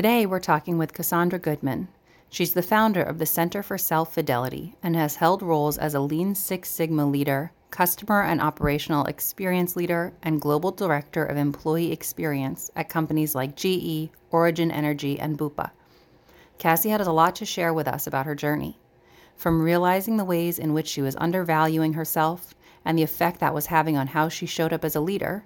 Today, 0.00 0.24
we're 0.24 0.40
talking 0.40 0.78
with 0.78 0.94
Cassandra 0.94 1.38
Goodman. 1.38 1.88
She's 2.30 2.54
the 2.54 2.62
founder 2.62 3.02
of 3.02 3.18
the 3.18 3.26
Center 3.26 3.62
for 3.62 3.76
Self 3.76 4.14
Fidelity 4.14 4.74
and 4.82 4.96
has 4.96 5.16
held 5.16 5.42
roles 5.42 5.76
as 5.76 5.92
a 5.92 6.00
Lean 6.00 6.34
Six 6.34 6.70
Sigma 6.70 7.04
leader, 7.04 7.52
customer 7.70 8.22
and 8.22 8.40
operational 8.40 9.04
experience 9.04 9.76
leader, 9.76 10.14
and 10.22 10.40
global 10.40 10.70
director 10.70 11.22
of 11.22 11.36
employee 11.36 11.92
experience 11.92 12.70
at 12.74 12.88
companies 12.88 13.34
like 13.34 13.56
GE, 13.56 14.08
Origin 14.30 14.70
Energy, 14.70 15.20
and 15.20 15.36
Bupa. 15.36 15.70
Cassie 16.56 16.88
had 16.88 17.02
a 17.02 17.12
lot 17.12 17.36
to 17.36 17.44
share 17.44 17.74
with 17.74 17.86
us 17.86 18.06
about 18.06 18.24
her 18.24 18.34
journey. 18.34 18.78
From 19.36 19.60
realizing 19.60 20.16
the 20.16 20.24
ways 20.24 20.58
in 20.58 20.72
which 20.72 20.88
she 20.88 21.02
was 21.02 21.14
undervaluing 21.16 21.92
herself 21.92 22.54
and 22.86 22.96
the 22.96 23.02
effect 23.02 23.38
that 23.40 23.52
was 23.52 23.66
having 23.66 23.98
on 23.98 24.06
how 24.06 24.30
she 24.30 24.46
showed 24.46 24.72
up 24.72 24.82
as 24.82 24.96
a 24.96 25.00
leader, 25.00 25.44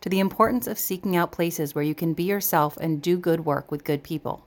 to 0.00 0.08
the 0.08 0.20
importance 0.20 0.66
of 0.66 0.78
seeking 0.78 1.14
out 1.14 1.30
places 1.30 1.74
where 1.74 1.84
you 1.84 1.94
can 1.94 2.14
be 2.14 2.22
yourself 2.22 2.78
and 2.78 3.02
do 3.02 3.18
good 3.18 3.44
work 3.44 3.70
with 3.70 3.84
good 3.84 4.02
people. 4.02 4.46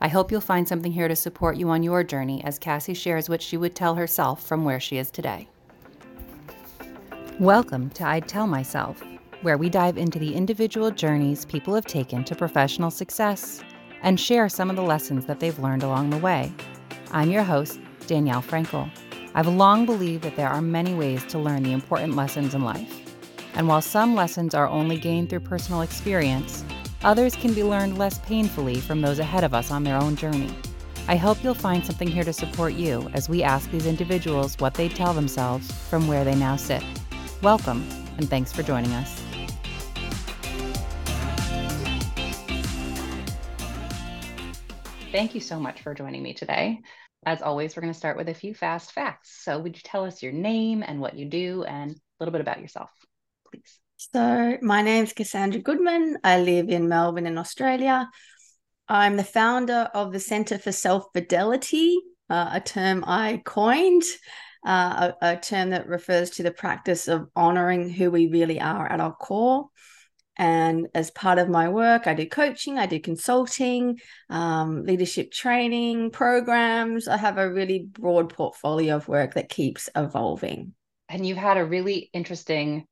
I 0.00 0.08
hope 0.08 0.30
you'll 0.30 0.40
find 0.40 0.66
something 0.66 0.92
here 0.92 1.08
to 1.08 1.16
support 1.16 1.58
you 1.58 1.68
on 1.68 1.82
your 1.82 2.02
journey 2.02 2.42
as 2.42 2.58
Cassie 2.58 2.94
shares 2.94 3.28
what 3.28 3.42
she 3.42 3.58
would 3.58 3.74
tell 3.74 3.96
herself 3.96 4.46
from 4.46 4.64
where 4.64 4.80
she 4.80 4.96
is 4.96 5.10
today. 5.10 5.48
Welcome 7.38 7.90
to 7.90 8.06
I'd 8.06 8.26
Tell 8.26 8.46
Myself, 8.46 9.02
where 9.42 9.58
we 9.58 9.68
dive 9.68 9.98
into 9.98 10.18
the 10.18 10.34
individual 10.34 10.90
journeys 10.90 11.44
people 11.44 11.74
have 11.74 11.84
taken 11.84 12.24
to 12.24 12.34
professional 12.34 12.90
success 12.90 13.62
and 14.02 14.18
share 14.18 14.48
some 14.48 14.70
of 14.70 14.76
the 14.76 14.82
lessons 14.82 15.26
that 15.26 15.38
they've 15.38 15.58
learned 15.58 15.82
along 15.82 16.10
the 16.10 16.18
way. 16.18 16.50
I'm 17.10 17.30
your 17.30 17.42
host, 17.42 17.78
Danielle 18.06 18.42
Frankel. 18.42 18.90
I've 19.34 19.48
long 19.48 19.84
believed 19.84 20.24
that 20.24 20.36
there 20.36 20.48
are 20.48 20.62
many 20.62 20.94
ways 20.94 21.24
to 21.26 21.38
learn 21.38 21.62
the 21.62 21.72
important 21.72 22.16
lessons 22.16 22.54
in 22.54 22.62
life. 22.62 23.07
And 23.58 23.66
while 23.66 23.82
some 23.82 24.14
lessons 24.14 24.54
are 24.54 24.68
only 24.68 24.96
gained 24.96 25.28
through 25.28 25.40
personal 25.40 25.80
experience, 25.80 26.64
others 27.02 27.34
can 27.34 27.54
be 27.54 27.64
learned 27.64 27.98
less 27.98 28.20
painfully 28.20 28.76
from 28.76 29.00
those 29.00 29.18
ahead 29.18 29.42
of 29.42 29.52
us 29.52 29.72
on 29.72 29.82
their 29.82 30.00
own 30.00 30.14
journey. 30.14 30.54
I 31.08 31.16
hope 31.16 31.42
you'll 31.42 31.54
find 31.54 31.84
something 31.84 32.06
here 32.06 32.22
to 32.22 32.32
support 32.32 32.74
you 32.74 33.10
as 33.14 33.28
we 33.28 33.42
ask 33.42 33.68
these 33.72 33.86
individuals 33.86 34.54
what 34.60 34.74
they 34.74 34.88
tell 34.88 35.12
themselves 35.12 35.72
from 35.90 36.06
where 36.06 36.22
they 36.22 36.36
now 36.36 36.54
sit. 36.54 36.84
Welcome, 37.42 37.84
and 38.16 38.30
thanks 38.30 38.52
for 38.52 38.62
joining 38.62 38.92
us. 38.92 39.20
Thank 45.10 45.34
you 45.34 45.40
so 45.40 45.58
much 45.58 45.82
for 45.82 45.94
joining 45.94 46.22
me 46.22 46.32
today. 46.32 46.78
As 47.26 47.42
always, 47.42 47.74
we're 47.74 47.80
going 47.80 47.92
to 47.92 47.98
start 47.98 48.16
with 48.16 48.28
a 48.28 48.34
few 48.34 48.54
fast 48.54 48.92
facts. 48.92 49.42
So, 49.42 49.58
would 49.58 49.74
you 49.74 49.82
tell 49.82 50.04
us 50.04 50.22
your 50.22 50.30
name 50.30 50.84
and 50.86 51.00
what 51.00 51.16
you 51.16 51.24
do 51.24 51.64
and 51.64 51.90
a 51.90 51.96
little 52.20 52.30
bit 52.30 52.40
about 52.40 52.60
yourself? 52.60 52.90
Please? 53.58 53.78
So, 54.12 54.58
my 54.62 54.82
name's 54.82 55.12
Cassandra 55.12 55.60
Goodman. 55.60 56.18
I 56.22 56.40
live 56.40 56.68
in 56.68 56.88
Melbourne, 56.88 57.26
in 57.26 57.38
Australia. 57.38 58.08
I'm 58.88 59.16
the 59.16 59.24
founder 59.24 59.90
of 59.92 60.12
the 60.12 60.20
Centre 60.20 60.58
for 60.58 60.72
Self 60.72 61.06
Fidelity, 61.12 61.98
uh, 62.30 62.50
a 62.52 62.60
term 62.60 63.04
I 63.06 63.42
coined, 63.44 64.04
uh, 64.66 65.12
a, 65.20 65.32
a, 65.32 65.36
term 65.36 65.70
that 65.70 65.88
refers 65.88 66.30
to 66.30 66.42
the 66.42 66.50
practice 66.50 67.08
of 67.08 67.28
honoring 67.36 67.90
who 67.90 68.10
we 68.10 68.28
really 68.28 68.60
are 68.60 68.86
at 68.90 69.00
our 69.00 69.14
core. 69.14 69.68
And 70.36 70.86
as 70.94 71.10
part 71.10 71.38
of 71.38 71.48
my 71.48 71.68
work, 71.68 72.06
I 72.06 72.14
do 72.14 72.26
coaching, 72.26 72.78
I 72.78 72.86
do 72.86 73.00
consulting, 73.00 73.98
um, 74.30 74.84
leadership 74.84 75.32
training 75.32 76.12
programs. 76.12 77.08
I 77.08 77.16
have 77.16 77.38
a 77.38 77.52
really 77.52 77.88
broad 77.90 78.32
portfolio 78.32 78.96
of 78.96 79.08
work 79.08 79.34
that 79.34 79.48
keeps 79.48 79.90
evolving. 79.96 80.74
And 81.08 81.26
you've 81.26 81.38
had 81.38 81.56
a 81.56 81.64
really 81.64 82.08
interesting 82.12 82.86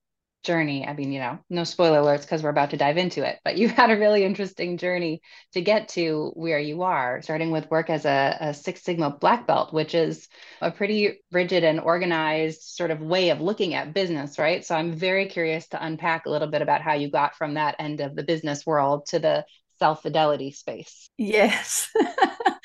journey. 0.47 0.87
I 0.87 0.95
mean, 0.95 1.13
you 1.13 1.19
know, 1.19 1.39
no 1.51 1.65
spoiler 1.65 1.99
alerts 2.01 2.23
because 2.23 2.43
we're 2.43 2.51
about 2.51 2.71
to 2.71 2.77
dive 2.77 2.97
into 2.97 3.29
it, 3.29 3.39
but 3.45 3.59
you 3.59 3.69
had 3.81 3.91
a 3.91 3.99
really 3.99 4.25
interesting 4.25 4.79
journey 4.79 5.21
to 5.53 5.61
get 5.61 5.89
to 5.91 6.31
where 6.35 6.59
you 6.59 6.83
are, 6.83 7.21
starting 7.21 7.51
with 7.51 7.71
work 7.71 7.91
as 7.91 8.07
a, 8.07 8.37
a 8.41 8.55
Six 8.55 8.83
Sigma 8.83 9.11
black 9.11 9.47
belt, 9.47 9.75
which 9.75 9.95
is 9.95 10.29
a 10.63 10.71
pretty 10.71 11.19
rigid 11.33 11.65
and 11.65 11.81
organized 11.81 12.63
sort 12.63 12.91
of 12.91 13.01
way 13.01 13.31
of 13.31 13.41
looking 13.41 13.75
at 13.75 13.93
business, 13.93 14.39
right? 14.39 14.65
So 14.65 14.75
I'm 14.75 14.93
very 14.93 15.27
curious 15.27 15.69
to 15.69 15.85
unpack 15.85 16.25
a 16.25 16.31
little 16.31 16.49
bit 16.49 16.63
about 16.63 16.81
how 16.81 16.95
you 16.95 17.11
got 17.11 17.35
from 17.35 17.55
that 17.55 17.77
end 17.79 18.01
of 18.01 18.15
the 18.15 18.23
business 18.23 18.65
world 18.65 19.07
to 19.07 19.19
the 19.19 19.45
self 19.79 20.03
fidelity 20.03 20.53
space. 20.53 21.11
Yes. 21.19 21.91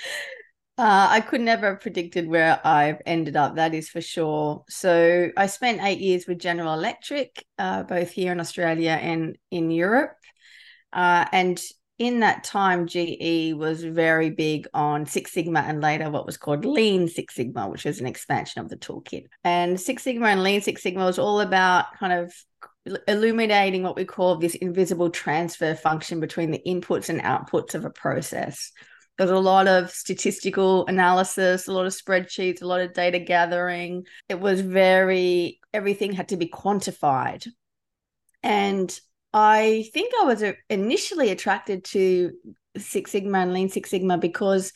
Uh, 0.82 1.10
I 1.12 1.22
could 1.22 1.42
never 1.42 1.68
have 1.68 1.82
predicted 1.82 2.28
where 2.28 2.60
I've 2.66 3.04
ended 3.06 3.36
up, 3.36 3.58
that 3.58 3.76
is 3.76 3.88
for 3.88 4.02
sure. 4.02 4.64
So 4.68 5.30
I 5.38 5.46
spent 5.46 5.84
eight 5.84 6.00
years 6.00 6.26
with 6.26 6.40
General 6.40 6.74
Electric, 6.74 7.46
uh, 7.60 7.84
both 7.84 8.10
here 8.10 8.32
in 8.32 8.40
Australia 8.40 8.98
and 9.00 9.38
in 9.52 9.70
Europe. 9.70 10.16
Uh, 10.92 11.26
and 11.32 11.62
in 12.00 12.22
that 12.22 12.44
time, 12.44 12.88
GE 12.88 13.54
was 13.54 13.84
very 13.84 14.32
big 14.32 14.68
on 14.74 15.06
Six 15.06 15.34
Sigma 15.34 15.60
and 15.60 15.82
later 15.82 16.10
what 16.10 16.26
was 16.26 16.38
called 16.38 16.66
Lean 16.66 17.08
Six 17.08 17.36
Sigma, 17.36 17.70
which 17.70 17.86
was 17.86 18.00
an 18.00 18.08
expansion 18.08 18.64
of 18.64 18.70
the 18.70 18.76
toolkit. 18.76 19.26
And 19.44 19.80
Six 19.80 20.02
Sigma 20.02 20.30
and 20.30 20.42
Lean 20.42 20.62
Six 20.62 20.82
Sigma 20.82 21.06
was 21.06 21.20
all 21.20 21.42
about 21.42 21.96
kind 22.00 22.12
of 22.12 22.34
illuminating 23.08 23.84
what 23.84 23.96
we 23.96 24.06
call 24.06 24.38
this 24.38 24.56
invisible 24.56 25.12
transfer 25.12 25.76
function 25.76 26.20
between 26.20 26.50
the 26.50 26.62
inputs 26.66 27.10
and 27.10 27.22
outputs 27.22 27.76
of 27.76 27.86
a 27.86 27.92
process. 27.92 28.72
There's 29.22 29.30
a 29.30 29.38
lot 29.38 29.68
of 29.68 29.92
statistical 29.92 30.88
analysis, 30.88 31.68
a 31.68 31.74
lot 31.74 31.86
of 31.86 31.94
spreadsheets, 31.94 32.64
a 32.64 32.66
lot 32.66 32.82
of 32.82 32.96
data 32.96 33.20
gathering. 33.20 34.08
It 34.28 34.40
was 34.40 34.62
very, 34.62 35.60
everything 35.72 36.12
had 36.12 36.30
to 36.30 36.38
be 36.38 36.48
quantified. 36.48 37.48
And 38.42 39.00
I 39.32 39.88
think 39.94 40.12
I 40.20 40.26
was 40.26 40.42
uh, 40.42 40.54
initially 40.72 41.30
attracted 41.30 41.84
to 41.84 42.32
Six 42.78 43.12
Sigma 43.12 43.38
and 43.38 43.54
Lean 43.54 43.70
Six 43.70 43.92
Sigma 43.92 44.18
because 44.18 44.74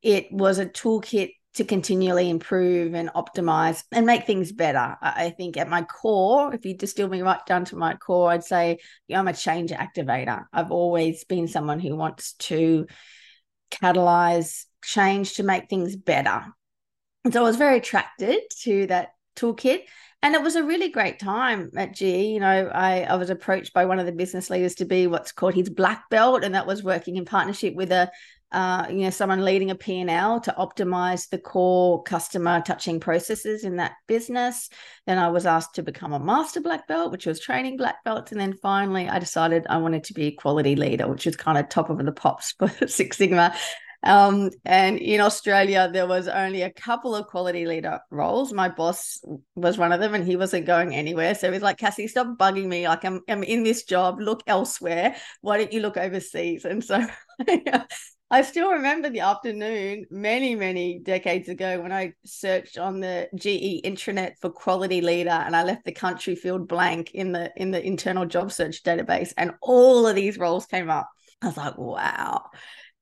it 0.00 0.30
was 0.30 0.60
a 0.60 0.66
toolkit 0.66 1.32
to 1.54 1.64
continually 1.64 2.30
improve 2.30 2.94
and 2.94 3.10
optimize 3.16 3.82
and 3.90 4.06
make 4.06 4.28
things 4.28 4.52
better. 4.52 4.96
I 5.02 5.30
think 5.30 5.56
at 5.56 5.68
my 5.68 5.82
core, 5.82 6.54
if 6.54 6.64
you 6.64 6.76
distill 6.76 7.08
me 7.08 7.20
right 7.20 7.44
down 7.46 7.64
to 7.64 7.76
my 7.76 7.94
core, 7.94 8.30
I'd 8.30 8.44
say 8.44 8.78
I'm 9.12 9.26
a 9.26 9.32
change 9.32 9.72
activator. 9.72 10.44
I've 10.52 10.70
always 10.70 11.24
been 11.24 11.48
someone 11.48 11.80
who 11.80 11.96
wants 11.96 12.34
to 12.34 12.86
catalyze 13.70 14.64
change 14.82 15.34
to 15.34 15.42
make 15.42 15.68
things 15.68 15.96
better. 15.96 16.46
And 17.24 17.32
so 17.32 17.40
I 17.40 17.46
was 17.46 17.56
very 17.56 17.78
attracted 17.78 18.40
to 18.62 18.86
that 18.86 19.10
toolkit. 19.36 19.82
And 20.20 20.34
it 20.34 20.42
was 20.42 20.56
a 20.56 20.64
really 20.64 20.88
great 20.88 21.20
time 21.20 21.70
at 21.76 21.94
GE. 21.94 22.02
You 22.02 22.40
know, 22.40 22.70
I, 22.74 23.02
I 23.02 23.14
was 23.14 23.30
approached 23.30 23.72
by 23.72 23.84
one 23.84 24.00
of 24.00 24.06
the 24.06 24.12
business 24.12 24.50
leaders 24.50 24.74
to 24.76 24.84
be 24.84 25.06
what's 25.06 25.30
called 25.30 25.54
his 25.54 25.70
black 25.70 26.10
belt, 26.10 26.42
and 26.42 26.56
that 26.56 26.66
was 26.66 26.82
working 26.82 27.16
in 27.16 27.24
partnership 27.24 27.74
with 27.74 27.92
a 27.92 28.10
uh, 28.50 28.86
you 28.88 28.98
know, 28.98 29.10
someone 29.10 29.44
leading 29.44 29.70
a 29.70 29.74
P&L 29.74 30.40
to 30.40 30.54
optimize 30.58 31.28
the 31.28 31.38
core 31.38 32.02
customer 32.02 32.62
touching 32.62 32.98
processes 32.98 33.64
in 33.64 33.76
that 33.76 33.92
business. 34.06 34.70
Then 35.06 35.18
I 35.18 35.28
was 35.28 35.44
asked 35.44 35.74
to 35.74 35.82
become 35.82 36.12
a 36.14 36.20
master 36.20 36.60
black 36.60 36.88
belt, 36.88 37.12
which 37.12 37.26
was 37.26 37.40
training 37.40 37.76
black 37.76 38.02
belts. 38.04 38.32
And 38.32 38.40
then 38.40 38.54
finally, 38.54 39.08
I 39.08 39.18
decided 39.18 39.66
I 39.68 39.78
wanted 39.78 40.04
to 40.04 40.14
be 40.14 40.26
a 40.26 40.32
quality 40.32 40.76
leader, 40.76 41.06
which 41.08 41.26
is 41.26 41.36
kind 41.36 41.58
of 41.58 41.68
top 41.68 41.90
of 41.90 41.98
the 41.98 42.12
pops 42.12 42.52
for 42.58 42.88
Six 42.88 43.18
Sigma. 43.18 43.54
Um, 44.04 44.50
and 44.64 44.98
in 44.98 45.20
Australia, 45.20 45.90
there 45.92 46.06
was 46.06 46.28
only 46.28 46.62
a 46.62 46.70
couple 46.70 47.16
of 47.16 47.26
quality 47.26 47.66
leader 47.66 47.98
roles. 48.10 48.52
My 48.52 48.68
boss 48.68 49.20
was 49.56 49.76
one 49.76 49.92
of 49.92 50.00
them, 50.00 50.14
and 50.14 50.24
he 50.24 50.36
wasn't 50.36 50.66
going 50.66 50.94
anywhere. 50.94 51.34
So 51.34 51.52
he's 51.52 51.62
like, 51.62 51.78
Cassie, 51.78 52.06
stop 52.06 52.38
bugging 52.38 52.66
me. 52.66 52.88
Like 52.88 53.04
I'm, 53.04 53.20
I'm 53.28 53.42
in 53.42 53.64
this 53.64 53.84
job. 53.84 54.20
Look 54.20 54.42
elsewhere. 54.46 55.16
Why 55.40 55.58
don't 55.58 55.72
you 55.72 55.80
look 55.80 55.96
overseas? 55.96 56.64
And 56.64 56.82
so 56.82 57.04
I 58.30 58.42
still 58.42 58.72
remember 58.72 59.08
the 59.08 59.20
afternoon 59.20 60.04
many, 60.10 60.54
many 60.54 60.98
decades 60.98 61.48
ago 61.48 61.80
when 61.80 61.92
I 61.92 62.12
searched 62.26 62.76
on 62.76 63.00
the 63.00 63.28
GE 63.34 63.86
intranet 63.86 64.32
for 64.40 64.50
quality 64.50 65.00
leader 65.00 65.30
and 65.30 65.56
I 65.56 65.62
left 65.62 65.86
the 65.86 65.92
country 65.92 66.34
field 66.34 66.68
blank 66.68 67.12
in 67.12 67.32
the 67.32 67.50
in 67.56 67.70
the 67.70 67.82
internal 67.82 68.26
job 68.26 68.52
search 68.52 68.82
database 68.82 69.32
and 69.38 69.52
all 69.62 70.06
of 70.06 70.14
these 70.14 70.36
roles 70.36 70.66
came 70.66 70.90
up. 70.90 71.08
I 71.40 71.46
was 71.46 71.56
like, 71.56 71.78
wow 71.78 72.50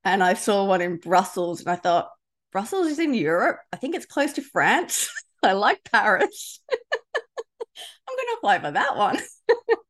and 0.07 0.23
I 0.23 0.35
saw 0.35 0.65
one 0.65 0.81
in 0.81 0.99
Brussels, 0.99 1.61
and 1.61 1.69
I 1.69 1.75
thought 1.75 2.09
Brussels 2.53 2.87
is 2.87 3.01
in 3.01 3.13
Europe. 3.13 3.59
I 3.73 3.77
think 3.77 3.97
it's 3.97 4.07
close 4.07 4.35
to 4.35 4.43
France. 4.43 5.11
I 5.43 5.53
like 5.53 5.83
Paris. 5.91 6.61
I'm 6.73 8.17
to 8.17 8.37
apply 8.39 8.61
for 8.61 8.71
that 8.71 8.97
one. 8.97 9.19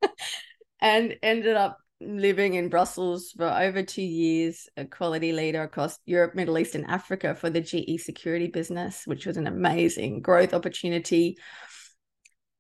and 0.81 1.17
ended 1.23 1.55
up 1.55 1.77
living 2.01 2.55
in 2.55 2.69
Brussels 2.69 3.33
for 3.37 3.47
over 3.47 3.83
two 3.83 4.03
years, 4.03 4.69
a 4.77 4.85
quality 4.85 5.33
leader 5.33 5.63
across 5.63 5.99
Europe, 6.05 6.35
Middle 6.35 6.59
East, 6.59 6.75
and 6.75 6.87
Africa 6.87 7.35
for 7.35 7.51
the 7.51 7.61
GE 7.61 8.01
security 8.01 8.49
business, 8.49 9.03
which 9.07 9.27
was 9.27 9.37
an 9.37 9.47
amazing 9.47 10.21
growth 10.21 10.53
opportunity. 10.53 11.37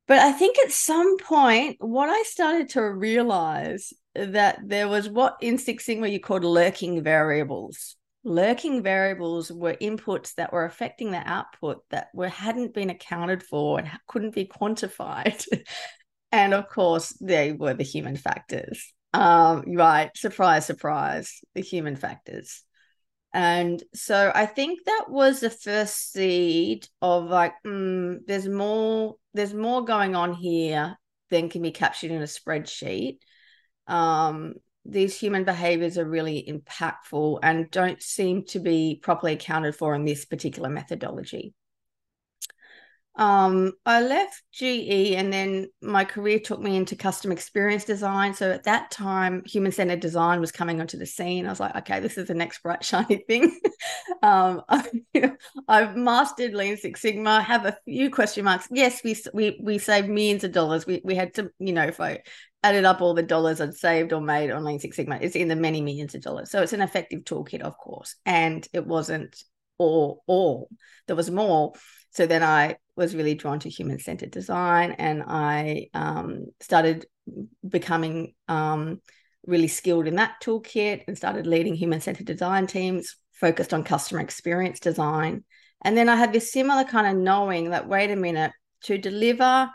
But 0.08 0.18
I 0.18 0.32
think 0.32 0.58
at 0.58 0.70
some 0.70 1.18
point, 1.18 1.76
what 1.80 2.08
I 2.08 2.22
started 2.22 2.70
to 2.70 2.82
realize 2.82 3.92
that 4.14 4.58
there 4.64 4.88
was 4.88 5.08
what 5.08 5.36
in 5.40 5.58
Six 5.58 5.84
Sigma 5.84 6.08
you 6.08 6.20
called 6.20 6.44
lurking 6.44 7.02
variables. 7.02 7.96
Lurking 8.24 8.82
variables 8.82 9.52
were 9.52 9.74
inputs 9.74 10.34
that 10.34 10.52
were 10.52 10.64
affecting 10.64 11.10
the 11.10 11.28
output 11.28 11.82
that 11.90 12.08
were 12.14 12.28
hadn't 12.28 12.74
been 12.74 12.90
accounted 12.90 13.42
for 13.42 13.78
and 13.78 13.88
couldn't 14.08 14.34
be 14.34 14.46
quantified. 14.46 15.46
and 16.32 16.54
of 16.54 16.68
course, 16.68 17.12
they 17.20 17.52
were 17.52 17.74
the 17.74 17.84
human 17.84 18.16
factors. 18.16 18.92
Um, 19.12 19.64
right. 19.74 20.10
Surprise, 20.16 20.66
surprise. 20.66 21.40
The 21.54 21.62
human 21.62 21.96
factors. 21.96 22.62
And 23.32 23.82
so 23.94 24.32
I 24.34 24.46
think 24.46 24.80
that 24.86 25.06
was 25.08 25.40
the 25.40 25.50
first 25.50 26.12
seed 26.12 26.88
of 27.02 27.24
like, 27.24 27.52
mm, 27.66 28.18
there's 28.26 28.48
more, 28.48 29.16
there's 29.34 29.52
more 29.52 29.84
going 29.84 30.14
on 30.16 30.32
here 30.32 30.96
than 31.28 31.50
can 31.50 31.62
be 31.62 31.70
captured 31.70 32.10
in 32.10 32.22
a 32.22 32.26
spreadsheet. 32.26 33.18
Um, 33.86 34.54
these 34.84 35.18
human 35.18 35.44
behaviors 35.44 35.98
are 35.98 36.08
really 36.08 36.46
impactful 36.48 37.40
and 37.42 37.70
don't 37.70 38.00
seem 38.00 38.44
to 38.46 38.60
be 38.60 38.98
properly 39.02 39.32
accounted 39.32 39.74
for 39.74 39.94
in 39.94 40.04
this 40.04 40.24
particular 40.24 40.68
methodology. 40.70 41.52
Um, 43.16 43.72
I 43.86 44.02
left 44.02 44.42
GE 44.52 45.14
and 45.14 45.32
then 45.32 45.68
my 45.80 46.04
career 46.04 46.38
took 46.38 46.60
me 46.60 46.76
into 46.76 46.96
custom 46.96 47.32
experience 47.32 47.84
design. 47.84 48.34
So 48.34 48.50
at 48.50 48.64
that 48.64 48.90
time, 48.90 49.42
human 49.46 49.72
centered 49.72 50.00
design 50.00 50.40
was 50.40 50.52
coming 50.52 50.80
onto 50.80 50.98
the 50.98 51.06
scene. 51.06 51.46
I 51.46 51.50
was 51.50 51.60
like, 51.60 51.74
okay, 51.76 52.00
this 52.00 52.18
is 52.18 52.28
the 52.28 52.34
next 52.34 52.62
bright, 52.62 52.84
shiny 52.84 53.24
thing. 53.26 53.58
um, 54.22 54.62
I, 54.68 54.84
have 55.68 55.96
mastered 55.96 56.54
Lean 56.54 56.76
Six 56.76 57.00
Sigma, 57.00 57.40
have 57.40 57.64
a 57.64 57.78
few 57.86 58.10
question 58.10 58.44
marks. 58.44 58.68
Yes, 58.70 59.02
we, 59.02 59.16
we, 59.32 59.58
we 59.62 59.78
saved 59.78 60.08
millions 60.08 60.44
of 60.44 60.52
dollars. 60.52 60.86
We, 60.86 61.00
we 61.02 61.14
had 61.14 61.34
to, 61.34 61.50
you 61.58 61.72
know, 61.72 61.84
if 61.84 62.00
I 62.00 62.20
added 62.62 62.84
up 62.84 63.00
all 63.00 63.14
the 63.14 63.22
dollars 63.22 63.60
I'd 63.60 63.74
saved 63.74 64.12
or 64.12 64.20
made 64.20 64.50
on 64.50 64.64
Lean 64.64 64.78
Six 64.78 64.96
Sigma, 64.96 65.18
it's 65.22 65.36
in 65.36 65.48
the 65.48 65.56
many 65.56 65.80
millions 65.80 66.14
of 66.14 66.20
dollars. 66.20 66.50
So 66.50 66.60
it's 66.60 66.74
an 66.74 66.82
effective 66.82 67.24
toolkit, 67.24 67.60
of 67.62 67.78
course. 67.78 68.16
And 68.26 68.66
it 68.74 68.86
wasn't 68.86 69.42
all, 69.78 70.22
all. 70.26 70.68
There 71.06 71.16
was 71.16 71.30
more 71.30 71.72
so 72.16 72.26
then 72.26 72.42
I 72.42 72.76
was 72.96 73.14
really 73.14 73.34
drawn 73.34 73.60
to 73.60 73.68
human 73.68 73.98
centered 73.98 74.30
design 74.30 74.92
and 74.92 75.22
I 75.26 75.88
um, 75.94 76.46
started 76.60 77.06
becoming 77.68 78.34
um, 78.48 79.00
really 79.46 79.68
skilled 79.68 80.06
in 80.06 80.16
that 80.16 80.40
toolkit 80.42 81.04
and 81.06 81.16
started 81.16 81.46
leading 81.46 81.74
human 81.74 82.00
centered 82.00 82.26
design 82.26 82.66
teams 82.66 83.16
focused 83.32 83.74
on 83.74 83.84
customer 83.84 84.20
experience 84.20 84.80
design. 84.80 85.44
And 85.82 85.96
then 85.96 86.08
I 86.08 86.16
had 86.16 86.32
this 86.32 86.52
similar 86.52 86.84
kind 86.84 87.06
of 87.06 87.22
knowing 87.22 87.70
that, 87.70 87.88
wait 87.88 88.10
a 88.10 88.16
minute, 88.16 88.52
to 88.84 88.98
deliver 88.98 89.70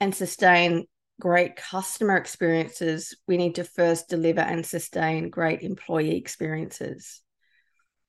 and 0.00 0.14
sustain 0.14 0.86
great 1.20 1.56
customer 1.56 2.16
experiences, 2.16 3.16
we 3.26 3.36
need 3.36 3.54
to 3.54 3.64
first 3.64 4.08
deliver 4.08 4.40
and 4.40 4.66
sustain 4.66 5.30
great 5.30 5.62
employee 5.62 6.16
experiences. 6.16 7.22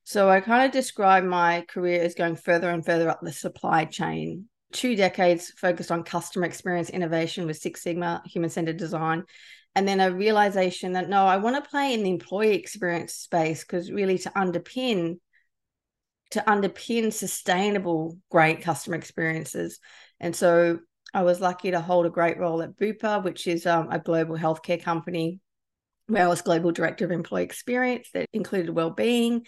So 0.08 0.30
I 0.30 0.40
kind 0.40 0.66
of 0.66 0.72
describe 0.72 1.26
my 1.26 1.66
career 1.68 2.02
as 2.02 2.16
going 2.16 2.38
further 2.38 2.70
and 2.70 2.86
further 2.86 3.10
up 3.10 3.20
the 3.22 3.34
supply 3.34 3.84
chain. 3.84 4.46
Two 4.72 4.96
decades 4.96 5.52
focused 5.58 5.92
on 5.92 6.06
customer 6.06 6.46
experience 6.46 6.90
innovation 6.90 7.46
with 7.46 7.58
Six 7.58 7.84
Sigma, 7.84 8.24
human 8.26 8.50
centered 8.50 8.78
design. 8.78 9.26
And 9.76 9.86
then 9.86 10.00
a 10.00 10.10
realization 10.10 10.94
that 10.94 11.10
no, 11.10 11.26
I 11.26 11.36
want 11.36 11.62
to 11.62 11.70
play 11.70 11.94
in 11.94 12.04
the 12.04 12.10
employee 12.10 12.56
experience 12.56 13.16
space 13.16 13.66
because 13.66 13.92
really 13.92 14.18
to 14.20 14.30
underpin 14.30 15.18
to 16.32 16.40
underpin 16.48 17.12
sustainable 17.12 18.18
great 18.32 18.62
customer 18.62 18.96
experiences. 18.96 19.78
And 20.22 20.34
so 20.34 20.80
I 21.14 21.24
was 21.24 21.42
lucky 21.42 21.72
to 21.72 21.82
hold 21.82 22.06
a 22.06 22.10
great 22.10 22.38
role 22.38 22.62
at 22.62 22.78
Bupa, 22.78 23.26
which 23.26 23.46
is 23.46 23.66
um, 23.66 23.90
a 23.92 24.00
global 24.00 24.38
healthcare 24.38 24.82
company 24.82 25.42
where 26.06 26.24
I 26.24 26.28
was 26.28 26.42
global 26.42 26.72
director 26.72 27.04
of 27.04 27.12
employee 27.12 27.44
experience 27.44 28.08
that 28.14 28.30
included 28.32 28.70
well-being 28.70 29.46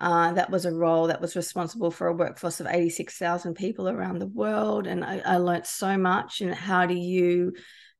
uh, 0.00 0.32
that 0.32 0.50
was 0.50 0.64
a 0.64 0.72
role 0.72 1.08
that 1.08 1.20
was 1.20 1.34
responsible 1.34 1.90
for 1.90 2.06
a 2.06 2.14
workforce 2.14 2.60
of 2.60 2.68
86,000 2.68 3.54
people 3.54 3.88
around 3.88 4.18
the 4.18 4.26
world. 4.26 4.86
And 4.86 5.04
I, 5.04 5.20
I 5.24 5.36
learned 5.38 5.66
so 5.66 5.98
much 5.98 6.40
And 6.40 6.54
how 6.54 6.86
do 6.86 6.94
you 6.94 7.52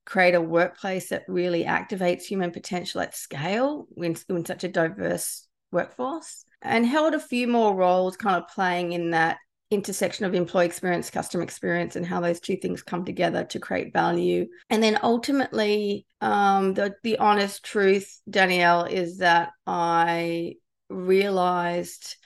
create 0.06 0.34
a 0.34 0.40
workplace 0.40 1.10
that 1.10 1.24
really 1.28 1.64
activates 1.64 2.22
human 2.22 2.50
potential 2.50 3.00
at 3.00 3.14
scale 3.14 3.86
in, 3.96 4.16
in 4.28 4.44
such 4.44 4.64
a 4.64 4.68
diverse 4.68 5.46
workforce 5.70 6.44
and 6.62 6.86
held 6.86 7.14
a 7.14 7.20
few 7.20 7.46
more 7.46 7.74
roles 7.74 8.16
kind 8.16 8.36
of 8.36 8.48
playing 8.48 8.92
in 8.92 9.10
that 9.10 9.38
intersection 9.70 10.24
of 10.24 10.34
employee 10.34 10.64
experience, 10.64 11.10
customer 11.10 11.42
experience, 11.42 11.94
and 11.94 12.06
how 12.06 12.20
those 12.20 12.40
two 12.40 12.56
things 12.56 12.82
come 12.82 13.04
together 13.04 13.44
to 13.44 13.58
create 13.58 13.92
value. 13.92 14.46
And 14.70 14.82
then 14.82 14.98
ultimately, 15.02 16.06
um, 16.20 16.74
the 16.74 16.94
the 17.02 17.18
honest 17.18 17.64
truth, 17.64 18.20
Danielle, 18.30 18.84
is 18.84 19.18
that 19.18 19.50
I 19.66 20.54
realized 20.88 22.16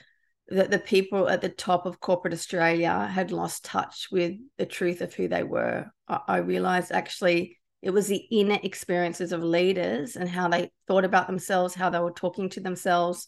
that 0.49 0.71
the 0.71 0.79
people 0.79 1.29
at 1.29 1.41
the 1.41 1.49
top 1.49 1.85
of 1.85 1.99
corporate 1.99 2.33
Australia 2.33 3.09
had 3.11 3.31
lost 3.31 3.65
touch 3.65 4.09
with 4.11 4.33
the 4.57 4.65
truth 4.65 5.01
of 5.01 5.13
who 5.13 5.27
they 5.27 5.43
were. 5.43 5.85
I, 6.07 6.37
realized 6.37 6.91
actually 6.91 7.59
it 7.81 7.91
was 7.91 8.07
the 8.07 8.25
inner 8.29 8.59
experiences 8.61 9.31
of 9.31 9.41
leaders 9.41 10.15
and 10.15 10.29
how 10.29 10.49
they 10.49 10.71
thought 10.87 11.05
about 11.05 11.27
themselves, 11.27 11.73
how 11.73 11.89
they 11.89 11.99
were 11.99 12.11
talking 12.11 12.49
to 12.49 12.59
themselves 12.59 13.27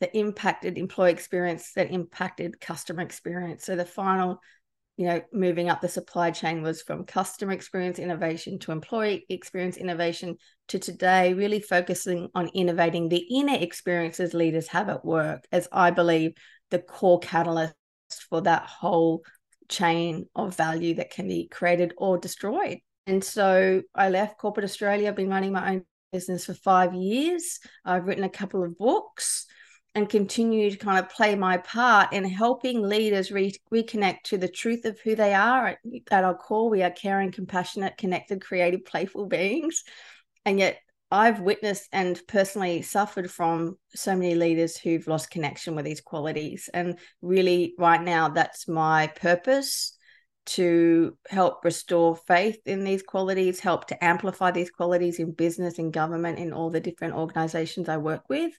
that 0.00 0.14
impacted 0.14 0.76
employee 0.76 1.12
experience, 1.12 1.72
that 1.72 1.90
impacted 1.90 2.60
customer 2.60 3.02
experience. 3.02 3.64
So 3.64 3.76
the 3.76 3.84
final 3.84 4.40
you 4.96 5.06
know, 5.06 5.20
moving 5.32 5.68
up 5.68 5.80
the 5.80 5.88
supply 5.88 6.30
chain 6.30 6.62
was 6.62 6.82
from 6.82 7.04
customer 7.04 7.52
experience 7.52 7.98
innovation 7.98 8.58
to 8.60 8.72
employee 8.72 9.26
experience 9.28 9.76
innovation 9.76 10.36
to 10.68 10.78
today, 10.78 11.34
really 11.34 11.60
focusing 11.60 12.28
on 12.34 12.48
innovating 12.48 13.08
the 13.08 13.26
inner 13.30 13.56
experiences 13.56 14.32
leaders 14.32 14.68
have 14.68 14.88
at 14.88 15.04
work, 15.04 15.44
as 15.52 15.68
I 15.70 15.90
believe 15.90 16.32
the 16.70 16.78
core 16.78 17.20
catalyst 17.20 17.74
for 18.30 18.40
that 18.42 18.62
whole 18.62 19.22
chain 19.68 20.26
of 20.34 20.56
value 20.56 20.94
that 20.94 21.10
can 21.10 21.28
be 21.28 21.48
created 21.48 21.92
or 21.98 22.16
destroyed. 22.16 22.78
And 23.06 23.22
so 23.22 23.82
I 23.94 24.08
left 24.08 24.38
corporate 24.38 24.64
Australia. 24.64 25.08
I've 25.08 25.16
been 25.16 25.28
running 25.28 25.52
my 25.52 25.74
own 25.74 25.84
business 26.12 26.46
for 26.46 26.54
five 26.54 26.94
years. 26.94 27.58
I've 27.84 28.04
written 28.04 28.24
a 28.24 28.28
couple 28.28 28.64
of 28.64 28.78
books 28.78 29.46
and 29.96 30.10
continue 30.10 30.70
to 30.70 30.76
kind 30.76 30.98
of 30.98 31.08
play 31.08 31.34
my 31.34 31.56
part 31.56 32.12
in 32.12 32.22
helping 32.22 32.82
leaders 32.82 33.32
re- 33.32 33.56
reconnect 33.72 34.24
to 34.24 34.36
the 34.36 34.46
truth 34.46 34.84
of 34.84 35.00
who 35.00 35.16
they 35.16 35.32
are 35.32 35.78
at, 36.10 36.22
our 36.22 36.34
core. 36.34 36.68
We 36.68 36.82
are 36.82 36.90
caring, 36.90 37.32
compassionate, 37.32 37.96
connected, 37.96 38.44
creative, 38.44 38.84
playful 38.84 39.24
beings. 39.24 39.84
And 40.44 40.58
yet, 40.58 40.76
I've 41.10 41.40
witnessed 41.40 41.88
and 41.92 42.20
personally 42.28 42.82
suffered 42.82 43.30
from 43.30 43.78
so 43.94 44.14
many 44.14 44.34
leaders 44.34 44.76
who've 44.76 45.06
lost 45.06 45.30
connection 45.30 45.74
with 45.74 45.86
these 45.86 46.02
qualities. 46.02 46.68
And 46.74 46.98
really, 47.22 47.74
right 47.78 48.02
now, 48.02 48.28
that's 48.28 48.68
my 48.68 49.06
purpose 49.06 49.96
to 50.46 51.16
help 51.26 51.64
restore 51.64 52.16
faith 52.16 52.58
in 52.66 52.84
these 52.84 53.02
qualities, 53.02 53.60
help 53.60 53.86
to 53.86 54.04
amplify 54.04 54.50
these 54.50 54.70
qualities 54.70 55.18
in 55.20 55.32
business, 55.32 55.78
in 55.78 55.90
government, 55.90 56.38
in 56.38 56.52
all 56.52 56.68
the 56.68 56.80
different 56.80 57.14
organizations 57.14 57.88
I 57.88 57.96
work 57.96 58.28
with 58.28 58.52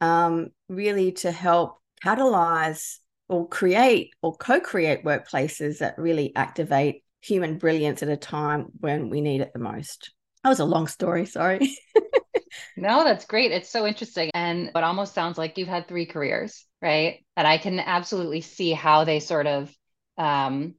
um, 0.00 0.48
really 0.68 1.12
to 1.12 1.30
help 1.30 1.80
catalyze 2.04 2.98
or 3.28 3.48
create 3.48 4.10
or 4.22 4.36
co-create 4.36 5.04
workplaces 5.04 5.78
that 5.78 5.98
really 5.98 6.34
activate 6.36 7.02
human 7.20 7.58
brilliance 7.58 8.02
at 8.02 8.08
a 8.08 8.16
time 8.16 8.66
when 8.80 9.08
we 9.08 9.20
need 9.20 9.40
it 9.40 9.52
the 9.52 9.58
most. 9.58 10.12
That 10.42 10.50
was 10.50 10.60
a 10.60 10.64
long 10.66 10.86
story, 10.86 11.24
sorry. 11.24 11.76
no, 12.76 13.02
that's 13.04 13.24
great. 13.24 13.50
It's 13.50 13.70
so 13.70 13.86
interesting. 13.86 14.30
And 14.34 14.68
it 14.68 14.76
almost 14.76 15.14
sounds 15.14 15.38
like 15.38 15.56
you've 15.56 15.68
had 15.68 15.88
three 15.88 16.04
careers, 16.04 16.66
right? 16.82 17.24
And 17.36 17.46
I 17.46 17.56
can 17.56 17.80
absolutely 17.80 18.42
see 18.42 18.72
how 18.72 19.04
they 19.04 19.20
sort 19.20 19.46
of 19.46 19.74
um, 20.18 20.74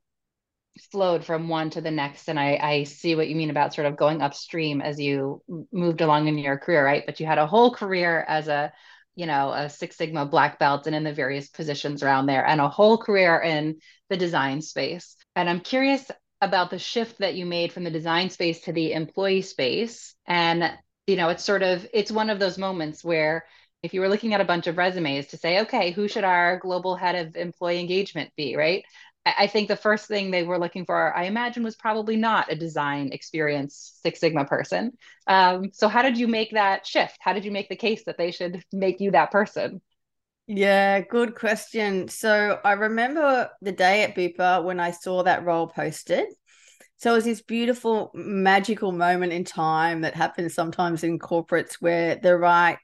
flowed 0.92 1.26
from 1.26 1.50
one 1.50 1.72
to 1.72 1.82
the 1.82 1.90
next. 1.90 2.30
And 2.30 2.40
I, 2.40 2.60
I 2.62 2.84
see 2.84 3.16
what 3.16 3.28
you 3.28 3.36
mean 3.36 3.50
about 3.50 3.74
sort 3.74 3.88
of 3.88 3.98
going 3.98 4.22
upstream 4.22 4.82
as 4.82 5.00
you 5.00 5.42
moved 5.72 6.02
along 6.02 6.28
in 6.28 6.38
your 6.38 6.60
career, 6.60 6.86
right? 6.86 7.04
But 7.06 7.20
you 7.20 7.26
had 7.26 7.40
a 7.40 7.48
whole 7.48 7.74
career 7.74 8.24
as 8.28 8.48
a 8.48 8.72
you 9.16 9.26
know, 9.26 9.52
a 9.52 9.70
Six 9.70 9.98
Sigma 9.98 10.26
black 10.26 10.60
belt 10.60 10.88
and 10.88 10.96
in 10.96 11.04
the 11.04 11.14
various 11.14 11.50
positions 11.50 12.04
around 12.04 12.26
there, 12.26 12.46
and 12.46 12.62
a 12.62 12.70
whole 12.70 12.98
career 12.98 13.40
in 13.40 13.78
the 14.10 14.18
design 14.18 14.62
space. 14.62 15.16
And 15.36 15.50
I'm 15.50 15.62
curious 15.62 16.10
about 16.42 16.70
the 16.70 16.80
shift 16.80 17.20
that 17.20 17.36
you 17.36 17.46
made 17.46 17.74
from 17.74 17.86
the 17.86 17.90
design 17.90 18.30
space 18.30 18.62
to 18.62 18.74
the 18.74 18.94
employee 18.94 19.42
space. 19.42 20.16
And, 20.28 20.72
you 21.08 21.16
know, 21.16 21.30
it's 21.30 21.44
sort 21.44 21.64
of, 21.64 21.88
it's 21.94 22.12
one 22.12 22.30
of 22.30 22.40
those 22.40 22.58
moments 22.58 23.04
where 23.04 23.46
if 23.82 23.94
you 23.94 24.02
were 24.02 24.10
looking 24.10 24.34
at 24.34 24.42
a 24.42 24.46
bunch 24.46 24.68
of 24.68 24.78
resumes 24.78 25.28
to 25.28 25.38
say, 25.38 25.62
okay, 25.62 25.92
who 25.92 26.08
should 26.08 26.24
our 26.24 26.58
global 26.60 26.96
head 26.96 27.16
of 27.16 27.36
employee 27.36 27.80
engagement 27.80 28.32
be, 28.36 28.56
right? 28.56 28.84
I 29.26 29.48
think 29.48 29.68
the 29.68 29.76
first 29.76 30.08
thing 30.08 30.30
they 30.30 30.44
were 30.44 30.60
looking 30.60 30.86
for, 30.86 31.16
I 31.16 31.24
imagine, 31.24 31.64
was 31.64 31.76
probably 31.76 32.16
not 32.16 32.52
a 32.52 32.56
design 32.56 33.10
experience 33.12 33.98
Six 34.04 34.20
Sigma 34.20 34.46
person. 34.46 34.92
Um, 35.26 35.72
so, 35.74 35.88
how 35.88 36.04
did 36.04 36.18
you 36.18 36.28
make 36.28 36.52
that 36.52 36.86
shift? 36.86 37.18
How 37.20 37.34
did 37.34 37.44
you 37.44 37.52
make 37.52 37.68
the 37.68 37.76
case 37.76 38.04
that 38.06 38.20
they 38.20 38.30
should 38.30 38.64
make 38.72 39.00
you 39.00 39.12
that 39.12 39.32
person? 39.32 39.82
Yeah, 40.46 41.02
good 41.02 41.34
question. 41.34 42.08
So, 42.08 42.60
I 42.64 42.74
remember 42.74 43.50
the 43.62 43.72
day 43.72 44.04
at 44.04 44.16
Bupa 44.16 44.64
when 44.64 44.80
I 44.80 44.92
saw 44.92 45.24
that 45.24 45.44
role 45.44 45.68
posted. 45.68 46.28
So, 46.98 47.14
it 47.14 47.16
was 47.16 47.26
this 47.26 47.42
beautiful, 47.42 48.12
magical 48.14 48.92
moment 48.92 49.34
in 49.34 49.44
time 49.44 50.02
that 50.02 50.14
happens 50.14 50.54
sometimes 50.54 51.04
in 51.04 51.18
corporates 51.18 51.76
where 51.80 52.16
the 52.16 52.38
right 52.38 52.78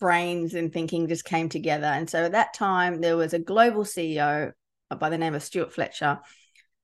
brains 0.00 0.54
and 0.54 0.72
thinking 0.72 1.06
just 1.06 1.24
came 1.24 1.48
together. 1.48 1.86
And 1.86 2.10
so, 2.10 2.24
at 2.24 2.32
that 2.32 2.52
time, 2.52 3.00
there 3.00 3.16
was 3.16 3.32
a 3.32 3.38
global 3.38 3.84
CEO 3.84 4.50
by 4.98 5.10
the 5.10 5.18
name 5.18 5.34
of 5.34 5.42
Stuart 5.42 5.72
Fletcher. 5.72 6.20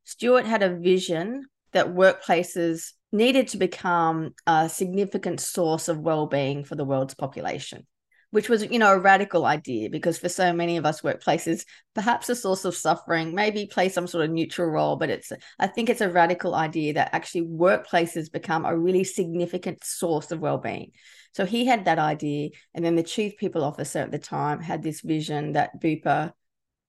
Stuart 0.04 0.46
had 0.46 0.62
a 0.62 0.76
vision 0.76 1.46
that 1.72 1.94
workplaces 1.94 2.92
needed 3.12 3.48
to 3.48 3.56
become 3.56 4.34
a 4.46 4.68
significant 4.68 5.40
source 5.40 5.88
of 5.88 5.98
well-being 5.98 6.64
for 6.64 6.74
the 6.74 6.84
world's 6.84 7.14
population 7.14 7.86
which 8.30 8.48
was 8.48 8.64
you 8.70 8.78
know 8.78 8.92
a 8.92 8.98
radical 8.98 9.44
idea 9.44 9.90
because 9.90 10.18
for 10.18 10.28
so 10.28 10.52
many 10.52 10.76
of 10.76 10.86
us 10.86 11.00
workplaces 11.02 11.64
perhaps 11.94 12.28
a 12.28 12.36
source 12.36 12.64
of 12.64 12.74
suffering 12.74 13.34
maybe 13.34 13.66
play 13.66 13.88
some 13.88 14.06
sort 14.06 14.24
of 14.24 14.30
neutral 14.30 14.68
role 14.68 14.96
but 14.96 15.10
it's 15.10 15.32
i 15.58 15.66
think 15.66 15.88
it's 15.88 16.00
a 16.00 16.08
radical 16.08 16.54
idea 16.54 16.92
that 16.92 17.10
actually 17.12 17.42
workplaces 17.42 18.32
become 18.32 18.64
a 18.64 18.76
really 18.76 19.04
significant 19.04 19.82
source 19.84 20.30
of 20.30 20.40
well-being 20.40 20.90
so 21.32 21.44
he 21.44 21.64
had 21.64 21.84
that 21.84 21.98
idea 21.98 22.50
and 22.74 22.84
then 22.84 22.96
the 22.96 23.02
chief 23.02 23.36
people 23.36 23.64
officer 23.64 24.00
at 24.00 24.10
the 24.10 24.18
time 24.18 24.60
had 24.60 24.82
this 24.82 25.00
vision 25.00 25.52
that 25.52 25.80
bupa 25.80 26.32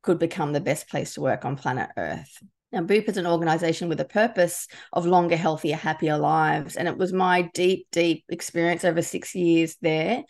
could 0.02 0.20
become 0.20 0.54
the 0.54 0.62
best 0.62 0.90
place 0.90 1.14
to 1.14 1.22
work 1.22 1.46
on 1.46 1.56
planet 1.56 1.90
earth 1.98 2.42
now, 2.72 2.82
Bupa 2.82 3.10
is 3.10 3.18
an 3.18 3.28
organization 3.28 3.90
with 3.90 4.00
a 4.00 4.06
purpose 4.06 4.68
of 4.94 5.06
longer, 5.06 5.36
healthier, 5.36 5.76
happier 5.76 6.18
lives. 6.18 6.78
And 6.78 6.88
it 6.88 6.98
was 6.98 7.12
my 7.12 7.44
deep, 7.54 7.88
deep 7.92 8.24
experience 8.30 8.86
over 8.86 9.02
six 9.02 9.36
years 9.36 9.76
there 9.82 10.24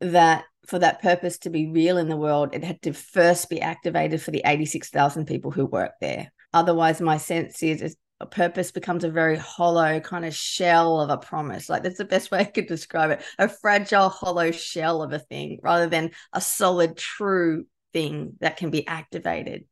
that 0.00 0.44
for 0.66 0.78
that 0.78 1.00
purpose 1.00 1.38
to 1.38 1.50
be 1.50 1.70
real 1.70 1.96
in 1.96 2.08
the 2.08 2.16
world, 2.16 2.54
it 2.54 2.62
had 2.62 2.82
to 2.82 2.92
first 2.92 3.48
be 3.48 3.62
activated 3.62 4.20
for 4.20 4.32
the 4.32 4.42
86,000 4.44 5.24
people 5.24 5.50
who 5.50 5.64
work 5.64 5.92
there. 6.00 6.30
Otherwise, 6.52 7.00
my 7.00 7.16
sense 7.16 7.62
is 7.62 7.96
a 8.20 8.26
purpose 8.26 8.70
becomes 8.70 9.04
a 9.04 9.10
very 9.10 9.36
hollow 9.36 10.00
kind 10.00 10.26
of 10.26 10.34
shell 10.34 11.00
of 11.00 11.08
a 11.08 11.16
promise. 11.16 11.70
Like 11.70 11.84
that's 11.84 11.98
the 11.98 12.04
best 12.04 12.30
way 12.30 12.40
I 12.40 12.44
could 12.44 12.66
describe 12.66 13.12
it 13.12 13.22
a 13.38 13.48
fragile, 13.48 14.10
hollow 14.10 14.50
shell 14.50 15.02
of 15.02 15.12
a 15.12 15.20
thing 15.20 15.58
rather 15.62 15.86
than 15.86 16.10
a 16.34 16.40
solid, 16.40 16.98
true 16.98 17.64
thing 17.92 18.34
that 18.40 18.56
can 18.56 18.70
be 18.70 18.86
activated. 18.86 19.64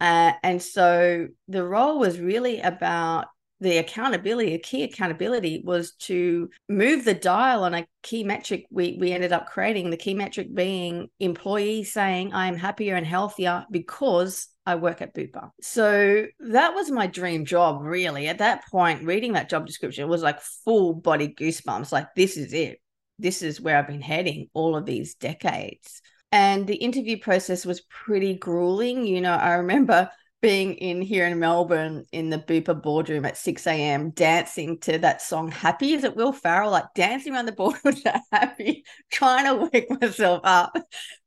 Uh, 0.00 0.32
and 0.42 0.62
so 0.62 1.28
the 1.48 1.64
role 1.64 1.98
was 1.98 2.20
really 2.20 2.60
about 2.60 3.26
the 3.60 3.78
accountability, 3.78 4.54
a 4.54 4.58
key 4.58 4.82
accountability 4.82 5.62
was 5.64 5.92
to 5.92 6.50
move 6.68 7.04
the 7.04 7.14
dial 7.14 7.64
on 7.64 7.74
a 7.74 7.86
key 8.02 8.22
metric 8.22 8.66
we, 8.70 8.98
we 9.00 9.12
ended 9.12 9.32
up 9.32 9.46
creating. 9.46 9.90
The 9.90 9.96
key 9.96 10.14
metric 10.14 10.48
being 10.52 11.08
employees 11.20 11.92
saying, 11.92 12.34
I 12.34 12.48
am 12.48 12.56
happier 12.56 12.96
and 12.96 13.06
healthier 13.06 13.64
because 13.70 14.48
I 14.66 14.74
work 14.74 15.00
at 15.00 15.14
Bupa. 15.14 15.50
So 15.62 16.26
that 16.40 16.74
was 16.74 16.90
my 16.90 17.06
dream 17.06 17.46
job, 17.46 17.80
really. 17.82 18.28
At 18.28 18.38
that 18.38 18.66
point, 18.70 19.04
reading 19.04 19.32
that 19.34 19.48
job 19.48 19.66
description 19.66 20.08
was 20.08 20.22
like 20.22 20.40
full 20.40 20.92
body 20.92 21.28
goosebumps. 21.28 21.92
Like, 21.92 22.08
this 22.14 22.36
is 22.36 22.52
it. 22.52 22.80
This 23.18 23.40
is 23.40 23.60
where 23.60 23.78
I've 23.78 23.86
been 23.86 24.02
heading 24.02 24.48
all 24.52 24.76
of 24.76 24.84
these 24.84 25.14
decades. 25.14 26.02
And 26.36 26.66
the 26.66 26.74
interview 26.74 27.18
process 27.18 27.64
was 27.64 27.80
pretty 27.80 28.34
grueling. 28.34 29.06
You 29.06 29.22
know, 29.22 29.32
I 29.32 29.54
remember 29.54 30.10
being 30.42 30.74
in 30.74 31.00
here 31.00 31.26
in 31.26 31.38
Melbourne 31.38 32.04
in 32.12 32.28
the 32.28 32.36
Bupa 32.36 32.82
boardroom 32.82 33.24
at 33.24 33.38
6 33.38 33.66
a.m. 33.66 34.10
dancing 34.10 34.78
to 34.80 34.98
that 34.98 35.22
song 35.22 35.50
Happy. 35.50 35.94
Is 35.94 36.04
it 36.04 36.14
Will 36.14 36.34
Ferrell? 36.34 36.72
Like 36.72 36.92
dancing 36.94 37.32
around 37.32 37.46
the 37.46 37.52
boardroom 37.52 37.94
to 38.04 38.20
Happy, 38.30 38.84
trying 39.10 39.46
to 39.46 39.70
wake 39.72 39.86
myself 39.98 40.42
up 40.44 40.76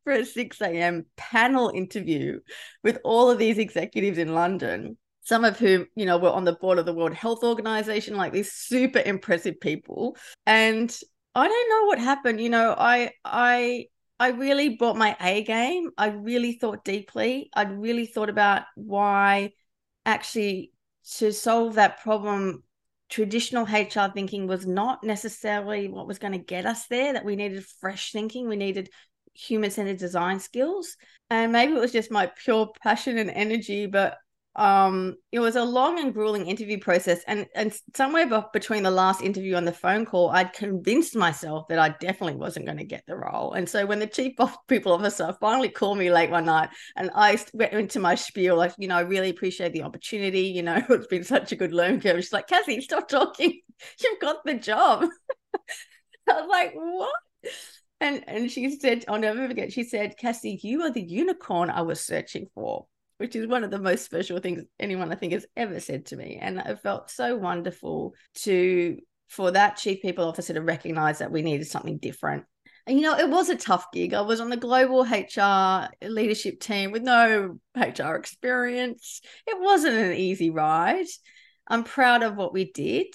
for 0.03 0.13
a 0.13 0.23
6 0.23 0.61
a.m. 0.61 1.07
panel 1.17 1.71
interview 1.73 2.39
with 2.83 2.99
all 3.03 3.31
of 3.31 3.39
these 3.39 3.57
executives 3.57 4.19
in 4.19 4.35
London. 4.35 4.95
Some 5.23 5.43
of 5.43 5.57
whom, 5.57 5.87
you 5.95 6.05
know, 6.05 6.19
were 6.19 6.29
on 6.29 6.45
the 6.45 6.53
board 6.53 6.77
of 6.77 6.85
the 6.85 6.93
World 6.93 7.15
Health 7.15 7.43
Organization, 7.43 8.15
like 8.15 8.31
these 8.31 8.51
super 8.51 9.01
impressive 9.03 9.59
people. 9.59 10.17
And 10.45 10.95
I 11.33 11.47
don't 11.47 11.69
know 11.71 11.87
what 11.87 11.97
happened. 11.97 12.39
You 12.39 12.49
know, 12.49 12.75
I 12.77 13.09
I 13.25 13.87
I 14.19 14.29
really 14.29 14.75
brought 14.75 14.97
my 14.97 15.15
A 15.21 15.43
game. 15.43 15.91
I 15.97 16.07
really 16.09 16.53
thought 16.53 16.83
deeply. 16.83 17.49
I 17.53 17.63
really 17.63 18.05
thought 18.05 18.29
about 18.29 18.63
why 18.75 19.53
actually 20.05 20.73
to 21.17 21.31
solve 21.31 21.75
that 21.75 22.01
problem, 22.01 22.63
traditional 23.09 23.65
HR 23.65 24.11
thinking 24.13 24.45
was 24.45 24.67
not 24.67 25.03
necessarily 25.03 25.87
what 25.87 26.07
was 26.07 26.19
going 26.19 26.33
to 26.33 26.39
get 26.39 26.65
us 26.65 26.85
there, 26.87 27.13
that 27.13 27.25
we 27.25 27.35
needed 27.35 27.65
fresh 27.65 28.11
thinking, 28.11 28.47
we 28.47 28.57
needed 28.57 28.89
human 29.33 29.71
centered 29.71 29.97
design 29.97 30.39
skills. 30.39 30.97
And 31.29 31.51
maybe 31.51 31.73
it 31.73 31.79
was 31.79 31.93
just 31.93 32.11
my 32.11 32.27
pure 32.43 32.71
passion 32.83 33.17
and 33.17 33.29
energy, 33.29 33.85
but 33.85 34.17
um 34.59 35.15
it 35.31 35.39
was 35.39 35.55
a 35.55 35.63
long 35.63 35.99
and 35.99 36.13
grueling 36.13 36.45
interview 36.45 36.77
process 36.77 37.21
and 37.27 37.47
and 37.55 37.73
somewhere 37.95 38.27
between 38.51 38.83
the 38.83 38.91
last 38.91 39.21
interview 39.21 39.55
and 39.55 39.65
the 39.65 39.71
phone 39.71 40.05
call 40.05 40.29
i'd 40.31 40.51
convinced 40.51 41.15
myself 41.15 41.65
that 41.69 41.79
i 41.79 41.87
definitely 42.01 42.35
wasn't 42.35 42.65
going 42.65 42.77
to 42.77 42.83
get 42.83 43.01
the 43.07 43.15
role. 43.15 43.53
And 43.53 43.67
so 43.69 43.85
when 43.85 43.99
the 43.99 44.07
chief 44.07 44.33
people 44.67 44.91
officer 44.91 45.33
finally 45.39 45.69
called 45.69 45.97
me 45.97 46.11
late 46.11 46.29
one 46.29 46.45
night 46.45 46.69
and 46.97 47.09
i 47.15 47.39
went 47.53 47.71
into 47.71 47.99
my 47.99 48.15
spiel 48.15 48.57
like 48.57 48.73
you 48.77 48.89
know 48.89 48.97
i 48.97 49.01
really 49.01 49.29
appreciate 49.29 49.71
the 49.71 49.83
opportunity 49.83 50.41
you 50.41 50.61
know 50.61 50.83
it's 50.89 51.07
been 51.07 51.23
such 51.23 51.53
a 51.53 51.55
good 51.55 51.71
learning 51.71 52.01
curve. 52.01 52.17
She's 52.17 52.33
like 52.33 52.47
cassie 52.47 52.81
stop 52.81 53.07
talking. 53.07 53.61
You've 54.03 54.19
got 54.19 54.43
the 54.43 54.55
job. 54.55 55.05
I 56.27 56.33
was 56.33 56.49
like 56.49 56.73
what? 56.75 57.13
And 58.01 58.25
and 58.27 58.51
she 58.51 58.77
said 58.77 59.05
i'll 59.07 59.19
never 59.19 59.47
forget 59.47 59.71
she 59.71 59.83
said 59.83 60.17
cassie 60.17 60.59
you 60.61 60.81
are 60.83 60.91
the 60.91 61.01
unicorn 61.01 61.69
i 61.69 61.81
was 61.81 62.01
searching 62.01 62.47
for 62.53 62.87
which 63.19 63.35
is 63.35 63.47
one 63.47 63.65
of 63.65 63.69
the 63.69 63.79
most 63.79 64.05
special 64.05 64.39
things 64.39 64.63
anyone 64.79 65.11
I 65.11 65.15
think 65.15 65.33
has 65.33 65.45
ever 65.57 65.81
said 65.81 66.05
to 66.07 66.15
me. 66.15 66.39
And 66.41 66.57
it 66.57 66.79
felt 66.81 67.11
so 67.11 67.35
wonderful 67.35 68.15
to 68.35 68.97
for 69.27 69.51
that 69.51 69.75
chief 69.75 70.01
people 70.01 70.25
officer 70.25 70.53
to 70.53 70.61
recognize 70.61 71.19
that 71.19 71.31
we 71.31 71.41
needed 71.41 71.67
something 71.67 71.97
different. 71.97 72.45
And 72.87 72.97
you 72.97 73.03
know, 73.03 73.17
it 73.17 73.29
was 73.29 73.49
a 73.49 73.57
tough 73.57 73.91
gig. 73.91 74.13
I 74.13 74.21
was 74.21 74.39
on 74.39 74.49
the 74.49 74.57
global 74.57 75.03
HR 75.03 75.89
leadership 76.01 76.61
team 76.61 76.91
with 76.91 77.03
no 77.03 77.59
HR 77.75 78.15
experience. 78.15 79.21
It 79.45 79.59
wasn't 79.59 79.97
an 79.97 80.13
easy 80.13 80.49
ride. 80.49 81.05
I'm 81.67 81.83
proud 81.83 82.23
of 82.23 82.37
what 82.37 82.53
we 82.53 82.71
did. 82.71 83.07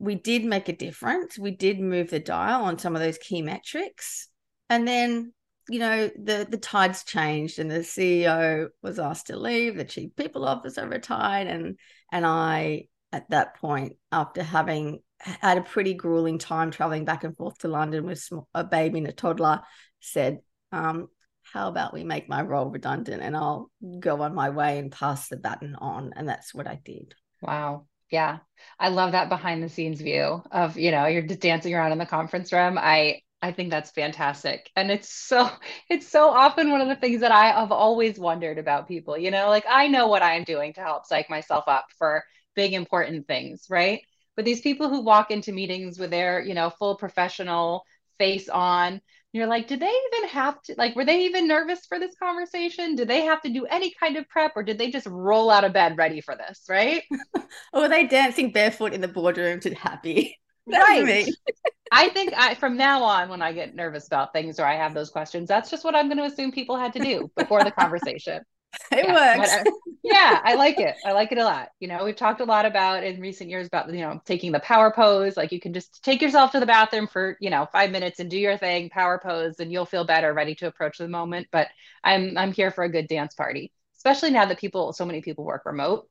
We 0.00 0.16
did 0.16 0.44
make 0.44 0.68
a 0.68 0.76
difference. 0.76 1.38
We 1.38 1.52
did 1.52 1.78
move 1.78 2.10
the 2.10 2.18
dial 2.18 2.64
on 2.64 2.78
some 2.78 2.96
of 2.96 3.00
those 3.00 3.16
key 3.16 3.42
metrics. 3.42 4.28
And 4.68 4.86
then 4.86 5.32
you 5.68 5.78
know 5.78 6.10
the 6.16 6.46
the 6.48 6.58
tides 6.58 7.04
changed 7.04 7.58
and 7.58 7.70
the 7.70 7.80
ceo 7.80 8.68
was 8.82 8.98
asked 8.98 9.28
to 9.28 9.36
leave 9.36 9.76
the 9.76 9.84
chief 9.84 10.14
people 10.16 10.44
officer 10.44 10.88
retired 10.88 11.46
and 11.46 11.78
and 12.12 12.24
i 12.24 12.84
at 13.12 13.28
that 13.30 13.56
point 13.56 13.94
after 14.12 14.42
having 14.42 15.00
had 15.18 15.58
a 15.58 15.62
pretty 15.62 15.94
grueling 15.94 16.38
time 16.38 16.70
traveling 16.70 17.04
back 17.04 17.24
and 17.24 17.36
forth 17.36 17.58
to 17.58 17.68
london 17.68 18.04
with 18.04 18.28
a 18.54 18.64
baby 18.64 18.98
and 18.98 19.08
a 19.08 19.12
toddler 19.12 19.60
said 20.00 20.38
um, 20.72 21.08
how 21.42 21.68
about 21.68 21.94
we 21.94 22.04
make 22.04 22.28
my 22.28 22.42
role 22.42 22.66
redundant 22.66 23.22
and 23.22 23.36
i'll 23.36 23.70
go 23.98 24.22
on 24.22 24.34
my 24.34 24.50
way 24.50 24.78
and 24.78 24.92
pass 24.92 25.28
the 25.28 25.36
baton 25.36 25.74
on 25.76 26.12
and 26.16 26.28
that's 26.28 26.54
what 26.54 26.66
i 26.66 26.78
did. 26.84 27.14
Wow. 27.42 27.86
Yeah. 28.10 28.38
I 28.78 28.88
love 28.88 29.12
that 29.12 29.28
behind 29.28 29.62
the 29.62 29.68
scenes 29.68 30.00
view 30.00 30.42
of 30.50 30.78
you 30.78 30.90
know 30.90 31.06
you're 31.06 31.22
just 31.22 31.40
dancing 31.40 31.74
around 31.74 31.92
in 31.92 31.98
the 31.98 32.06
conference 32.06 32.52
room. 32.52 32.78
I 32.78 33.22
I 33.46 33.52
think 33.52 33.70
that's 33.70 33.92
fantastic. 33.92 34.70
And 34.74 34.90
it's 34.90 35.08
so 35.08 35.48
it's 35.88 36.08
so 36.08 36.28
often 36.28 36.70
one 36.70 36.80
of 36.80 36.88
the 36.88 36.96
things 36.96 37.20
that 37.20 37.30
I 37.30 37.52
have 37.52 37.70
always 37.70 38.18
wondered 38.18 38.58
about 38.58 38.88
people, 38.88 39.16
you 39.16 39.30
know, 39.30 39.48
like 39.48 39.64
I 39.70 39.86
know 39.86 40.08
what 40.08 40.22
I'm 40.22 40.42
doing 40.42 40.72
to 40.74 40.80
help 40.80 41.06
psych 41.06 41.30
myself 41.30 41.64
up 41.68 41.86
for 41.96 42.24
big 42.56 42.72
important 42.72 43.28
things, 43.28 43.66
right? 43.70 44.00
But 44.34 44.44
these 44.44 44.60
people 44.60 44.88
who 44.88 45.02
walk 45.02 45.30
into 45.30 45.52
meetings 45.52 45.98
with 45.98 46.10
their, 46.10 46.42
you 46.42 46.54
know, 46.54 46.70
full 46.70 46.96
professional 46.96 47.84
face 48.18 48.48
on, 48.48 49.00
you're 49.32 49.46
like, 49.46 49.68
did 49.68 49.80
they 49.80 49.92
even 50.14 50.28
have 50.30 50.60
to 50.62 50.74
like 50.76 50.96
were 50.96 51.04
they 51.04 51.26
even 51.26 51.46
nervous 51.46 51.86
for 51.86 52.00
this 52.00 52.16
conversation? 52.16 52.96
Did 52.96 53.06
they 53.06 53.26
have 53.26 53.42
to 53.42 53.48
do 53.48 53.64
any 53.66 53.94
kind 54.00 54.16
of 54.16 54.28
prep 54.28 54.54
or 54.56 54.64
did 54.64 54.76
they 54.76 54.90
just 54.90 55.06
roll 55.06 55.50
out 55.50 55.62
of 55.62 55.72
bed 55.72 55.96
ready 55.96 56.20
for 56.20 56.34
this, 56.34 56.64
right? 56.68 57.04
or 57.36 57.46
oh, 57.74 57.82
were 57.82 57.88
they 57.88 58.08
dancing 58.08 58.50
barefoot 58.50 58.92
in 58.92 59.00
the 59.00 59.08
boardroom 59.08 59.60
to 59.60 59.72
happy? 59.72 60.36
That's 60.66 61.00
right. 61.00 61.28
I 61.92 62.08
think 62.08 62.32
I, 62.36 62.54
from 62.54 62.76
now 62.76 63.02
on, 63.02 63.28
when 63.28 63.42
I 63.42 63.52
get 63.52 63.74
nervous 63.74 64.06
about 64.06 64.32
things 64.32 64.58
or 64.58 64.64
I 64.64 64.76
have 64.76 64.94
those 64.94 65.10
questions, 65.10 65.48
that's 65.48 65.70
just 65.70 65.84
what 65.84 65.94
I'm 65.94 66.06
going 66.08 66.18
to 66.18 66.24
assume 66.24 66.52
people 66.52 66.76
had 66.76 66.92
to 66.94 66.98
do 66.98 67.30
before 67.36 67.62
the 67.64 67.70
conversation. 67.70 68.42
It 68.92 69.06
yeah, 69.06 69.38
works. 69.38 69.70
yeah, 70.02 70.40
I 70.44 70.54
like 70.54 70.78
it. 70.78 70.96
I 71.04 71.12
like 71.12 71.32
it 71.32 71.38
a 71.38 71.44
lot. 71.44 71.70
You 71.80 71.88
know, 71.88 72.04
we've 72.04 72.14
talked 72.16 72.42
a 72.42 72.44
lot 72.44 72.66
about 72.66 73.04
in 73.04 73.20
recent 73.22 73.48
years 73.48 73.66
about, 73.66 73.90
you 73.90 74.00
know, 74.00 74.20
taking 74.26 74.52
the 74.52 74.60
power 74.60 74.92
pose. 74.94 75.34
Like 75.34 75.50
you 75.50 75.60
can 75.60 75.72
just 75.72 76.04
take 76.04 76.20
yourself 76.20 76.52
to 76.52 76.60
the 76.60 76.66
bathroom 76.66 77.06
for, 77.06 77.38
you 77.40 77.48
know, 77.48 77.66
five 77.72 77.90
minutes 77.90 78.20
and 78.20 78.30
do 78.30 78.38
your 78.38 78.58
thing, 78.58 78.90
power 78.90 79.18
pose, 79.18 79.60
and 79.60 79.72
you'll 79.72 79.86
feel 79.86 80.04
better, 80.04 80.34
ready 80.34 80.54
to 80.56 80.66
approach 80.66 80.98
the 80.98 81.08
moment. 81.08 81.46
But 81.50 81.68
I'm 82.04 82.36
I'm 82.36 82.52
here 82.52 82.70
for 82.70 82.84
a 82.84 82.90
good 82.90 83.08
dance 83.08 83.34
party, 83.34 83.72
especially 83.96 84.30
now 84.30 84.44
that 84.44 84.58
people, 84.58 84.92
so 84.92 85.06
many 85.06 85.22
people 85.22 85.44
work 85.44 85.62
remote. 85.64 86.06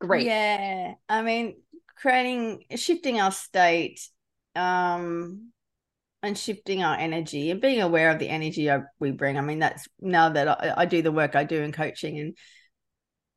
Great. 0.00 0.26
Yeah. 0.26 0.94
I 1.08 1.22
mean, 1.22 1.56
creating 1.96 2.64
shifting 2.74 3.20
our 3.20 3.30
state 3.30 4.00
um 4.56 5.52
and 6.22 6.38
shifting 6.38 6.82
our 6.82 6.96
energy 6.96 7.50
and 7.50 7.60
being 7.60 7.82
aware 7.82 8.10
of 8.10 8.18
the 8.18 8.28
energy 8.28 8.70
we 8.98 9.10
bring. 9.10 9.36
I 9.36 9.42
mean, 9.42 9.58
that's 9.58 9.86
now 10.00 10.30
that 10.30 10.48
I, 10.48 10.72
I, 10.78 10.84
do 10.86 11.02
the 11.02 11.12
work 11.12 11.36
I 11.36 11.44
do 11.44 11.60
in 11.62 11.70
coaching 11.70 12.18
and 12.18 12.36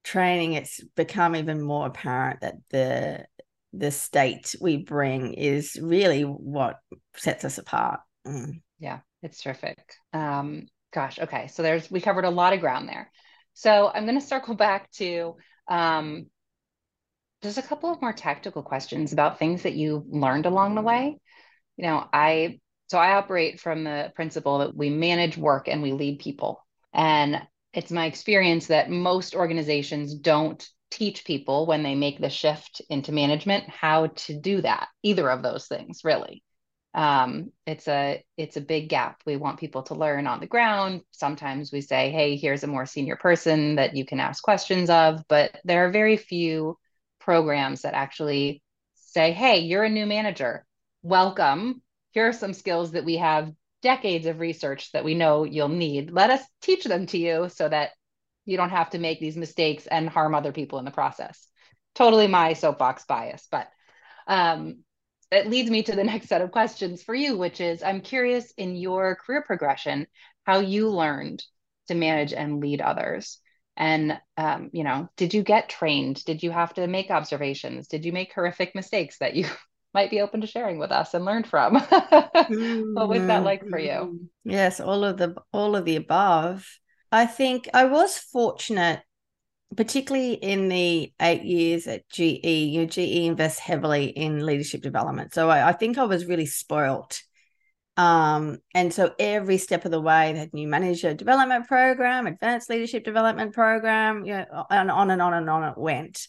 training, 0.05 0.53
it's 0.53 0.81
become 0.95 1.35
even 1.35 1.61
more 1.61 1.87
apparent 1.87 2.41
that 2.41 2.55
the 2.69 3.25
the 3.73 3.91
state 3.91 4.55
we 4.61 4.77
bring 4.77 5.33
is 5.33 5.77
really 5.79 6.23
what 6.23 6.79
sets 7.15 7.43
us 7.43 7.57
apart. 7.57 7.99
Mm. 8.25 8.61
Yeah, 8.79 8.99
it's 9.21 9.41
terrific. 9.41 9.77
Um, 10.13 10.67
gosh, 10.93 11.19
okay, 11.19 11.47
so 11.47 11.61
there's 11.61 11.91
we 11.91 11.99
covered 11.99 12.25
a 12.25 12.29
lot 12.29 12.53
of 12.53 12.61
ground 12.61 12.87
there. 12.87 13.11
So 13.53 13.91
I'm 13.93 14.05
going 14.05 14.19
to 14.19 14.25
circle 14.25 14.55
back 14.55 14.89
to 14.91 15.35
um, 15.67 16.27
Just 17.43 17.57
a 17.57 17.61
couple 17.61 17.91
of 17.91 18.01
more 18.01 18.13
tactical 18.13 18.63
questions 18.63 19.13
about 19.13 19.37
things 19.37 19.63
that 19.63 19.75
you 19.75 20.03
learned 20.09 20.45
along 20.45 20.75
the 20.75 20.81
way. 20.81 21.17
You 21.77 21.83
know, 21.83 22.07
I 22.11 22.59
so 22.87 22.97
I 22.97 23.13
operate 23.13 23.59
from 23.59 23.83
the 23.83 24.11
principle 24.15 24.59
that 24.59 24.75
we 24.75 24.89
manage 24.89 25.37
work 25.37 25.67
and 25.67 25.81
we 25.81 25.91
lead 25.91 26.19
people. 26.19 26.65
And 26.93 27.41
it's 27.73 27.91
my 27.91 28.05
experience 28.05 28.67
that 28.67 28.89
most 28.89 29.35
organizations 29.35 30.15
don't 30.15 30.65
teach 30.89 31.25
people 31.25 31.65
when 31.65 31.83
they 31.83 31.95
make 31.95 32.19
the 32.19 32.29
shift 32.29 32.81
into 32.89 33.11
management 33.11 33.69
how 33.69 34.07
to 34.07 34.39
do 34.39 34.61
that, 34.61 34.87
either 35.03 35.29
of 35.29 35.43
those 35.43 35.67
things, 35.67 36.01
really. 36.03 36.43
Um, 36.93 37.51
it's 37.67 37.87
a 37.87 38.23
it's 38.37 38.57
a 38.57 38.61
big 38.61 38.89
gap. 38.89 39.21
We 39.25 39.35
want 39.35 39.59
people 39.59 39.83
to 39.83 39.93
learn 39.93 40.25
on 40.25 40.39
the 40.39 40.47
ground. 40.47 41.01
Sometimes 41.11 41.71
we 41.71 41.81
say, 41.81 42.09
"Hey, 42.09 42.37
here's 42.37 42.63
a 42.63 42.67
more 42.67 42.87
senior 42.87 43.17
person 43.17 43.75
that 43.75 43.95
you 43.95 44.05
can 44.05 44.19
ask 44.19 44.41
questions 44.41 44.89
of," 44.89 45.21
but 45.27 45.59
there 45.63 45.85
are 45.85 45.91
very 45.91 46.17
few 46.17 46.77
programs 47.27 47.81
that 47.81 47.93
actually 47.93 48.63
say, 48.95 49.33
"Hey, 49.33 49.59
you're 49.59 49.83
a 49.83 49.89
new 49.89 50.05
manager. 50.05 50.65
Welcome. 51.03 51.81
Here 52.11 52.29
are 52.29 52.33
some 52.33 52.53
skills 52.53 52.93
that 52.93 53.03
we 53.03 53.17
have 53.17 53.51
decades 53.81 54.27
of 54.27 54.39
research 54.39 54.93
that 54.93 55.03
we 55.03 55.13
know 55.13 55.43
you'll 55.43 55.67
need. 55.67 56.09
Let 56.09 56.29
us 56.29 56.41
teach 56.61 56.85
them 56.85 57.05
to 57.07 57.17
you 57.17 57.49
so 57.49 57.67
that 57.67 57.89
you 58.45 58.55
don't 58.55 58.69
have 58.69 58.91
to 58.91 58.97
make 58.97 59.19
these 59.19 59.35
mistakes 59.35 59.87
and 59.87 60.07
harm 60.07 60.35
other 60.35 60.53
people 60.53 60.79
in 60.79 60.85
the 60.85 60.91
process. 60.91 61.49
Totally 61.95 62.27
my 62.27 62.53
soapbox 62.53 63.03
bias, 63.03 63.45
but 63.51 63.67
um, 64.27 64.85
it 65.29 65.49
leads 65.49 65.69
me 65.69 65.83
to 65.83 65.97
the 65.97 66.03
next 66.11 66.29
set 66.29 66.41
of 66.41 66.51
questions 66.51 67.03
for 67.03 67.13
you, 67.13 67.37
which 67.37 67.59
is 67.59 67.83
I'm 67.83 67.99
curious 67.99 68.53
in 68.57 68.77
your 68.77 69.17
career 69.17 69.43
progression 69.45 70.07
how 70.45 70.59
you 70.59 70.91
learned 70.91 71.43
to 71.89 71.93
manage 71.93 72.31
and 72.31 72.61
lead 72.61 72.79
others. 72.79 73.41
And 73.77 74.19
um, 74.37 74.71
you 74.73 74.83
know, 74.83 75.07
did 75.17 75.33
you 75.33 75.43
get 75.43 75.69
trained? 75.69 76.25
Did 76.25 76.41
you 76.41 76.49
have 76.51 76.73
to 76.73 76.87
make 76.87 77.11
observations? 77.11 77.87
Did 77.87 78.05
you 78.05 78.11
make 78.11 78.33
horrific 78.33 78.73
mistakes 78.73 79.19
that 79.19 79.35
you 79.35 79.45
might 79.93 80.09
be 80.09 80.19
open 80.19 80.41
to 80.41 80.47
sharing 80.47 80.79
with 80.79 80.91
us 80.91 81.13
and 81.13 81.23
learn 81.23 81.43
from? 81.43 81.75
what 81.79 83.07
was 83.07 83.27
that 83.27 83.43
like 83.43 83.67
for 83.69 83.79
you? 83.79 84.27
Yes, 84.43 84.79
all 84.79 85.03
of 85.03 85.17
the 85.17 85.35
all 85.53 85.75
of 85.75 85.85
the 85.85 85.95
above. 85.95 86.67
I 87.11 87.27
think 87.27 87.69
I 87.73 87.85
was 87.85 88.17
fortunate, 88.17 89.01
particularly 89.75 90.33
in 90.33 90.69
the 90.69 91.13
eight 91.21 91.43
years 91.43 91.85
at 91.87 92.09
GE. 92.09 92.43
You 92.43 92.81
know, 92.81 92.87
GE 92.87 92.97
invests 92.97 93.59
heavily 93.59 94.05
in 94.05 94.45
leadership 94.45 94.81
development, 94.81 95.33
so 95.35 95.49
I, 95.49 95.69
I 95.69 95.73
think 95.73 95.99
I 95.99 96.05
was 96.05 96.25
really 96.25 96.47
spoilt. 96.47 97.21
Um, 97.97 98.59
and 98.75 98.93
so 98.93 99.13
every 99.17 99.57
step 99.57 99.83
of 99.83 99.91
the 99.91 99.99
way, 99.99 100.31
they 100.31 100.39
had 100.39 100.53
new 100.53 100.67
manager 100.67 101.15
development 101.15 101.67
program, 101.67 102.27
advanced 102.27 102.69
leadership 102.69 103.03
development 103.03 103.53
program, 103.53 104.23
you 104.23 104.33
know, 104.33 104.65
and 104.69 104.91
on 104.91 105.09
and 105.09 105.21
on 105.21 105.33
and 105.33 105.49
on 105.49 105.63
it 105.63 105.77
went. 105.77 106.27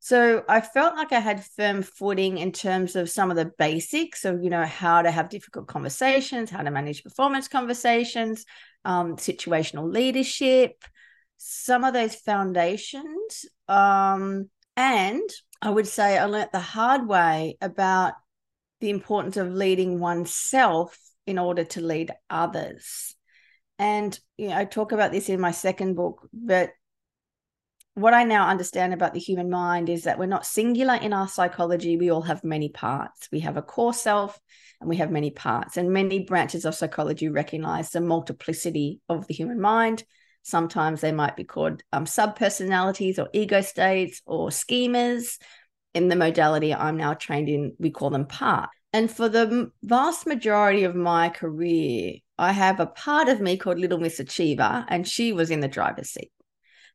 So 0.00 0.42
I 0.48 0.62
felt 0.62 0.96
like 0.96 1.12
I 1.12 1.20
had 1.20 1.44
firm 1.44 1.82
footing 1.82 2.38
in 2.38 2.50
terms 2.50 2.96
of 2.96 3.08
some 3.08 3.30
of 3.30 3.36
the 3.36 3.52
basics 3.56 4.24
of, 4.24 4.42
you 4.42 4.50
know, 4.50 4.64
how 4.64 5.02
to 5.02 5.10
have 5.10 5.28
difficult 5.28 5.68
conversations, 5.68 6.50
how 6.50 6.62
to 6.62 6.70
manage 6.72 7.04
performance 7.04 7.46
conversations, 7.46 8.44
um, 8.84 9.16
situational 9.16 9.92
leadership, 9.92 10.82
some 11.36 11.84
of 11.84 11.92
those 11.92 12.16
foundations. 12.16 13.46
Um, 13.68 14.48
and 14.76 15.22
I 15.60 15.70
would 15.70 15.86
say 15.86 16.18
I 16.18 16.24
learnt 16.24 16.50
the 16.52 16.58
hard 16.58 17.06
way 17.06 17.56
about 17.60 18.14
the 18.82 18.90
importance 18.90 19.36
of 19.38 19.54
leading 19.54 20.00
oneself 20.00 20.98
in 21.26 21.38
order 21.38 21.64
to 21.64 21.80
lead 21.80 22.10
others. 22.28 23.14
And 23.78 24.18
you 24.36 24.48
know, 24.48 24.56
I 24.56 24.64
talk 24.64 24.92
about 24.92 25.12
this 25.12 25.28
in 25.28 25.40
my 25.40 25.52
second 25.52 25.94
book, 25.94 26.28
but 26.32 26.72
what 27.94 28.12
I 28.12 28.24
now 28.24 28.48
understand 28.48 28.92
about 28.92 29.14
the 29.14 29.20
human 29.20 29.50
mind 29.50 29.88
is 29.88 30.04
that 30.04 30.18
we're 30.18 30.26
not 30.26 30.46
singular 30.46 30.94
in 30.94 31.12
our 31.12 31.28
psychology. 31.28 31.96
We 31.96 32.10
all 32.10 32.22
have 32.22 32.42
many 32.42 32.70
parts. 32.70 33.28
We 33.30 33.40
have 33.40 33.56
a 33.56 33.62
core 33.62 33.94
self 33.94 34.40
and 34.80 34.88
we 34.88 34.96
have 34.96 35.10
many 35.10 35.30
parts. 35.30 35.76
And 35.76 35.92
many 35.92 36.24
branches 36.24 36.64
of 36.64 36.74
psychology 36.74 37.28
recognize 37.28 37.90
the 37.90 38.00
multiplicity 38.00 39.00
of 39.08 39.26
the 39.26 39.34
human 39.34 39.60
mind. 39.60 40.04
Sometimes 40.42 41.00
they 41.00 41.12
might 41.12 41.36
be 41.36 41.44
called 41.44 41.82
um, 41.92 42.04
subpersonalities 42.04 43.18
or 43.18 43.28
ego 43.32 43.60
states 43.60 44.22
or 44.26 44.48
schemas. 44.48 45.38
In 45.94 46.08
the 46.08 46.16
modality 46.16 46.74
I'm 46.74 46.96
now 46.96 47.14
trained 47.14 47.48
in, 47.48 47.74
we 47.78 47.90
call 47.90 48.10
them 48.10 48.26
part. 48.26 48.70
And 48.92 49.10
for 49.10 49.28
the 49.28 49.70
vast 49.82 50.26
majority 50.26 50.84
of 50.84 50.94
my 50.94 51.28
career, 51.28 52.14
I 52.38 52.52
have 52.52 52.80
a 52.80 52.86
part 52.86 53.28
of 53.28 53.40
me 53.40 53.56
called 53.56 53.78
Little 53.78 53.98
Miss 53.98 54.20
Achiever, 54.20 54.84
and 54.88 55.06
she 55.08 55.32
was 55.32 55.50
in 55.50 55.60
the 55.60 55.68
driver's 55.68 56.10
seat. 56.10 56.30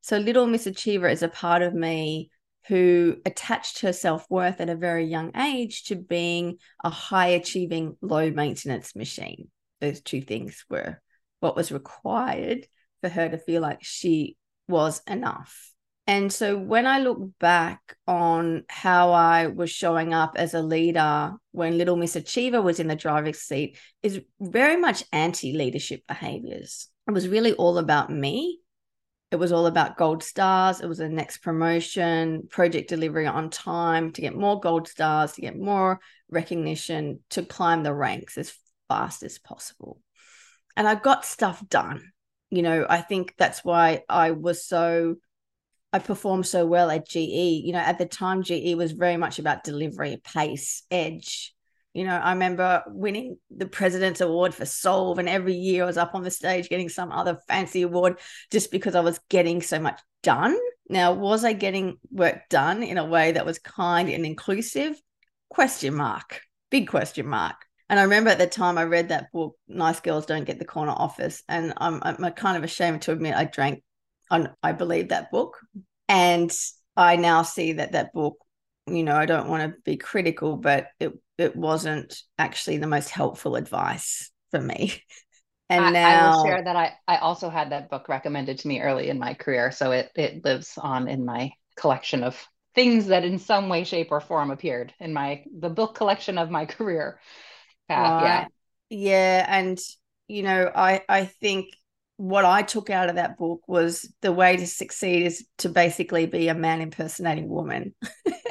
So 0.01 0.17
Little 0.17 0.45
Miss 0.45 0.67
Achiever 0.67 1.07
is 1.07 1.23
a 1.23 1.27
part 1.27 1.61
of 1.61 1.73
me 1.73 2.29
who 2.67 3.17
attached 3.25 3.81
her 3.81 3.93
self 3.93 4.25
worth 4.29 4.59
at 4.61 4.69
a 4.69 4.75
very 4.75 5.05
young 5.05 5.35
age 5.37 5.85
to 5.85 5.95
being 5.95 6.57
a 6.83 6.89
high 6.89 7.27
achieving, 7.27 7.97
low 8.01 8.29
maintenance 8.29 8.95
machine. 8.95 9.49
Those 9.79 10.01
two 10.01 10.21
things 10.21 10.65
were 10.69 11.01
what 11.39 11.55
was 11.55 11.71
required 11.71 12.67
for 13.01 13.09
her 13.09 13.29
to 13.29 13.37
feel 13.37 13.61
like 13.61 13.83
she 13.83 14.37
was 14.67 15.01
enough. 15.07 15.73
And 16.07 16.31
so 16.31 16.57
when 16.57 16.87
I 16.87 16.99
look 16.99 17.37
back 17.37 17.97
on 18.07 18.63
how 18.69 19.11
I 19.11 19.47
was 19.47 19.69
showing 19.69 20.13
up 20.13 20.33
as 20.37 20.53
a 20.53 20.61
leader 20.61 21.33
when 21.51 21.77
Little 21.77 21.97
Miss 21.97 22.15
Achiever 22.15 22.61
was 22.61 22.79
in 22.79 22.87
the 22.87 22.95
driver's 22.95 23.39
seat, 23.39 23.77
is 24.01 24.21
very 24.39 24.77
much 24.77 25.03
anti 25.11 25.51
leadership 25.53 26.03
behaviors. 26.07 26.87
It 27.07 27.11
was 27.11 27.27
really 27.27 27.53
all 27.53 27.77
about 27.77 28.09
me 28.09 28.61
it 29.29 29.35
was 29.35 29.51
all 29.51 29.65
about 29.65 29.97
gold 29.97 30.23
stars. 30.23 30.79
It 30.79 30.87
was 30.87 31.01
a 31.01 31.09
next 31.09 31.39
promotion, 31.39 32.47
project 32.49 32.87
delivery 32.89 33.27
on 33.27 33.49
time 33.49 34.11
to 34.13 34.21
get 34.21 34.35
more 34.35 34.59
gold 34.59 34.87
stars, 34.87 35.33
to 35.33 35.41
get 35.41 35.57
more 35.57 35.99
recognition, 36.29 37.19
to 37.31 37.43
climb 37.43 37.83
the 37.83 37.93
ranks 37.93 38.37
as 38.37 38.53
fast 38.87 39.23
as 39.23 39.37
possible. 39.37 39.99
And 40.77 40.87
I 40.87 40.95
got 40.95 41.25
stuff 41.25 41.61
done. 41.67 42.11
You 42.49 42.61
know, 42.61 42.85
I 42.89 43.01
think 43.01 43.33
that's 43.37 43.65
why 43.65 44.03
I 44.07 44.31
was 44.31 44.65
so, 44.65 45.15
I 45.93 45.99
performed 45.99 46.45
so 46.45 46.65
well 46.65 46.89
at 46.91 47.07
GE. 47.07 47.17
You 47.17 47.73
know, 47.73 47.79
at 47.79 47.97
the 47.97 48.05
time, 48.05 48.43
GE 48.43 48.75
was 48.75 48.91
very 48.91 49.17
much 49.17 49.39
about 49.39 49.63
delivery, 49.63 50.21
pace, 50.23 50.83
edge. 50.91 51.53
You 51.93 52.03
know, 52.03 52.15
I 52.15 52.33
remember 52.33 52.83
winning 52.87 53.37
the 53.49 53.65
President's 53.65 54.21
Award 54.21 54.53
for 54.53 54.65
Solve, 54.65 55.17
and 55.17 55.27
every 55.27 55.55
year 55.55 55.83
I 55.83 55.87
was 55.87 55.97
up 55.97 56.13
on 56.13 56.23
the 56.23 56.29
stage 56.29 56.69
getting 56.69 56.89
some 56.89 57.11
other 57.11 57.39
fancy 57.47 57.81
award 57.81 58.19
just 58.51 58.69
because 58.69 58.93
I 58.95 58.99
was 58.99 59.19
getting 59.29 59.61
so 59.61 59.79
much 59.79 59.99
done. 60.21 60.55
Now, 60.89 61.13
was 61.13 61.43
I 61.43 61.53
getting 61.53 61.97
work 62.11 62.49
done 62.49 62.83
in 62.83 62.97
a 62.97 63.05
way 63.05 63.31
that 63.31 63.45
was 63.45 63.59
kind 63.59 64.09
and 64.09 64.25
inclusive? 64.25 64.99
Question 65.49 65.95
mark, 65.95 66.41
big 66.69 66.87
question 66.87 67.27
mark. 67.27 67.55
And 67.89 67.99
I 67.99 68.03
remember 68.03 68.29
at 68.29 68.37
the 68.37 68.47
time 68.47 68.77
I 68.77 68.83
read 68.83 69.09
that 69.09 69.31
book, 69.31 69.55
Nice 69.67 70.01
Girls 70.01 70.25
Don't 70.25 70.43
Get 70.43 70.59
the 70.59 70.65
Corner 70.65 70.91
Office. 70.91 71.41
And 71.47 71.73
I'm, 71.77 72.01
I'm 72.03 72.31
kind 72.33 72.57
of 72.57 72.63
ashamed 72.63 73.03
to 73.03 73.13
admit 73.13 73.35
I 73.35 73.45
drank, 73.45 73.81
on, 74.29 74.49
I 74.63 74.71
believe 74.71 75.09
that 75.09 75.31
book. 75.31 75.57
And 76.07 76.51
I 76.95 77.15
now 77.15 77.43
see 77.43 77.73
that 77.73 77.93
that 77.93 78.13
book, 78.13 78.37
you 78.87 79.03
know, 79.03 79.15
I 79.15 79.25
don't 79.25 79.49
want 79.49 79.63
to 79.71 79.79
be 79.83 79.97
critical, 79.97 80.57
but 80.57 80.87
it 80.99 81.13
it 81.37 81.55
wasn't 81.55 82.19
actually 82.39 82.77
the 82.77 82.87
most 82.87 83.09
helpful 83.09 83.55
advice 83.55 84.31
for 84.51 84.61
me. 84.61 85.03
And 85.69 85.83
I, 85.83 85.91
now 85.91 86.11
I 86.13 86.15
will 86.17 86.31
share 86.31 86.63
that 86.63 86.75
I, 86.75 86.93
I 87.07 87.17
also 87.17 87.49
had 87.49 87.71
that 87.71 87.89
book 87.89 88.09
recommended 88.09 88.59
to 88.59 88.67
me 88.67 88.79
early 88.79 89.09
in 89.09 89.19
my 89.19 89.33
career. 89.33 89.71
So 89.71 89.91
it 89.91 90.11
it 90.15 90.43
lives 90.43 90.77
on 90.77 91.07
in 91.07 91.25
my 91.25 91.51
collection 91.75 92.23
of 92.23 92.41
things 92.73 93.07
that 93.07 93.23
in 93.25 93.37
some 93.37 93.69
way, 93.69 93.83
shape, 93.83 94.11
or 94.11 94.21
form 94.21 94.49
appeared 94.51 94.93
in 94.99 95.13
my 95.13 95.43
the 95.59 95.69
book 95.69 95.95
collection 95.95 96.37
of 96.37 96.49
my 96.49 96.65
career 96.77 97.19
path. 97.87 98.15
Right. 98.19 98.21
Yeah. 98.21 98.47
Yeah. 98.89 99.45
And 99.47 99.79
you 100.27 100.43
know, 100.43 100.71
I 100.73 101.01
I 101.07 101.25
think 101.25 101.67
what 102.17 102.45
I 102.45 102.63
took 102.63 102.89
out 102.89 103.09
of 103.09 103.15
that 103.15 103.37
book 103.37 103.61
was 103.67 104.11
the 104.21 104.31
way 104.31 104.57
to 104.57 104.67
succeed 104.67 105.23
is 105.23 105.45
to 105.59 105.69
basically 105.69 106.25
be 106.25 106.47
a 106.47 106.55
man 106.55 106.81
impersonating 106.81 107.47
woman. 107.47 107.93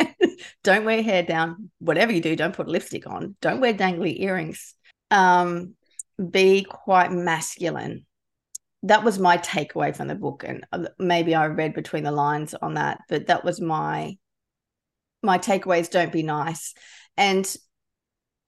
don't 0.62 0.84
wear 0.84 1.02
hair 1.02 1.24
down. 1.24 1.70
Whatever 1.80 2.12
you 2.12 2.20
do, 2.20 2.36
don't 2.36 2.54
put 2.54 2.68
lipstick 2.68 3.08
on. 3.08 3.34
Don't 3.40 3.60
wear 3.60 3.74
dangly 3.74 4.20
earrings. 4.20 4.74
Um, 5.10 5.74
be 6.30 6.64
quite 6.64 7.10
masculine. 7.10 8.06
That 8.84 9.02
was 9.02 9.18
my 9.18 9.36
takeaway 9.38 9.94
from 9.94 10.06
the 10.06 10.14
book, 10.14 10.44
and 10.46 10.64
uh, 10.70 10.86
maybe 10.98 11.34
I 11.34 11.46
read 11.46 11.74
between 11.74 12.04
the 12.04 12.12
lines 12.12 12.54
on 12.54 12.74
that, 12.74 13.00
but 13.08 13.26
that 13.26 13.44
was 13.44 13.60
my 13.60 14.16
my 15.22 15.38
takeaways. 15.38 15.90
Don't 15.90 16.12
be 16.12 16.22
nice, 16.22 16.72
and 17.16 17.52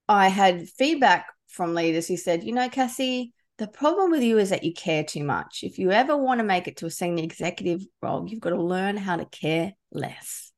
I 0.08 0.28
had 0.28 0.68
feedback 0.68 1.26
from 1.48 1.74
leaders 1.74 2.06
who 2.06 2.16
said, 2.16 2.44
you 2.44 2.52
know, 2.52 2.68
Cassie, 2.68 3.32
the 3.58 3.68
problem 3.68 4.10
with 4.10 4.22
you 4.22 4.38
is 4.38 4.50
that 4.50 4.64
you 4.64 4.72
care 4.72 5.04
too 5.04 5.24
much. 5.24 5.60
If 5.62 5.78
you 5.78 5.90
ever 5.90 6.16
want 6.16 6.38
to 6.38 6.44
make 6.44 6.68
it 6.68 6.78
to 6.78 6.86
a 6.86 6.90
senior 6.90 7.24
executive 7.24 7.84
role, 8.00 8.26
you've 8.28 8.40
got 8.40 8.50
to 8.50 8.62
learn 8.62 8.96
how 8.96 9.16
to 9.16 9.24
care 9.24 9.72
less 9.92 10.48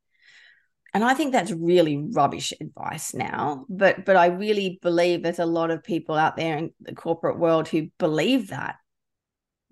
and 0.92 1.04
I 1.04 1.14
think 1.14 1.32
that's 1.32 1.52
really 1.52 2.04
rubbish 2.12 2.52
advice 2.60 3.14
now. 3.14 3.64
But 3.68 4.04
but 4.04 4.16
I 4.16 4.26
really 4.26 4.78
believe 4.82 5.22
there's 5.22 5.38
a 5.38 5.46
lot 5.46 5.70
of 5.70 5.84
people 5.84 6.16
out 6.16 6.36
there 6.36 6.56
in 6.56 6.72
the 6.80 6.94
corporate 6.94 7.38
world 7.38 7.68
who 7.68 7.88
believe 7.98 8.48
that 8.48 8.76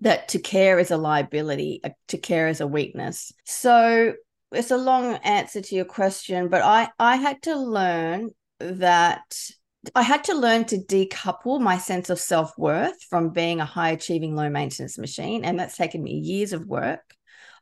that 0.01 0.29
to 0.29 0.39
care 0.39 0.79
is 0.79 0.91
a 0.91 0.97
liability, 0.97 1.81
uh, 1.83 1.89
to 2.07 2.17
care 2.17 2.47
is 2.47 2.61
a 2.61 2.67
weakness. 2.67 3.33
So 3.45 4.13
it's 4.53 4.71
a 4.71 4.77
long 4.77 5.15
answer 5.15 5.61
to 5.61 5.75
your 5.75 5.85
question, 5.85 6.47
but 6.47 6.61
I 6.61 6.89
I 6.97 7.17
had 7.17 7.41
to 7.43 7.55
learn 7.57 8.29
that 8.59 9.23
I 9.95 10.01
had 10.01 10.25
to 10.25 10.33
learn 10.33 10.65
to 10.65 10.77
decouple 10.77 11.61
my 11.61 11.77
sense 11.77 12.09
of 12.09 12.19
self 12.19 12.57
worth 12.57 13.01
from 13.09 13.29
being 13.29 13.59
a 13.59 13.65
high 13.65 13.91
achieving, 13.91 14.35
low 14.35 14.49
maintenance 14.49 14.97
machine. 14.97 15.45
And 15.45 15.59
that's 15.59 15.77
taken 15.77 16.03
me 16.03 16.13
years 16.13 16.53
of 16.53 16.65
work. 16.65 17.15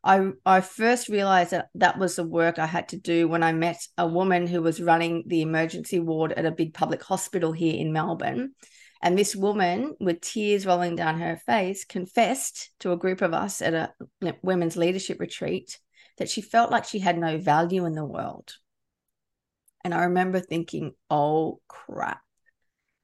I, 0.04 0.32
I 0.46 0.62
first 0.62 1.10
realized 1.10 1.52
that 1.52 1.68
that 1.76 2.00
was 2.00 2.16
the 2.16 2.24
work 2.24 2.60
I 2.60 2.66
had 2.66 2.90
to 2.90 2.98
do 2.98 3.28
when 3.28 3.44
I 3.44 3.52
met 3.52 3.86
a 3.98 4.08
woman 4.08 4.48
who 4.48 4.62
was 4.62 4.82
running 4.82 5.24
the 5.28 5.42
emergency 5.42 6.00
ward 6.00 6.32
at 6.34 6.46
a 6.46 6.52
big 6.52 6.74
public 6.74 7.04
hospital 7.04 7.52
here 7.52 7.76
in 7.76 7.94
Melbourne. 7.94 8.54
And 9.02 9.18
this 9.18 9.36
woman, 9.36 9.96
with 10.00 10.22
tears 10.22 10.66
rolling 10.66 10.96
down 10.96 11.20
her 11.20 11.38
face, 11.38 11.86
confessed 11.86 12.72
to 12.80 12.94
a 12.94 12.98
group 12.98 13.22
of 13.22 13.34
us 13.34 13.62
at 13.62 13.74
a 13.74 13.94
women's 14.42 14.78
leadership 14.78 15.20
retreat 15.20 15.80
that 16.18 16.30
she 16.30 16.42
felt 16.42 16.72
like 16.72 16.86
she 16.86 17.00
had 17.00 17.18
no 17.18 17.38
value 17.38 17.86
in 17.86 17.94
the 17.94 18.06
world. 18.06 18.54
And 19.84 19.94
I 19.94 20.06
remember 20.06 20.40
thinking, 20.40 20.94
oh 21.10 21.60
crap. 21.68 22.22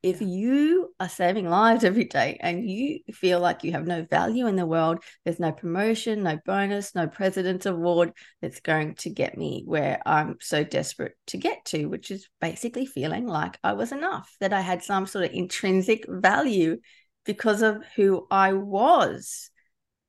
If 0.02 0.20
you 0.20 0.94
are 1.00 1.08
saving 1.08 1.50
lives 1.50 1.86
every 1.86 2.04
day 2.04 2.38
and 2.42 2.70
you 2.70 3.00
feel 3.14 3.40
like 3.40 3.64
you 3.64 3.72
have 3.72 3.88
no 3.88 4.06
value 4.10 4.48
in 4.48 4.58
the 4.58 4.66
world, 4.66 5.02
there's 5.24 5.40
no 5.40 5.54
promotion, 5.54 6.24
no 6.24 6.38
bonus, 6.46 6.94
no 6.94 7.08
president's 7.08 7.66
award 7.66 8.12
that's 8.42 8.60
going 8.60 8.96
to 8.96 9.10
get 9.10 9.38
me 9.38 9.64
where 9.66 10.02
I'm 10.06 10.36
so 10.42 10.66
desperate 10.66 11.14
to 11.28 11.38
get 11.38 11.64
to, 11.68 11.86
which 11.86 12.12
is 12.12 12.28
basically 12.42 12.86
feeling 12.86 13.28
like 13.28 13.58
I 13.64 13.74
was 13.74 13.94
enough, 13.94 14.30
that 14.42 14.52
I 14.52 14.60
had 14.60 14.84
some 14.84 15.08
sort 15.08 15.24
of 15.24 15.32
intrinsic 15.32 16.04
value 16.10 16.80
because 17.26 17.62
of 17.62 17.82
who 17.96 18.28
I 18.30 18.52
was, 18.52 19.52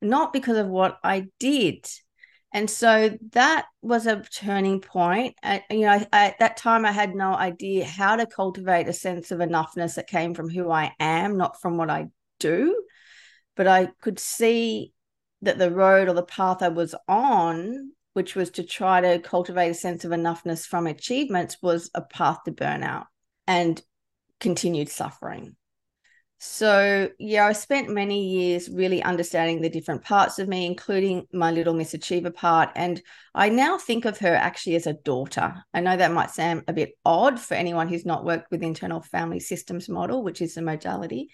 not 0.03 0.33
because 0.33 0.57
of 0.57 0.67
what 0.67 0.99
I 1.05 1.27
did 1.39 1.87
and 2.55 2.71
so 2.71 3.19
that 3.33 3.67
was 3.83 4.07
a 4.07 4.23
turning 4.23 4.81
point. 4.81 5.35
and 5.43 5.61
you 5.69 5.81
know 5.81 5.91
I, 5.91 6.07
at 6.13 6.39
that 6.39 6.57
time 6.57 6.87
i 6.87 6.93
had 6.93 7.15
no 7.15 7.35
idea 7.35 7.85
how 7.85 8.17
to 8.17 8.27
cultivate 8.27 8.89
a 8.89 8.93
sense 8.95 9.31
of 9.31 9.41
enoughness 9.41 9.97
that 9.97 10.07
came 10.07 10.33
from 10.33 10.49
who 10.49 10.71
i 10.71 10.93
am 10.99 11.37
not 11.37 11.61
from 11.61 11.77
what 11.77 11.91
i 11.91 12.07
do 12.39 12.83
but 13.57 13.67
i 13.67 13.91
could 14.01 14.19
see 14.19 14.93
that 15.43 15.59
the 15.59 15.71
road 15.71 16.09
or 16.09 16.15
the 16.15 16.23
path 16.23 16.63
i 16.63 16.69
was 16.69 16.95
on 17.09 17.91
which 18.15 18.37
was 18.37 18.51
to 18.51 18.63
try 18.63 19.01
to 19.01 19.19
cultivate 19.19 19.71
a 19.71 19.75
sense 19.75 20.05
of 20.05 20.13
enoughness 20.13 20.65
from 20.65 20.87
achievements 20.87 21.59
was 21.61 21.91
a 21.95 22.01
path 22.01 22.39
to 22.45 22.53
burnout 22.53 23.07
and 23.47 23.83
continued 24.41 24.89
suffering 24.89 25.57
so, 26.39 27.09
yeah, 27.19 27.47
I 27.47 27.53
spent 27.53 27.89
many 27.89 28.29
years 28.29 28.69
really 28.69 29.03
understanding 29.03 29.63
the 29.63 29.71
different 29.71 30.03
parts 30.03 30.39
of 30.39 30.49
me, 30.49 30.67
including 30.67 31.27
my 31.33 31.51
little 31.51 31.75
Miss 31.75 31.95
Achiever 31.95 32.31
part. 32.31 32.71
And 32.75 33.01
I 33.35 33.49
now 33.49 33.79
think 33.79 34.05
of 34.05 34.19
her 34.19 34.35
actually 34.35 34.77
as 34.77 34.87
a 34.87 34.93
daughter. 34.93 35.55
I 35.73 35.81
know 35.81 35.97
that 35.97 36.13
might 36.13 36.31
sound 36.31 36.65
a 36.69 36.73
bit 36.73 36.99
odd 37.05 37.41
for 37.41 37.55
anyone 37.55 37.89
who's 37.89 38.05
not 38.05 38.25
worked 38.25 38.51
with 38.51 38.63
internal 38.63 39.01
family 39.01 39.41
systems 39.41 39.89
model, 39.89 40.23
which 40.23 40.43
is 40.43 40.55
the 40.55 40.63
modality. 40.63 41.31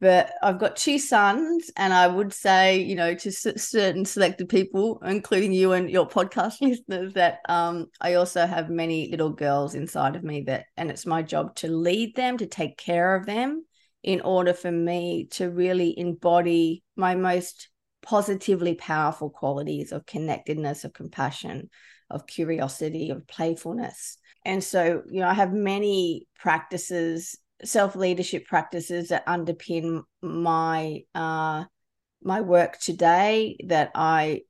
But 0.00 0.32
I've 0.42 0.58
got 0.58 0.76
two 0.76 0.98
sons, 0.98 1.70
and 1.76 1.92
I 1.92 2.06
would 2.06 2.32
say, 2.32 2.78
you 2.80 2.94
know, 2.94 3.14
to 3.14 3.30
certain 3.30 4.06
selected 4.06 4.48
people, 4.48 5.02
including 5.04 5.52
you 5.52 5.72
and 5.72 5.90
your 5.90 6.08
podcast 6.08 6.60
listeners, 6.62 7.12
that 7.12 7.40
um, 7.50 7.88
I 8.00 8.14
also 8.14 8.46
have 8.46 8.70
many 8.70 9.10
little 9.10 9.30
girls 9.30 9.74
inside 9.74 10.16
of 10.16 10.24
me 10.24 10.44
that, 10.46 10.64
and 10.78 10.90
it's 10.90 11.04
my 11.04 11.20
job 11.20 11.56
to 11.56 11.68
lead 11.68 12.16
them, 12.16 12.38
to 12.38 12.46
take 12.46 12.78
care 12.78 13.16
of 13.16 13.26
them 13.26 13.64
in 14.04 14.20
order 14.20 14.52
for 14.52 14.70
me 14.70 15.26
to 15.32 15.50
really 15.50 15.98
embody 15.98 16.84
my 16.94 17.14
most 17.14 17.70
positively 18.02 18.74
powerful 18.74 19.30
qualities 19.30 19.92
of 19.92 20.04
connectedness, 20.04 20.84
of 20.84 20.92
compassion, 20.92 21.70
of 22.10 22.26
curiosity, 22.26 23.08
of 23.08 23.26
playfulness. 23.26 24.18
And 24.44 24.62
so, 24.62 25.02
you 25.10 25.20
know, 25.20 25.26
I 25.28 25.32
have 25.32 25.54
many 25.54 26.28
practices, 26.38 27.38
self 27.64 27.96
leadership 27.96 28.46
practices 28.46 29.08
that 29.08 29.26
underpin 29.26 30.02
my 30.20 31.00
uh, 31.14 31.64
my 32.22 32.40
work 32.42 32.78
today 32.78 33.56
that 33.68 33.90
I 33.94 34.42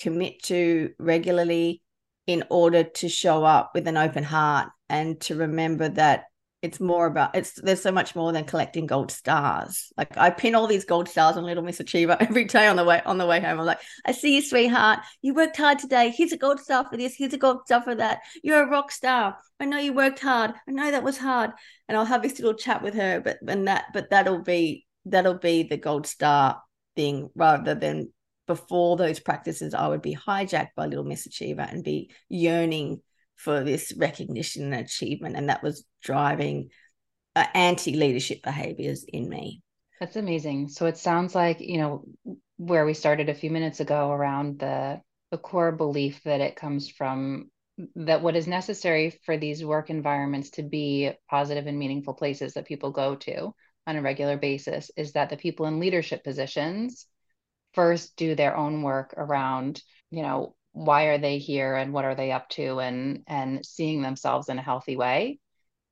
commit 0.00 0.42
to 0.44 0.90
regularly 0.98 1.80
in 2.26 2.42
order 2.50 2.82
to 2.82 3.08
show 3.08 3.44
up 3.44 3.70
with 3.72 3.86
an 3.86 3.96
open 3.96 4.24
heart 4.24 4.68
and 4.88 5.20
to 5.22 5.36
remember 5.36 5.88
that 5.90 6.24
it's 6.66 6.80
more 6.80 7.06
about 7.06 7.34
it's 7.36 7.52
there's 7.62 7.80
so 7.80 7.92
much 7.92 8.16
more 8.16 8.32
than 8.32 8.44
collecting 8.44 8.86
gold 8.86 9.12
stars. 9.12 9.92
Like 9.96 10.16
I 10.18 10.30
pin 10.30 10.54
all 10.54 10.66
these 10.66 10.84
gold 10.84 11.08
stars 11.08 11.36
on 11.36 11.44
Little 11.44 11.62
Miss 11.62 11.78
Achiever 11.78 12.16
every 12.20 12.44
day 12.44 12.66
on 12.66 12.76
the 12.76 12.84
way 12.84 13.00
on 13.06 13.18
the 13.18 13.26
way 13.26 13.40
home. 13.40 13.60
I'm 13.60 13.66
like, 13.66 13.80
I 14.04 14.12
see 14.12 14.34
you, 14.34 14.42
sweetheart. 14.42 14.98
You 15.22 15.32
worked 15.32 15.56
hard 15.56 15.78
today. 15.78 16.10
Here's 16.10 16.32
a 16.32 16.36
gold 16.36 16.60
star 16.60 16.84
for 16.84 16.96
this. 16.96 17.14
Here's 17.16 17.32
a 17.32 17.38
gold 17.38 17.60
star 17.66 17.82
for 17.82 17.94
that. 17.94 18.20
You're 18.42 18.64
a 18.64 18.70
rock 18.70 18.90
star. 18.90 19.36
I 19.60 19.64
know 19.64 19.78
you 19.78 19.92
worked 19.92 20.20
hard. 20.20 20.52
I 20.68 20.72
know 20.72 20.90
that 20.90 21.04
was 21.04 21.18
hard. 21.18 21.52
And 21.88 21.96
I'll 21.96 22.04
have 22.04 22.22
this 22.22 22.38
little 22.38 22.58
chat 22.58 22.82
with 22.82 22.94
her. 22.94 23.20
But 23.20 23.38
and 23.46 23.68
that 23.68 23.86
but 23.94 24.10
that'll 24.10 24.42
be 24.42 24.86
that'll 25.04 25.38
be 25.38 25.62
the 25.62 25.76
gold 25.76 26.06
star 26.06 26.60
thing 26.96 27.30
rather 27.36 27.74
than 27.74 28.12
before 28.46 28.96
those 28.96 29.20
practices, 29.20 29.74
I 29.74 29.88
would 29.88 30.02
be 30.02 30.16
hijacked 30.16 30.74
by 30.76 30.86
Little 30.86 31.04
Miss 31.04 31.26
Achiever 31.26 31.66
and 31.68 31.82
be 31.82 32.10
yearning 32.28 33.00
for 33.36 33.62
this 33.62 33.92
recognition 33.96 34.72
and 34.72 34.84
achievement. 34.84 35.36
And 35.36 35.48
that 35.48 35.62
was 35.62 35.84
driving 36.06 36.70
uh, 37.34 37.46
anti 37.54 37.94
leadership 37.94 38.42
behaviors 38.42 39.04
in 39.04 39.28
me. 39.28 39.62
That's 40.00 40.16
amazing. 40.16 40.68
So 40.68 40.86
it 40.86 40.96
sounds 40.96 41.34
like, 41.34 41.60
you 41.60 41.78
know, 41.78 42.04
where 42.56 42.86
we 42.86 42.94
started 42.94 43.28
a 43.28 43.34
few 43.34 43.50
minutes 43.50 43.80
ago 43.80 44.10
around 44.10 44.58
the 44.58 45.00
the 45.32 45.38
core 45.38 45.72
belief 45.72 46.22
that 46.22 46.40
it 46.40 46.56
comes 46.56 46.88
from 46.88 47.50
that 47.96 48.22
what 48.22 48.36
is 48.36 48.46
necessary 48.46 49.10
for 49.24 49.36
these 49.36 49.64
work 49.64 49.90
environments 49.90 50.50
to 50.50 50.62
be 50.62 51.10
positive 51.28 51.66
and 51.66 51.78
meaningful 51.78 52.14
places 52.14 52.54
that 52.54 52.64
people 52.64 52.90
go 52.90 53.16
to 53.16 53.52
on 53.86 53.96
a 53.96 54.02
regular 54.02 54.36
basis 54.36 54.90
is 54.96 55.12
that 55.12 55.28
the 55.28 55.36
people 55.36 55.66
in 55.66 55.80
leadership 55.80 56.24
positions 56.24 57.06
first 57.74 58.16
do 58.16 58.34
their 58.34 58.56
own 58.56 58.82
work 58.82 59.12
around 59.16 59.82
you 60.10 60.22
know 60.22 60.54
why 60.72 61.04
are 61.04 61.18
they 61.18 61.38
here 61.38 61.74
and 61.74 61.92
what 61.92 62.04
are 62.04 62.14
they 62.14 62.32
up 62.32 62.48
to 62.48 62.78
and 62.78 63.22
and 63.26 63.66
seeing 63.66 64.00
themselves 64.00 64.48
in 64.48 64.58
a 64.58 64.62
healthy 64.62 64.96
way 64.96 65.38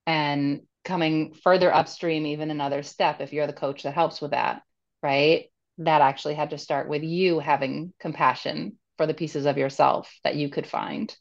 and 0.07 0.63
coming 0.85 1.35
further 1.35 1.75
upstream 1.75 2.27
even 2.27 2.51
another 2.51 2.83
step 2.83 3.21
if 3.21 3.33
you're 3.33 3.47
the 3.47 3.53
coach 3.53 3.83
that 3.85 3.95
helps 3.95 4.21
with 4.21 4.33
that 4.33 4.63
right? 5.03 5.51
That 5.79 6.01
actually 6.01 6.35
had 6.35 6.51
to 6.51 6.59
start 6.59 6.89
with 6.89 7.03
you 7.03 7.39
having 7.39 7.93
compassion 8.01 8.79
for 8.97 9.07
the 9.07 9.13
pieces 9.13 9.45
of 9.45 9.59
yourself 9.59 10.11
that 10.25 10.35
you 10.35 10.49
could 10.49 10.67
find. 10.67 11.15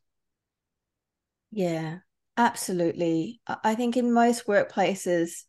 Yeah 1.51 1.97
absolutely. 2.37 3.41
I 3.63 3.75
think 3.75 3.95
in 3.95 4.11
most 4.11 4.47
workplaces 4.47 5.43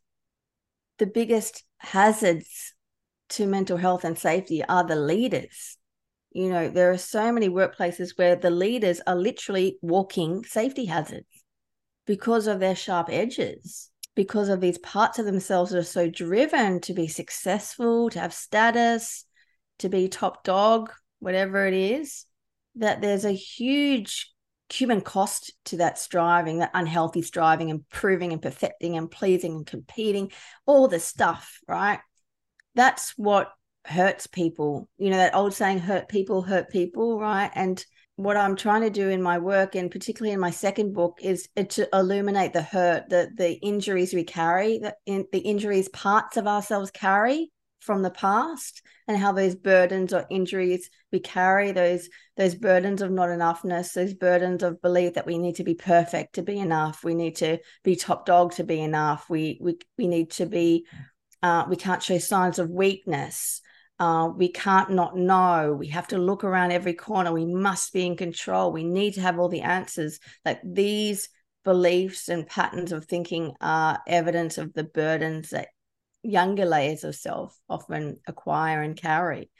the 0.99 1.07
biggest 1.07 1.65
hazards 1.79 2.75
to 3.31 3.47
mental 3.47 3.77
health 3.77 4.05
and 4.05 4.19
safety 4.19 4.63
are 4.65 4.85
the 4.85 4.97
leaders. 4.97 5.77
You 6.33 6.51
know, 6.51 6.69
there 6.69 6.91
are 6.91 6.99
so 6.99 7.33
many 7.33 7.49
workplaces 7.49 8.19
where 8.19 8.37
the 8.37 8.51
leaders 8.51 9.01
are 9.07 9.17
literally 9.17 9.79
walking 9.81 10.45
safety 10.45 10.85
hazards 10.85 11.34
because 12.07 12.47
of 12.47 12.61
their 12.61 12.77
sharp 12.77 13.09
edges, 13.11 13.91
because 14.15 14.49
of 14.49 14.61
these 14.61 14.79
parts 14.79 15.19
of 15.19 15.27
themselves 15.27 15.71
that 15.71 15.79
are 15.79 15.83
so 15.83 16.09
driven 16.09 16.81
to 16.81 16.95
be 16.95 17.09
successful, 17.09 18.11
to 18.11 18.21
have 18.21 18.35
status, 18.35 19.25
to 19.79 19.89
be 19.89 20.09
top 20.09 20.45
dog, 20.45 20.93
whatever 21.19 21.67
it 21.67 21.75
is, 21.75 22.27
that 22.77 23.01
there's 23.01 23.25
a 23.25 23.33
huge 23.33 24.31
human 24.73 25.01
cost 25.01 25.53
to 25.67 25.77
that 25.79 25.99
striving, 25.99 26.59
that 26.59 26.71
unhealthy 26.75 27.23
striving 27.23 27.71
and 27.71 27.89
proving 27.89 28.33
and 28.33 28.43
perfecting 28.43 28.97
and 28.97 29.11
pleasing 29.11 29.57
and 29.57 29.67
competing, 29.67 30.31
all 30.67 30.89
the 30.89 31.01
stuff, 31.01 31.61
right? 31.69 32.01
That's 32.75 33.13
what 33.17 33.53
hurts 33.85 34.27
people. 34.27 34.89
You 34.99 35.11
know, 35.11 35.19
that 35.19 35.35
old 35.35 35.55
saying, 35.55 35.81
hurt 35.81 36.09
people, 36.09 36.43
hurt 36.43 36.71
people, 36.71 37.19
right? 37.21 37.51
And 37.55 37.85
what 38.17 38.37
I'm 38.37 38.55
trying 38.55 38.83
to 38.83 38.91
do 38.91 39.09
in 39.09 39.21
my 39.21 39.39
work, 39.39 39.75
and 39.75 39.91
particularly 39.91 40.33
in 40.33 40.41
my 40.41 40.51
second 40.51 40.93
book, 40.93 41.19
is 41.21 41.49
to 41.57 41.89
illuminate 41.93 42.53
the 42.53 42.63
hurt, 42.63 43.09
the 43.09 43.31
the 43.35 43.55
injuries 43.55 44.15
we 44.15 44.25
carry, 44.25 44.79
the, 44.79 44.95
in, 45.07 45.27
the 45.33 45.41
injuries 45.41 45.89
parts 45.89 46.37
of 46.37 46.47
ourselves 46.47 46.91
carry 46.91 47.51
from 47.81 48.03
the 48.03 48.11
past, 48.11 48.83
and 49.09 49.17
how 49.19 49.33
those 49.33 49.57
burdens 49.57 50.15
or 50.15 50.27
injuries 50.31 50.89
we 51.11 51.19
carry, 51.19 51.73
those 51.73 52.09
those 52.37 52.55
burdens 52.55 53.03
of 53.03 53.11
not 53.11 53.31
enoughness, 53.31 53.93
those 53.93 54.15
burdens 54.15 54.63
of 54.63 54.81
belief 54.81 55.15
that 55.15 55.27
we 55.27 55.37
need 55.37 55.57
to 55.57 55.65
be 55.65 55.75
perfect 55.75 56.37
to 56.37 56.43
be 56.43 56.59
enough, 56.59 57.03
we 57.03 57.15
need 57.15 57.35
to 57.37 57.59
be 57.83 57.97
top 57.97 58.27
dog 58.27 58.53
to 58.53 58.65
be 58.65 58.81
enough, 58.81 59.29
we 59.29 59.59
we 59.61 59.79
we 59.99 60.07
need 60.07 60.31
to 60.31 60.47
be, 60.47 60.87
uh, 61.43 61.65
we 61.69 61.75
can't 61.75 62.03
show 62.03 62.19
signs 62.19 62.61
of 62.61 62.71
weakness 62.71 63.61
uh, 64.05 64.29
we 64.29 64.49
can't 64.49 64.91
not 64.91 65.17
know. 65.17 65.75
We 65.79 65.89
have 65.89 66.09
to 66.09 66.19
look 66.19 66.45
around 66.45 66.73
every 66.73 66.93
corner. 66.93 67.33
We 67.33 67.47
must 67.47 67.91
be 67.95 68.05
in 68.05 68.17
control. 68.17 68.71
We 68.71 68.85
need 68.85 69.15
to 69.15 69.23
have 69.23 69.39
all 69.39 69.49
the 69.49 69.63
answers. 69.63 70.21
Like 70.45 70.61
these 70.63 71.31
beliefs 71.65 72.29
and 72.29 72.47
patterns 72.47 72.93
of 72.93 73.07
thinking 73.07 73.55
are 73.63 74.03
evidence 74.07 74.59
of 74.59 74.75
the 74.75 74.85
burdens 74.85 75.51
that 75.51 75.69
younger 76.23 76.67
layers 76.67 77.03
of 77.03 77.15
self 77.15 77.59
often 77.67 78.19
acquire 78.27 78.83
and 78.83 78.95
carry. 78.95 79.51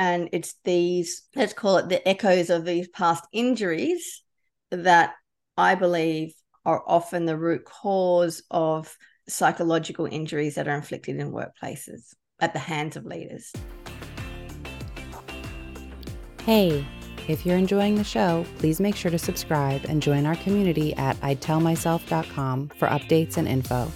And 0.00 0.30
it's 0.32 0.56
these, 0.64 1.22
let's 1.36 1.52
call 1.52 1.76
it 1.76 1.88
the 1.88 2.06
echoes 2.08 2.50
of 2.50 2.64
these 2.64 2.88
past 2.88 3.24
injuries 3.32 4.22
that 4.72 5.14
I 5.56 5.76
believe 5.76 6.34
are 6.64 6.82
often 6.88 7.24
the 7.24 7.38
root 7.38 7.64
cause 7.64 8.42
of 8.50 8.96
psychological 9.28 10.06
injuries 10.06 10.56
that 10.56 10.66
are 10.66 10.74
inflicted 10.74 11.20
in 11.20 11.30
workplaces 11.30 12.14
at 12.40 12.52
the 12.52 12.58
hands 12.58 12.96
of 12.96 13.04
leaders. 13.04 13.52
Hey, 16.42 16.86
if 17.28 17.44
you're 17.44 17.56
enjoying 17.56 17.96
the 17.96 18.04
show, 18.04 18.46
please 18.58 18.78
make 18.78 18.94
sure 18.94 19.10
to 19.10 19.18
subscribe 19.18 19.84
and 19.88 20.00
join 20.00 20.26
our 20.26 20.36
community 20.36 20.94
at 20.94 21.16
I'dTellMyself.com 21.20 22.68
for 22.78 22.86
updates 22.88 23.36
and 23.36 23.48
info. 23.48 23.90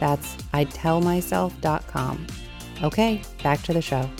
That's 0.00 0.34
I'dTellMyself.com. 0.52 2.26
Okay, 2.82 3.22
back 3.42 3.62
to 3.62 3.72
the 3.72 3.80
show. 3.80 4.10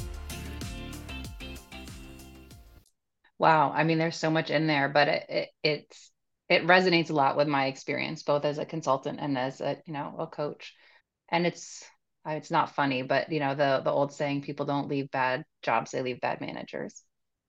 Wow, 3.39 3.73
I 3.73 3.83
mean, 3.85 3.99
there's 3.99 4.17
so 4.17 4.31
much 4.31 4.51
in 4.51 4.69
there, 4.69 4.89
but 4.89 5.09
it, 5.09 5.27
it 5.29 5.49
it's 5.63 6.11
it 6.49 6.67
resonates 6.67 7.11
a 7.11 7.15
lot 7.15 7.37
with 7.37 7.49
my 7.49 7.67
experience, 7.67 8.23
both 8.23 8.45
as 8.45 8.59
a 8.59 8.65
consultant 8.65 9.19
and 9.21 9.37
as 9.37 9.61
a 9.61 9.77
you 9.87 9.93
know 9.93 10.15
a 10.19 10.27
coach. 10.27 10.75
And 11.29 11.47
it's 11.47 11.85
it's 12.27 12.51
not 12.51 12.75
funny, 12.75 13.03
but 13.03 13.31
you 13.31 13.41
know 13.41 13.55
the 13.55 13.83
the 13.85 13.91
old 13.91 14.13
saying, 14.13 14.43
people 14.43 14.67
don't 14.67 14.89
leave 14.89 15.11
bad 15.11 15.45
jobs; 15.63 15.91
they 15.91 16.03
leave 16.03 16.21
bad 16.21 16.41
managers 16.41 17.03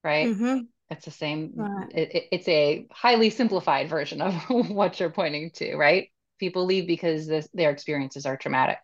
right? 0.05 0.29
Mm-hmm. 0.29 0.59
It's 0.91 1.03
the 1.03 1.11
same. 1.11 1.53
Right. 1.55 1.91
It, 1.91 2.15
it, 2.15 2.23
it's 2.31 2.47
a 2.47 2.85
highly 2.91 3.31
simplified 3.31 3.89
version 3.89 4.21
of 4.21 4.35
what 4.49 4.99
you're 4.99 5.09
pointing 5.09 5.49
to, 5.55 5.75
right? 5.75 6.09
People 6.39 6.65
leave 6.65 6.87
because 6.87 7.27
this, 7.27 7.49
their 7.53 7.71
experiences 7.71 8.25
are 8.25 8.37
traumatic, 8.37 8.79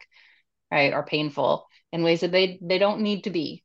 right, 0.71 0.93
or 0.93 1.03
painful 1.03 1.67
in 1.93 2.03
ways 2.03 2.21
that 2.21 2.31
they 2.31 2.57
they 2.61 2.79
don't 2.79 3.01
need 3.01 3.25
to 3.25 3.29
be 3.29 3.63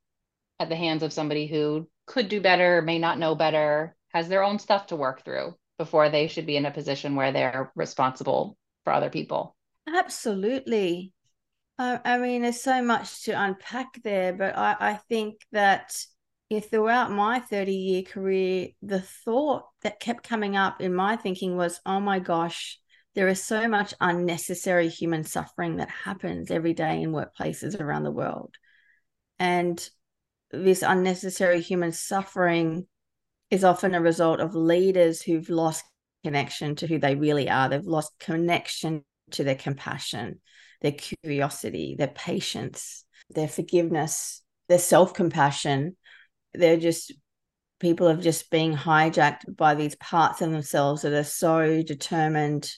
at 0.60 0.68
the 0.68 0.76
hands 0.76 1.02
of 1.02 1.12
somebody 1.12 1.46
who 1.46 1.88
could 2.06 2.28
do 2.28 2.40
better, 2.40 2.82
may 2.82 2.98
not 2.98 3.18
know 3.18 3.34
better, 3.34 3.96
has 4.12 4.28
their 4.28 4.44
own 4.44 4.58
stuff 4.58 4.88
to 4.88 4.96
work 4.96 5.24
through 5.24 5.56
before 5.78 6.10
they 6.10 6.26
should 6.26 6.46
be 6.46 6.56
in 6.56 6.66
a 6.66 6.70
position 6.70 7.14
where 7.14 7.32
they're 7.32 7.72
responsible 7.74 8.56
for 8.84 8.92
other 8.92 9.10
people. 9.10 9.56
Absolutely. 9.88 11.12
I, 11.78 12.18
mean, 12.18 12.42
there's 12.42 12.62
so 12.62 12.82
much 12.82 13.24
to 13.24 13.32
unpack 13.32 14.02
there, 14.02 14.32
but 14.32 14.56
I, 14.56 14.76
I 14.80 14.94
think 15.08 15.40
that 15.52 15.94
throughout 16.70 17.10
my 17.10 17.40
30 17.40 17.72
year 17.72 18.02
career, 18.02 18.68
the 18.82 19.00
thought 19.00 19.64
that 19.82 20.00
kept 20.00 20.26
coming 20.26 20.56
up 20.56 20.80
in 20.80 20.94
my 20.94 21.16
thinking 21.16 21.56
was, 21.56 21.80
oh 21.84 22.00
my 22.00 22.18
gosh, 22.18 22.78
there 23.14 23.28
is 23.28 23.42
so 23.42 23.66
much 23.68 23.94
unnecessary 24.00 24.88
human 24.88 25.24
suffering 25.24 25.76
that 25.76 25.88
happens 25.88 26.50
every 26.50 26.74
day 26.74 27.02
in 27.02 27.12
workplaces 27.12 27.78
around 27.80 28.04
the 28.04 28.10
world. 28.10 28.54
And 29.38 29.86
this 30.50 30.82
unnecessary 30.82 31.60
human 31.60 31.92
suffering 31.92 32.86
is 33.50 33.64
often 33.64 33.94
a 33.94 34.00
result 34.00 34.40
of 34.40 34.54
leaders 34.54 35.22
who've 35.22 35.48
lost 35.48 35.84
connection 36.24 36.76
to 36.76 36.86
who 36.86 36.98
they 36.98 37.14
really 37.14 37.48
are. 37.48 37.68
They've 37.68 37.84
lost 37.84 38.12
connection 38.18 39.04
to 39.32 39.44
their 39.44 39.54
compassion, 39.54 40.40
their 40.82 40.92
curiosity, 40.92 41.96
their 41.98 42.08
patience, 42.08 43.04
their 43.30 43.48
forgiveness, 43.48 44.42
their 44.68 44.78
self 44.78 45.14
compassion 45.14 45.96
they're 46.56 46.76
just 46.76 47.12
people 47.78 48.08
have 48.08 48.22
just 48.22 48.50
been 48.50 48.74
hijacked 48.74 49.54
by 49.54 49.74
these 49.74 49.94
parts 49.96 50.40
of 50.40 50.50
themselves 50.50 51.02
that 51.02 51.12
are 51.12 51.24
so 51.24 51.82
determined 51.82 52.70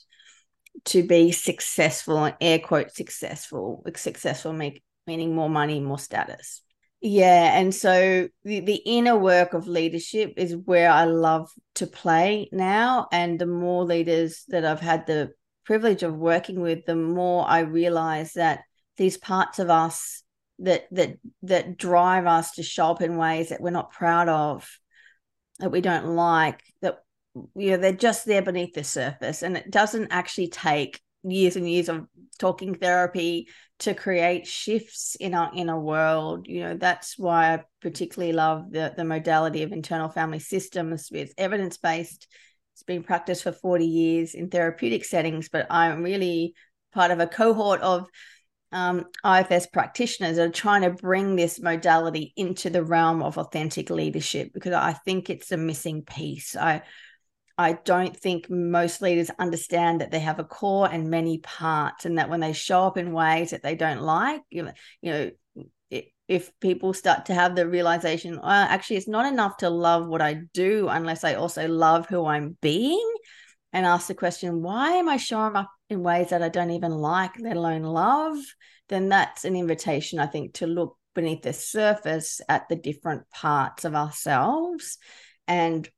to 0.85 1.07
be 1.07 1.33
successful 1.33 2.25
and 2.25 2.37
air 2.41 2.59
quote 2.59 2.93
successful 2.93 3.85
successful 3.97 4.53
make, 4.53 4.83
meaning 5.07 5.35
more 5.35 5.51
money 5.51 5.81
more 5.81 5.99
status. 5.99 6.63
Yeah 7.01 7.57
and 7.59 7.73
so 7.73 8.29
the, 8.45 8.61
the 8.61 8.83
inner 8.85 9.17
work 9.17 9.55
of 9.55 9.69
leadership 9.69 10.35
is 10.37 10.57
where 10.57 10.91
i 10.91 11.05
love 11.05 11.49
to 11.77 11.87
play 11.87 12.49
now 12.51 13.07
and 13.13 13.39
the 13.39 13.47
more 13.47 13.85
leaders 13.85 14.43
that 14.49 14.65
i've 14.65 14.81
had 14.81 15.07
the 15.07 15.31
privilege 15.69 16.03
of 16.03 16.17
working 16.17 16.61
with 16.61 16.85
the 16.87 16.97
more 16.97 17.49
i 17.49 17.61
realize 17.61 18.33
that 18.33 18.63
these 18.97 19.17
parts 19.17 19.61
of 19.61 19.71
us 19.71 20.25
that 20.59 20.87
that 20.91 21.17
that 21.43 21.77
drive 21.77 22.27
us 22.27 22.53
to 22.53 22.63
show 22.65 22.87
up 22.87 23.03
in 23.03 23.17
ways 23.17 23.51
that 23.51 23.61
we're 23.61 23.71
not 23.71 23.93
proud 23.93 24.29
of 24.29 24.69
that 25.61 25.71
we 25.71 25.81
don't 25.81 26.17
like 26.17 26.63
that 26.83 26.99
you 27.55 27.71
know 27.71 27.77
they're 27.77 27.93
just 27.93 28.27
there 28.27 28.43
beneath 28.43 28.75
the 28.75 28.85
surface. 28.85 29.43
And 29.43 29.57
it 29.57 29.71
doesn't 29.71 30.09
actually 30.11 30.49
take 30.49 31.01
years 31.23 31.57
and 31.57 31.69
years 31.69 31.89
of 31.89 32.07
talking 32.39 32.75
therapy 32.75 33.49
to 33.81 33.95
create 33.95 34.47
shifts 34.47 35.17
in 35.17 35.35
our 35.35 35.51
inner 35.55 35.79
world. 35.79 36.47
You 36.47 36.61
know 36.61 36.77
that's 36.77 37.19
why 37.19 37.55
i 37.55 37.65
particularly 37.81 38.33
love 38.33 38.71
the 38.71 38.93
the 38.97 39.05
modality 39.05 39.63
of 39.63 39.73
internal 39.73 40.09
family 40.09 40.39
systems 40.39 41.09
it's 41.13 41.35
evidence 41.39 41.77
based 41.77 42.27
it's 42.79 42.85
been 42.85 43.03
practiced 43.03 43.43
for 43.43 43.51
40 43.51 43.85
years 43.85 44.35
in 44.35 44.49
therapeutic 44.49 45.05
settings 45.05 45.49
but 45.49 45.67
i'm 45.69 46.03
really 46.05 46.55
part 46.93 47.11
of 47.11 47.19
a 47.19 47.27
cohort 47.27 47.81
of 47.81 48.07
um, 48.71 49.07
IFS 49.25 49.67
practitioners 49.69 50.37
that 50.37 50.49
are 50.49 50.53
trying 50.53 50.83
to 50.83 50.91
bring 50.91 51.37
this 51.37 51.59
modality 51.59 52.35
into 52.37 52.69
the 52.69 52.85
realm 52.85 53.23
of 53.23 53.39
authentic 53.39 53.89
leadership 53.89 54.53
because 54.53 54.75
I 54.75 54.93
think 54.93 55.31
it's 55.31 55.53
a 55.53 55.57
missing 55.57 56.03
piece. 56.03 56.55
I 56.55 56.83
I 57.57 57.73
don't 57.73 58.17
think 58.17 58.49
most 58.49 59.03
leaders 59.03 59.31
understand 59.39 60.01
that 60.01 60.13
they 60.13 60.21
have 60.21 60.39
a 60.39 60.45
core 60.45 60.89
and 60.89 61.11
many 61.11 61.39
parts, 61.39 62.05
and 62.05 62.19
that 62.19 62.31
when 62.31 62.41
they 62.41 62.53
show 62.53 62.85
up 62.85 62.97
in 62.97 63.13
ways 63.13 63.51
that 63.51 63.65
they 63.65 63.75
don't 63.75 64.03
like, 64.03 64.43
you 64.49 64.63
know, 64.63 64.73
you 65.03 65.13
know 65.13 65.31
if 65.91 66.53
people 66.61 66.93
start 66.93 67.27
to 67.27 67.35
have 67.35 67.57
the 67.57 67.67
realization, 67.67 68.37
well, 68.37 68.45
actually, 68.45 68.97
it's 68.97 69.09
not 69.09 69.31
enough 69.31 69.57
to 69.59 69.71
love 69.71 70.07
what 70.07 70.21
I 70.21 70.43
do 70.53 70.89
unless 70.89 71.25
I 71.25 71.35
also 71.35 71.67
love 71.67 72.07
who 72.07 72.27
I'm 72.27 72.57
being, 72.61 73.13
and 73.73 73.87
ask 73.87 74.09
the 74.09 74.15
question, 74.15 74.63
why 74.63 74.93
am 74.93 75.09
I 75.09 75.17
showing 75.17 75.57
up 75.57 75.71
in 75.91 76.03
ways 76.03 76.31
that 76.31 76.43
I 76.43 76.49
don't 76.49 76.71
even 76.71 76.93
like, 76.93 77.39
let 77.39 77.57
alone 77.57 77.83
love, 77.83 78.39
then 78.89 79.09
that's 79.09 79.45
an 79.45 79.57
invitation, 79.57 80.19
I 80.19 80.27
think, 80.27 80.55
to 80.55 80.67
look 80.67 80.97
beneath 81.15 81.43
the 81.43 81.53
surface 81.53 82.41
at 82.49 82.69
the 82.69 82.77
different 82.77 83.29
parts 83.31 83.85
of 83.85 83.95
ourselves 83.95 84.99
and 85.47 85.89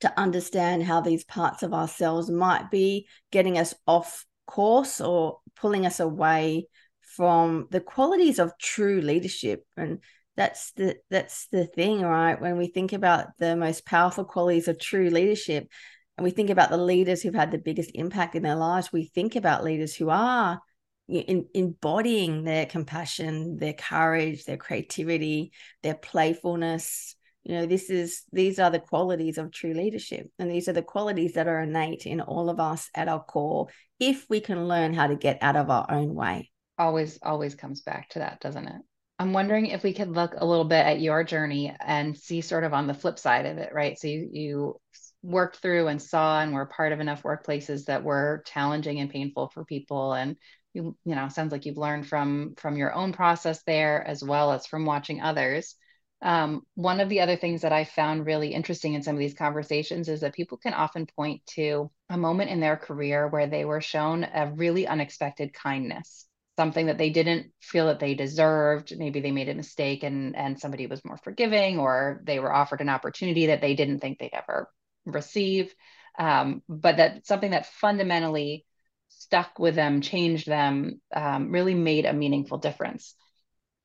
to 0.00 0.18
understand 0.18 0.82
how 0.82 1.00
these 1.00 1.24
parts 1.24 1.62
of 1.62 1.72
ourselves 1.72 2.30
might 2.30 2.70
be 2.70 3.06
getting 3.30 3.58
us 3.58 3.74
off 3.86 4.26
course 4.46 5.00
or 5.00 5.38
pulling 5.56 5.86
us 5.86 6.00
away 6.00 6.66
from 7.16 7.68
the 7.70 7.80
qualities 7.80 8.38
of 8.38 8.56
true 8.58 9.00
leadership 9.00 9.64
and 9.76 9.98
that's 10.36 10.72
the 10.72 10.96
that's 11.10 11.48
the 11.48 11.66
thing 11.66 12.00
right 12.00 12.40
when 12.40 12.56
we 12.56 12.66
think 12.66 12.92
about 12.92 13.26
the 13.38 13.54
most 13.54 13.84
powerful 13.84 14.24
qualities 14.24 14.68
of 14.68 14.78
true 14.78 15.10
leadership 15.10 15.68
and 16.16 16.24
we 16.24 16.30
think 16.30 16.50
about 16.50 16.70
the 16.70 16.76
leaders 16.76 17.22
who've 17.22 17.34
had 17.34 17.50
the 17.50 17.58
biggest 17.58 17.90
impact 17.94 18.34
in 18.34 18.42
their 18.42 18.56
lives, 18.56 18.92
we 18.92 19.06
think 19.06 19.34
about 19.34 19.64
leaders 19.64 19.94
who 19.94 20.10
are 20.10 20.60
in, 21.08 21.46
embodying 21.54 22.44
their 22.44 22.66
compassion, 22.66 23.56
their 23.56 23.72
courage, 23.72 24.44
their 24.44 24.56
creativity, 24.56 25.52
their 25.82 25.94
playfulness. 25.94 27.16
You 27.44 27.56
know, 27.56 27.66
this 27.66 27.90
is 27.90 28.22
these 28.30 28.58
are 28.58 28.70
the 28.70 28.78
qualities 28.78 29.36
of 29.36 29.50
true 29.50 29.72
leadership, 29.72 30.30
and 30.38 30.50
these 30.50 30.68
are 30.68 30.72
the 30.72 30.82
qualities 30.82 31.32
that 31.32 31.48
are 31.48 31.62
innate 31.62 32.06
in 32.06 32.20
all 32.20 32.50
of 32.50 32.60
us 32.60 32.88
at 32.94 33.08
our 33.08 33.24
core. 33.24 33.68
If 33.98 34.26
we 34.30 34.40
can 34.40 34.68
learn 34.68 34.94
how 34.94 35.08
to 35.08 35.16
get 35.16 35.38
out 35.42 35.56
of 35.56 35.70
our 35.70 35.90
own 35.90 36.14
way, 36.14 36.51
always, 36.82 37.18
always 37.22 37.54
comes 37.54 37.80
back 37.82 38.10
to 38.10 38.20
that, 38.20 38.40
doesn't 38.40 38.66
it? 38.66 38.82
I'm 39.18 39.32
wondering 39.32 39.66
if 39.66 39.84
we 39.84 39.92
could 39.92 40.10
look 40.10 40.34
a 40.36 40.44
little 40.44 40.64
bit 40.64 40.84
at 40.84 41.00
your 41.00 41.22
journey 41.22 41.74
and 41.80 42.16
see 42.16 42.40
sort 42.40 42.64
of 42.64 42.74
on 42.74 42.86
the 42.86 42.94
flip 42.94 43.18
side 43.18 43.46
of 43.46 43.58
it, 43.58 43.72
right? 43.72 43.98
So 43.98 44.08
you 44.08 44.28
you 44.32 44.80
worked 45.22 45.58
through 45.58 45.86
and 45.86 46.02
saw 46.02 46.40
and 46.40 46.52
were 46.52 46.66
part 46.66 46.92
of 46.92 47.00
enough 47.00 47.22
workplaces 47.22 47.84
that 47.84 48.02
were 48.02 48.42
challenging 48.46 48.98
and 48.98 49.10
painful 49.10 49.48
for 49.48 49.64
people 49.64 50.12
and 50.14 50.36
you 50.74 50.96
you 51.04 51.14
know 51.14 51.28
sounds 51.28 51.52
like 51.52 51.64
you've 51.64 51.76
learned 51.76 52.06
from 52.06 52.54
from 52.56 52.76
your 52.76 52.92
own 52.92 53.12
process 53.12 53.62
there 53.62 54.04
as 54.04 54.22
well 54.22 54.52
as 54.52 54.66
from 54.66 54.84
watching 54.84 55.20
others 55.20 55.76
um, 56.22 56.62
one 56.74 57.00
of 57.00 57.08
the 57.08 57.20
other 57.20 57.36
things 57.36 57.62
that 57.62 57.72
i 57.72 57.84
found 57.84 58.26
really 58.26 58.52
interesting 58.52 58.94
in 58.94 59.02
some 59.02 59.14
of 59.14 59.20
these 59.20 59.34
conversations 59.34 60.08
is 60.08 60.20
that 60.20 60.34
people 60.34 60.58
can 60.58 60.74
often 60.74 61.06
point 61.06 61.40
to 61.46 61.90
a 62.10 62.18
moment 62.18 62.50
in 62.50 62.58
their 62.58 62.76
career 62.76 63.28
where 63.28 63.46
they 63.46 63.64
were 63.64 63.80
shown 63.80 64.24
a 64.24 64.50
really 64.50 64.88
unexpected 64.88 65.54
kindness 65.54 66.26
something 66.58 66.86
that 66.86 66.98
they 66.98 67.10
didn't 67.10 67.46
feel 67.60 67.86
that 67.86 67.98
they 67.98 68.14
deserved 68.14 68.92
maybe 68.96 69.20
they 69.20 69.30
made 69.30 69.48
a 69.48 69.54
mistake 69.54 70.02
and 70.02 70.36
and 70.36 70.60
somebody 70.60 70.86
was 70.86 71.04
more 71.04 71.16
forgiving 71.16 71.78
or 71.78 72.20
they 72.24 72.38
were 72.38 72.52
offered 72.52 72.80
an 72.80 72.88
opportunity 72.88 73.46
that 73.46 73.60
they 73.60 73.74
didn't 73.74 74.00
think 74.00 74.18
they'd 74.18 74.34
ever 74.34 74.68
receive, 75.04 75.74
um, 76.18 76.62
but 76.68 76.98
that 76.98 77.26
something 77.26 77.52
that 77.52 77.66
fundamentally 77.66 78.64
stuck 79.08 79.58
with 79.58 79.74
them, 79.74 80.00
changed 80.00 80.46
them, 80.46 81.00
um, 81.14 81.50
really 81.50 81.74
made 81.74 82.06
a 82.06 82.12
meaningful 82.12 82.58
difference. 82.58 83.04
Is 83.04 83.14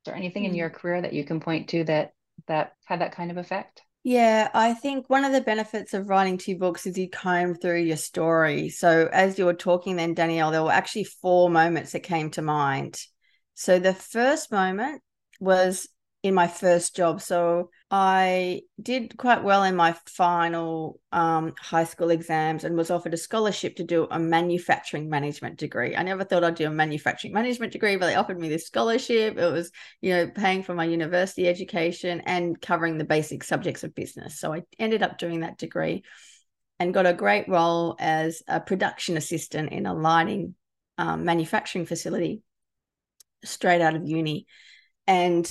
there 0.06 0.16
anything 0.16 0.44
mm 0.44 0.48
in 0.48 0.56
your 0.56 0.70
career 0.70 1.02
that 1.02 1.14
you 1.14 1.24
can 1.26 1.40
point 1.40 1.70
to 1.70 1.84
that 1.86 2.12
that 2.48 2.74
had 2.86 3.02
that 3.02 3.14
kind 3.14 3.32
of 3.32 3.38
effect? 3.38 3.82
Yeah, 4.08 4.50
I 4.54 4.74
think 4.74 5.10
one 5.10 5.26
of 5.26 5.34
the 5.34 5.42
benefits 5.42 5.94
of 5.94 6.08
writing 6.08 6.38
two 6.38 6.58
books 6.58 6.88
is 6.88 6.98
you 6.98 7.10
comb 7.10 7.56
through 7.56 7.82
your 7.82 7.98
story. 7.98 8.70
So 8.70 9.10
as 9.12 9.38
you 9.38 9.44
were 9.44 9.54
talking 9.54 9.98
then, 9.98 10.14
Danielle, 10.14 10.50
there 10.50 10.64
were 10.64 10.72
actually 10.72 11.04
four 11.04 11.50
moments 11.50 11.92
that 11.92 12.04
came 12.04 12.32
to 12.32 12.42
mind. 12.42 13.02
So 13.56 13.80
the 13.80 13.94
first 13.94 14.50
moment 14.50 15.02
was 15.42 15.90
in 16.28 16.34
my 16.34 16.48
first 16.48 16.96
job. 16.96 17.22
So 17.22 17.70
I 17.90 18.62
did 18.82 19.18
quite 19.18 19.44
well 19.44 19.64
in 19.64 19.76
my 19.76 19.96
final 20.06 21.00
um, 21.12 21.54
high 21.60 21.86
school 21.86 22.10
exams 22.10 22.64
and 22.64 22.76
was 22.76 22.92
offered 22.92 23.14
a 23.14 23.18
scholarship 23.18 23.78
to 23.78 23.84
do 23.84 24.08
a 24.12 24.20
manufacturing 24.20 25.10
management 25.10 25.58
degree. 25.58 25.96
I 25.96 26.04
never 26.04 26.24
thought 26.24 26.44
I'd 26.44 26.56
do 26.56 26.68
a 26.68 26.72
manufacturing 26.72 27.34
management 27.34 27.72
degree, 27.72 27.96
but 27.96 28.08
they 28.08 28.16
offered 28.16 28.40
me 28.40 28.50
this 28.50 28.68
scholarship. 28.68 29.38
It 29.38 29.52
was, 29.52 29.72
you 30.02 30.14
know, 30.14 30.28
paying 30.28 30.64
for 30.64 30.74
my 30.74 30.86
university 30.86 31.48
education 31.48 32.22
and 32.26 32.62
covering 32.62 32.98
the 32.98 33.06
basic 33.06 33.44
subjects 33.44 33.84
of 33.84 33.96
business. 33.96 34.40
So 34.40 34.54
I 34.54 34.64
ended 34.78 35.02
up 35.02 35.18
doing 35.18 35.40
that 35.42 35.58
degree 35.58 36.04
and 36.80 36.94
got 36.94 37.08
a 37.08 37.14
great 37.14 37.48
role 37.48 37.96
as 38.00 38.44
a 38.48 38.60
production 38.60 39.18
assistant 39.18 39.72
in 39.72 39.86
a 39.86 39.94
lighting 39.94 40.56
um, 40.98 41.26
manufacturing 41.26 41.86
facility 41.86 42.42
straight 43.44 43.82
out 43.82 43.96
of 43.96 44.08
uni. 44.08 44.46
And 45.06 45.50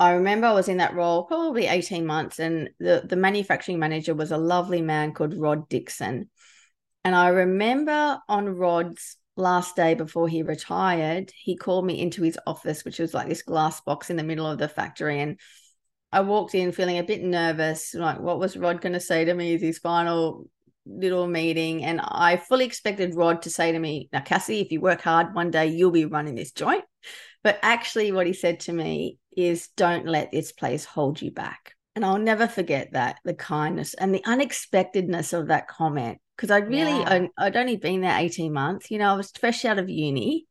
I 0.00 0.12
remember 0.12 0.46
I 0.46 0.52
was 0.52 0.68
in 0.68 0.78
that 0.78 0.94
role 0.94 1.24
probably 1.24 1.66
18 1.66 2.06
months, 2.06 2.38
and 2.38 2.70
the, 2.80 3.02
the 3.04 3.16
manufacturing 3.16 3.78
manager 3.78 4.14
was 4.14 4.32
a 4.32 4.38
lovely 4.38 4.80
man 4.80 5.12
called 5.12 5.34
Rod 5.34 5.68
Dixon. 5.68 6.30
And 7.04 7.14
I 7.14 7.28
remember 7.28 8.18
on 8.26 8.48
Rod's 8.48 9.18
last 9.36 9.76
day 9.76 9.92
before 9.92 10.26
he 10.26 10.42
retired, 10.42 11.30
he 11.36 11.54
called 11.54 11.84
me 11.84 12.00
into 12.00 12.22
his 12.22 12.38
office, 12.46 12.82
which 12.82 12.98
was 12.98 13.12
like 13.12 13.28
this 13.28 13.42
glass 13.42 13.82
box 13.82 14.08
in 14.08 14.16
the 14.16 14.24
middle 14.24 14.46
of 14.46 14.58
the 14.58 14.68
factory. 14.68 15.20
And 15.20 15.38
I 16.10 16.20
walked 16.20 16.54
in 16.54 16.72
feeling 16.72 16.96
a 16.96 17.04
bit 17.04 17.22
nervous, 17.22 17.94
like 17.94 18.20
what 18.20 18.38
was 18.38 18.56
Rod 18.56 18.80
going 18.80 18.94
to 18.94 19.00
say 19.00 19.26
to 19.26 19.34
me 19.34 19.54
as 19.54 19.60
his 19.60 19.78
final 19.78 20.48
little 20.86 21.26
meeting. 21.26 21.84
And 21.84 22.00
I 22.02 22.38
fully 22.38 22.64
expected 22.64 23.14
Rod 23.14 23.42
to 23.42 23.50
say 23.50 23.72
to 23.72 23.78
me, 23.78 24.08
Now, 24.14 24.20
Cassie, 24.20 24.62
if 24.62 24.72
you 24.72 24.80
work 24.80 25.02
hard, 25.02 25.34
one 25.34 25.50
day 25.50 25.66
you'll 25.66 25.90
be 25.90 26.06
running 26.06 26.36
this 26.36 26.52
joint. 26.52 26.84
But 27.42 27.58
actually, 27.62 28.12
what 28.12 28.26
he 28.26 28.32
said 28.32 28.60
to 28.60 28.72
me 28.72 29.18
is 29.36 29.68
don't 29.76 30.06
let 30.06 30.30
this 30.30 30.52
place 30.52 30.84
hold 30.84 31.22
you 31.22 31.30
back. 31.30 31.74
And 31.96 32.04
I'll 32.04 32.18
never 32.18 32.46
forget 32.46 32.92
that 32.92 33.18
the 33.24 33.34
kindness 33.34 33.94
and 33.94 34.14
the 34.14 34.24
unexpectedness 34.24 35.32
of 35.32 35.48
that 35.48 35.68
comment. 35.68 36.18
Because 36.36 36.50
I'd 36.50 36.68
really, 36.68 36.98
yeah. 36.98 37.26
I, 37.38 37.46
I'd 37.46 37.56
only 37.56 37.76
been 37.76 38.00
there 38.00 38.18
18 38.18 38.52
months, 38.52 38.90
you 38.90 38.98
know, 38.98 39.10
I 39.10 39.14
was 39.16 39.30
fresh 39.30 39.64
out 39.64 39.78
of 39.78 39.90
uni. 39.90 40.46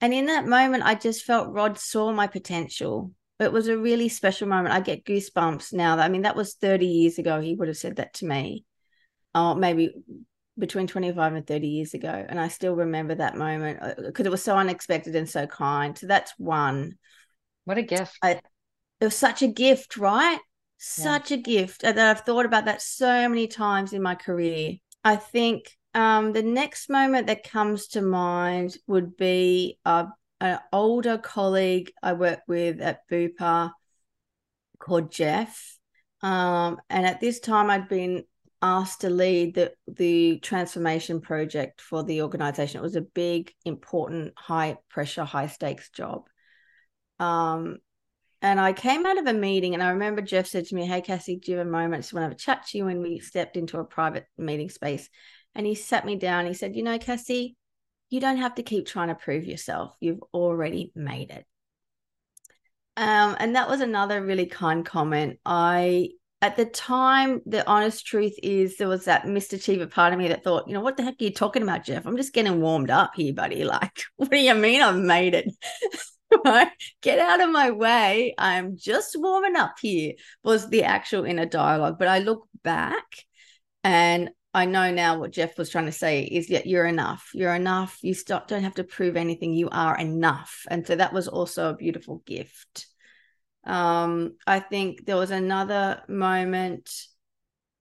And 0.00 0.12
in 0.12 0.26
that 0.26 0.46
moment, 0.46 0.84
I 0.84 0.94
just 0.94 1.24
felt 1.24 1.52
Rod 1.52 1.78
saw 1.78 2.12
my 2.12 2.26
potential. 2.26 3.12
It 3.40 3.52
was 3.52 3.68
a 3.68 3.78
really 3.78 4.08
special 4.08 4.48
moment. 4.48 4.74
I 4.74 4.80
get 4.80 5.04
goosebumps 5.04 5.72
now. 5.72 5.96
I 5.96 6.08
mean, 6.08 6.22
that 6.22 6.36
was 6.36 6.54
30 6.54 6.86
years 6.86 7.18
ago. 7.18 7.40
He 7.40 7.54
would 7.54 7.68
have 7.68 7.76
said 7.76 7.96
that 7.96 8.14
to 8.14 8.26
me. 8.26 8.64
Oh, 9.34 9.54
maybe 9.54 9.92
between 10.58 10.86
25 10.86 11.34
and 11.34 11.46
30 11.46 11.68
years 11.68 11.94
ago. 11.94 12.26
And 12.28 12.40
I 12.40 12.48
still 12.48 12.74
remember 12.74 13.14
that 13.14 13.36
moment 13.36 13.80
because 13.96 14.26
uh, 14.26 14.28
it 14.28 14.30
was 14.30 14.42
so 14.42 14.56
unexpected 14.56 15.14
and 15.14 15.28
so 15.28 15.46
kind. 15.46 15.96
So 15.96 16.06
that's 16.06 16.32
one. 16.38 16.98
What 17.64 17.78
a 17.78 17.82
gift. 17.82 18.16
I, 18.22 18.40
it 19.00 19.04
was 19.04 19.16
such 19.16 19.42
a 19.42 19.48
gift, 19.48 19.96
right? 19.96 20.38
Such 20.78 21.30
yeah. 21.30 21.38
a 21.38 21.40
gift 21.40 21.82
that 21.82 21.98
I've 21.98 22.20
thought 22.20 22.46
about 22.46 22.66
that 22.66 22.82
so 22.82 23.28
many 23.28 23.46
times 23.46 23.92
in 23.92 24.02
my 24.02 24.14
career. 24.14 24.74
I 25.04 25.16
think 25.16 25.76
um, 25.94 26.32
the 26.32 26.42
next 26.42 26.88
moment 26.88 27.26
that 27.26 27.48
comes 27.48 27.88
to 27.88 28.02
mind 28.02 28.76
would 28.86 29.16
be 29.16 29.78
uh, 29.84 30.06
an 30.40 30.58
older 30.72 31.18
colleague 31.18 31.92
I 32.02 32.12
worked 32.12 32.48
with 32.48 32.80
at 32.80 33.08
Bupa 33.08 33.72
called 34.78 35.10
Jeff. 35.10 35.76
Um, 36.22 36.78
and 36.88 37.06
at 37.06 37.20
this 37.20 37.40
time, 37.40 37.70
I'd 37.70 37.88
been 37.88 38.24
asked 38.60 39.02
to 39.02 39.10
lead 39.10 39.54
the, 39.54 39.72
the 39.86 40.38
transformation 40.40 41.20
project 41.20 41.80
for 41.80 42.02
the 42.02 42.22
organization. 42.22 42.78
It 42.78 42.82
was 42.82 42.96
a 42.96 43.02
big, 43.02 43.52
important, 43.64 44.34
high 44.36 44.78
pressure, 44.88 45.24
high 45.24 45.46
stakes 45.46 45.90
job. 45.90 46.28
Um, 47.18 47.78
and 48.40 48.60
I 48.60 48.72
came 48.72 49.04
out 49.04 49.18
of 49.18 49.26
a 49.26 49.32
meeting 49.32 49.74
and 49.74 49.82
I 49.82 49.90
remember 49.90 50.22
Jeff 50.22 50.46
said 50.46 50.66
to 50.66 50.74
me, 50.74 50.86
Hey, 50.86 51.00
Cassie, 51.00 51.36
do 51.36 51.50
you 51.50 51.58
have 51.58 51.66
a 51.66 51.70
moment? 51.70 52.02
Just 52.02 52.12
want 52.12 52.22
to 52.22 52.28
have 52.28 52.32
a 52.32 52.36
chat 52.36 52.66
to 52.68 52.78
you. 52.78 52.86
And 52.86 53.02
we 53.02 53.18
stepped 53.18 53.56
into 53.56 53.78
a 53.78 53.84
private 53.84 54.26
meeting 54.36 54.70
space 54.70 55.08
and 55.54 55.66
he 55.66 55.74
sat 55.74 56.06
me 56.06 56.16
down. 56.16 56.46
He 56.46 56.54
said, 56.54 56.76
You 56.76 56.84
know, 56.84 56.98
Cassie, 56.98 57.56
you 58.10 58.20
don't 58.20 58.36
have 58.38 58.54
to 58.56 58.62
keep 58.62 58.86
trying 58.86 59.08
to 59.08 59.14
prove 59.14 59.44
yourself. 59.44 59.96
You've 60.00 60.22
already 60.32 60.92
made 60.94 61.30
it. 61.30 61.44
Um, 62.96 63.36
and 63.38 63.54
that 63.54 63.68
was 63.68 63.80
another 63.80 64.24
really 64.24 64.46
kind 64.46 64.84
comment. 64.84 65.38
I, 65.44 66.10
at 66.40 66.56
the 66.56 66.64
time, 66.64 67.40
the 67.46 67.66
honest 67.68 68.06
truth 68.06 68.34
is 68.42 68.76
there 68.76 68.88
was 68.88 69.06
that 69.06 69.24
misachiever 69.24 69.90
part 69.90 70.12
of 70.12 70.18
me 70.18 70.28
that 70.28 70.44
thought, 70.44 70.68
you 70.68 70.74
know, 70.74 70.80
what 70.80 70.96
the 70.96 71.02
heck 71.02 71.20
are 71.20 71.24
you 71.24 71.32
talking 71.32 71.62
about, 71.62 71.84
Jeff? 71.84 72.06
I'm 72.06 72.16
just 72.16 72.32
getting 72.32 72.60
warmed 72.60 72.90
up 72.90 73.12
here, 73.14 73.32
buddy. 73.32 73.64
Like, 73.68 74.02
what 74.16 74.30
do 74.30 74.36
you 74.38 74.54
mean 74.54 74.80
I've 74.80 74.96
made 74.96 75.34
it? 75.34 75.52
Get 77.02 77.18
out 77.18 77.40
of 77.40 77.50
my 77.50 77.70
way. 77.70 78.34
I'm 78.38 78.76
just 78.76 79.16
warming 79.18 79.56
up 79.56 79.74
here, 79.80 80.12
was 80.44 80.68
the 80.68 80.84
actual 80.84 81.24
inner 81.24 81.46
dialogue. 81.46 81.98
But 81.98 82.08
I 82.08 82.20
look 82.20 82.46
back 82.62 83.04
and 83.82 84.30
I 84.54 84.64
know 84.64 84.92
now 84.92 85.18
what 85.18 85.32
Jeff 85.32 85.58
was 85.58 85.70
trying 85.70 85.86
to 85.86 85.92
say 85.92 86.22
is 86.22 86.48
that 86.48 86.66
you're 86.66 86.86
enough. 86.86 87.30
You're 87.34 87.54
enough. 87.54 87.98
You 88.02 88.14
stop, 88.14 88.48
don't 88.48 88.62
have 88.62 88.74
to 88.76 88.84
prove 88.84 89.16
anything. 89.16 89.54
You 89.54 89.68
are 89.70 89.96
enough. 89.98 90.64
And 90.70 90.86
so 90.86 90.96
that 90.96 91.12
was 91.12 91.28
also 91.28 91.70
a 91.70 91.76
beautiful 91.76 92.22
gift. 92.26 92.86
Um, 93.68 94.36
I 94.46 94.60
think 94.60 95.06
there 95.06 95.16
was 95.16 95.30
another 95.30 96.02
moment. 96.08 96.90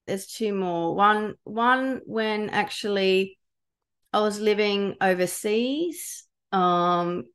There's 0.05 0.27
two 0.27 0.53
more. 0.53 0.95
One, 0.95 1.35
one 1.43 2.01
when 2.05 2.49
actually 2.49 3.39
I 4.13 4.21
was 4.21 4.39
living 4.39 4.95
overseas. 5.01 6.23
Um, 6.51 7.25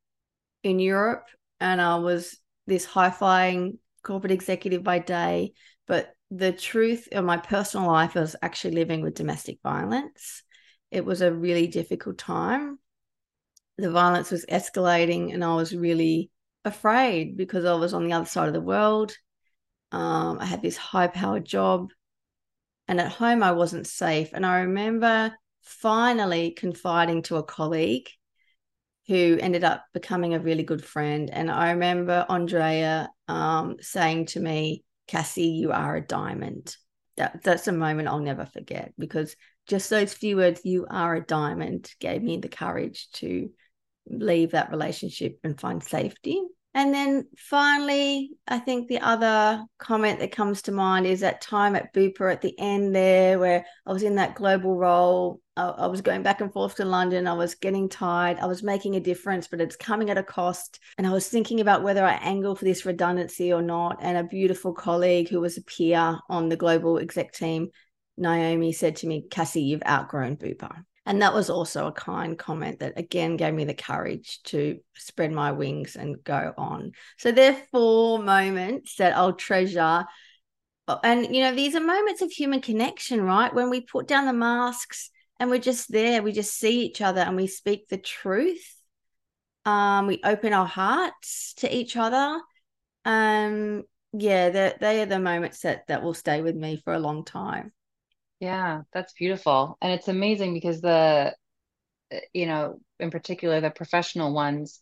in 0.63 0.79
Europe 0.79 1.27
and 1.61 1.81
I 1.81 1.97
was 1.97 2.37
this 2.67 2.85
high 2.85 3.11
flying 3.11 3.79
corporate 4.03 4.33
executive 4.33 4.83
by 4.83 4.99
day. 4.99 5.53
But 5.87 6.15
the 6.31 6.53
truth 6.53 7.09
of 7.13 7.25
my 7.25 7.37
personal 7.37 7.89
life 7.89 8.15
was 8.15 8.37
actually 8.41 8.75
living 8.75 9.03
with 9.03 9.15
domestic 9.15 9.59
violence. 9.63 10.43
It 10.91 11.05
was 11.05 11.21
a 11.21 11.33
really 11.33 11.67
difficult 11.67 12.19
time. 12.19 12.79
The 13.79 13.91
violence 13.91 14.31
was 14.31 14.47
escalating, 14.47 15.33
and 15.33 15.43
I 15.43 15.55
was 15.55 15.75
really 15.75 16.31
afraid 16.65 17.37
because 17.37 17.65
I 17.65 17.75
was 17.75 17.95
on 17.95 18.05
the 18.07 18.13
other 18.13 18.27
side 18.27 18.49
of 18.49 18.55
the 18.55 18.61
world. 18.61 19.17
Um, 19.91 20.39
I 20.41 20.47
had 20.47 20.63
this 20.63 20.77
high 20.77 21.09
powered 21.09 21.45
job, 21.45 21.91
and 22.89 23.01
at 23.01 23.13
home 23.13 23.43
I 23.43 23.53
wasn't 23.53 23.87
safe. 23.87 24.31
And 24.33 24.47
I 24.47 24.61
remember 24.61 25.35
finally 25.63 26.53
confiding 26.53 27.23
to 27.23 27.37
a 27.37 27.43
colleague 27.43 28.09
who 29.09 29.39
ended 29.41 29.65
up 29.65 29.85
becoming 29.93 30.35
a 30.35 30.41
really 30.41 30.63
good 30.63 30.85
friend. 30.85 31.29
And 31.31 31.51
I 31.51 31.73
remember 31.73 32.25
Andrea 32.29 33.11
um, 33.29 33.77
saying 33.81 34.27
to 34.27 34.41
me, 34.41 34.85
Cassie, 35.07 35.49
you 35.49 35.73
are 35.73 35.97
a 35.97 36.07
diamond. 36.07 36.77
That, 37.17 37.43
that's 37.43 37.69
a 37.69 37.73
moment 37.73 38.09
I'll 38.09 38.21
never 38.21 38.47
forget 38.47 38.93
because 38.99 39.37
just 39.67 39.91
those 39.91 40.15
few 40.15 40.37
words, 40.37 40.63
you 40.65 40.87
are 40.89 41.17
a 41.17 41.25
diamond, 41.25 41.91
gave 42.01 42.23
me 42.23 42.39
the 42.39 42.49
courage 42.49 43.09
to 43.15 43.51
leave 44.07 44.53
that 44.53 44.71
relationship 44.71 45.39
and 45.45 45.59
find 45.59 45.83
safety. 45.83 46.43
And 46.75 46.95
then 46.95 47.29
finally, 47.37 48.31
I 48.49 48.59
think 48.59 48.89
the 48.89 49.01
other 49.01 49.63
comment 49.79 50.21
that 50.21 50.33
comes 50.33 50.63
to 50.63 50.73
mind 50.73 51.07
is 51.07 51.21
that 51.21 51.43
time 51.43 51.77
at 51.77 51.93
Bupa 51.93 52.33
at 52.33 52.41
the 52.41 52.59
end 52.59 52.95
there, 52.95 53.39
where 53.39 53.67
I 53.87 53.93
was 53.93 54.03
in 54.03 54.15
that 54.15 54.35
global 54.35 54.75
role. 54.75 55.41
I, 55.55 55.67
I, 55.69 55.87
was 55.89 56.01
going 56.01 56.23
back 56.23 56.41
and 56.41 56.51
forth 56.51 56.77
to 56.77 56.87
London. 56.87 57.27
I 57.27 57.35
was 57.35 57.55
getting 57.55 57.91
tired. 57.91 58.39
I 58.39 58.47
was 58.47 58.63
making 58.63 58.97
a 58.97 59.01
difference, 59.01 59.49
but 59.49 59.61
it's 59.61 59.77
coming 59.77 60.09
at 60.09 60.17
a 60.17 60.23
cost. 60.23 60.81
And 60.97 61.07
I 61.07 61.11
was 61.11 61.29
thinking 61.29 61.61
about 61.61 61.83
whether 61.83 62.07
I 62.07 62.15
angle 62.15 62.57
for 62.57 62.65
this 62.65 62.87
redundancy 62.87 63.53
or 63.53 63.61
not. 63.61 63.99
And 64.01 64.17
a 64.17 64.25
beautiful 64.25 64.73
colleague 64.73 65.29
who 65.29 65.41
was 65.41 65.59
a 65.59 65.63
peer 65.63 66.19
on 66.31 66.49
the 66.49 66.57
global 66.57 66.99
exec 66.99 67.35
team, 67.35 67.69
Naomi, 68.17 68.73
said 68.73 68.97
to 68.97 69.07
me, 69.07 69.27
Cassie, 69.31 69.61
you've 69.61 69.83
outgrown 69.87 70.39
Bupa. 70.39 70.85
And 71.05 71.21
that 71.21 71.35
was 71.35 71.51
also 71.51 71.89
a 71.89 71.93
kind 71.93 72.39
comment 72.39 72.79
that 72.79 72.97
again 72.97 73.37
gave 73.37 73.53
me 73.55 73.65
the 73.65 73.75
courage 73.75 74.41
to 74.45 74.79
spread 74.95 75.33
my 75.33 75.51
wings 75.51 75.97
and 75.97 76.23
go 76.23 76.55
on. 76.57 76.93
So 77.19 77.33
there 77.33 77.55
are 77.55 77.63
four 77.73 78.23
moments 78.23 78.97
that 78.97 79.17
I'll 79.17 79.33
treasure. 79.33 80.05
And, 81.03 81.35
you 81.35 81.43
know, 81.43 81.55
these 81.55 81.75
are 81.75 81.81
moments 81.81 82.23
of 82.23 82.31
human 82.31 82.61
connection, 82.61 83.23
right? 83.23 83.53
When 83.53 83.69
we 83.69 83.81
put 83.81 84.07
down 84.07 84.27
the 84.27 84.33
masks 84.33 85.11
and 85.41 85.51
we're 85.51 85.59
just 85.59 85.91
there, 85.91 86.23
we 86.23 86.31
just 86.31 86.57
see 86.57 86.85
each 86.85 87.01
other 87.01 87.21
and 87.21 87.35
we 87.35 87.49
speak 87.49 87.89
the 87.89 87.99
truth. 87.99 88.77
Um, 89.65 90.07
we 90.07 90.21
open 90.25 90.53
our 90.53 90.67
hearts 90.67 91.55
to 91.59 91.75
each 91.75 91.97
other. 91.97 92.41
Um, 93.05 93.83
yeah, 94.13 94.75
they 94.79 95.03
are 95.03 95.07
the 95.07 95.19
moments 95.19 95.61
that 95.61 95.87
that 95.89 96.03
will 96.03 96.15
stay 96.15 96.43
with 96.43 96.55
me 96.55 96.81
for 96.85 96.93
a 96.93 96.99
long 96.99 97.25
time. 97.25 97.73
Yeah, 98.43 98.83
that's 98.93 99.13
beautiful. 99.13 99.79
And 99.81 99.93
it's 99.93 100.09
amazing 100.09 100.53
because 100.53 100.81
the, 100.81 101.37
eh, 102.11 102.21
you 102.33 102.47
know, 102.47 102.81
in 102.99 103.13
particular, 103.13 103.61
the 103.61 103.71
professional 103.71 104.35
ones 104.35 104.81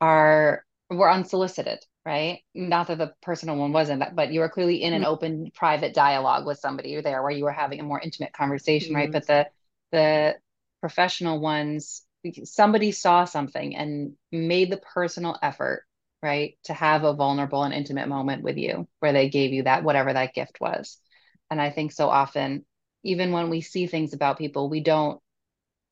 are 0.00 0.64
were 0.88 1.10
unsolicited, 1.10 1.78
right? 2.06 2.40
Not 2.54 2.86
that 2.86 2.96
the 2.96 3.12
personal 3.20 3.56
one 3.56 3.72
wasn't, 3.72 4.02
but 4.16 4.32
you 4.32 4.40
were 4.40 4.48
clearly 4.48 4.82
in 4.82 4.94
an 4.94 5.02
mm-hmm. 5.02 5.10
open, 5.10 5.50
private 5.54 5.92
dialogue 5.94 6.46
with 6.46 6.58
somebody 6.58 6.98
there 7.02 7.22
where 7.22 7.30
you 7.30 7.44
were 7.44 7.52
having 7.52 7.80
a 7.80 7.82
more 7.82 8.00
intimate 8.00 8.32
conversation, 8.32 8.94
mm-hmm. 8.94 8.96
right? 8.96 9.12
But 9.12 9.26
the 9.26 9.46
the 9.92 10.36
professional 10.80 11.38
ones, 11.38 12.02
somebody 12.44 12.92
saw 12.92 13.26
something 13.26 13.76
and 13.76 14.14
made 14.32 14.72
the 14.72 14.78
personal 14.78 15.38
effort 15.42 15.84
right? 16.22 16.56
To 16.64 16.72
have 16.72 17.02
a 17.04 17.14
vulnerable 17.14 17.64
and 17.64 17.74
intimate 17.74 18.08
moment 18.08 18.44
with 18.44 18.56
you 18.56 18.86
where 19.00 19.12
they 19.12 19.28
gave 19.28 19.52
you 19.52 19.64
that, 19.64 19.82
whatever 19.82 20.12
that 20.12 20.34
gift 20.34 20.60
was. 20.60 20.98
And 21.50 21.60
I 21.60 21.70
think 21.70 21.90
so 21.90 22.08
often, 22.08 22.64
even 23.02 23.32
when 23.32 23.50
we 23.50 23.60
see 23.60 23.86
things 23.86 24.12
about 24.12 24.38
people, 24.38 24.68
we 24.68 24.80
don't, 24.80 25.20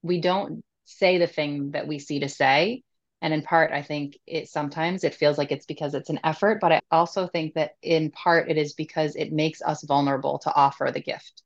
we 0.02 0.20
don't 0.20 0.62
say 0.84 1.18
the 1.18 1.26
thing 1.26 1.72
that 1.72 1.86
we 1.86 1.98
see 1.98 2.20
to 2.20 2.28
say. 2.28 2.82
And 3.22 3.34
in 3.34 3.42
part, 3.42 3.70
I 3.70 3.82
think 3.82 4.18
it 4.26 4.48
sometimes 4.48 5.04
it 5.04 5.14
feels 5.14 5.36
like 5.36 5.52
it's 5.52 5.66
because 5.66 5.94
it's 5.94 6.08
an 6.08 6.20
effort, 6.24 6.58
but 6.61 6.72
I 6.72 6.80
also 6.90 7.26
think 7.26 7.54
that 7.54 7.72
in 7.82 8.11
part 8.11 8.50
it 8.50 8.56
is 8.56 8.72
because 8.72 9.14
it 9.14 9.32
makes 9.32 9.61
us 9.61 9.84
vulnerable 9.84 10.38
to 10.40 10.54
offer 10.54 10.90
the 10.92 11.02
gift. 11.02 11.42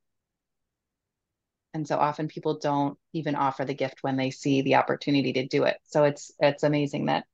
And 1.72 1.88
so 1.88 1.98
often 1.98 2.28
people 2.28 2.60
don't 2.60 2.96
even 3.12 3.34
offer 3.34 3.64
the 3.64 3.74
gift 3.74 3.98
when 4.02 4.16
they 4.16 4.30
see 4.30 4.62
the 4.62 4.76
opportunity 4.76 5.32
to 5.32 5.48
do 5.48 5.64
it. 5.64 5.76
So 5.86 6.04
it's 6.04 6.30
it's 6.38 6.62
amazing 6.62 7.06
that 7.06 7.24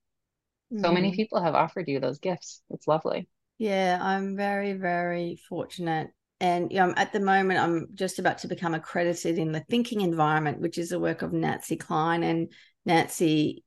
so 0.78 0.88
mm. 0.88 0.94
many 0.94 1.14
people 1.14 1.42
have 1.42 1.54
offered 1.54 1.88
you 1.88 2.00
those 2.00 2.18
gifts. 2.18 2.62
It's 2.70 2.88
lovely. 2.88 3.28
Yeah, 3.58 3.98
I'm 4.00 4.36
very, 4.36 4.72
very 4.72 5.38
fortunate. 5.48 6.12
And 6.41 6.72
you 6.72 6.78
know, 6.78 6.95
at 6.97 7.12
the 7.12 7.20
moment, 7.20 7.61
I'm 7.61 7.88
just 7.95 8.18
about 8.18 8.38
to 8.38 8.49
become 8.49 8.74
accredited 8.74 9.38
in 9.38 9.53
the 9.53 9.64
thinking 9.68 10.01
environment, 10.01 10.61
which 10.61 10.78
is 10.78 10.93
a 10.93 10.99
work 10.99 11.22
of 11.22 11.32
Nancy 11.32 11.76
Kline. 11.76 12.22
And 12.22 12.53
Nancy, 12.86 13.62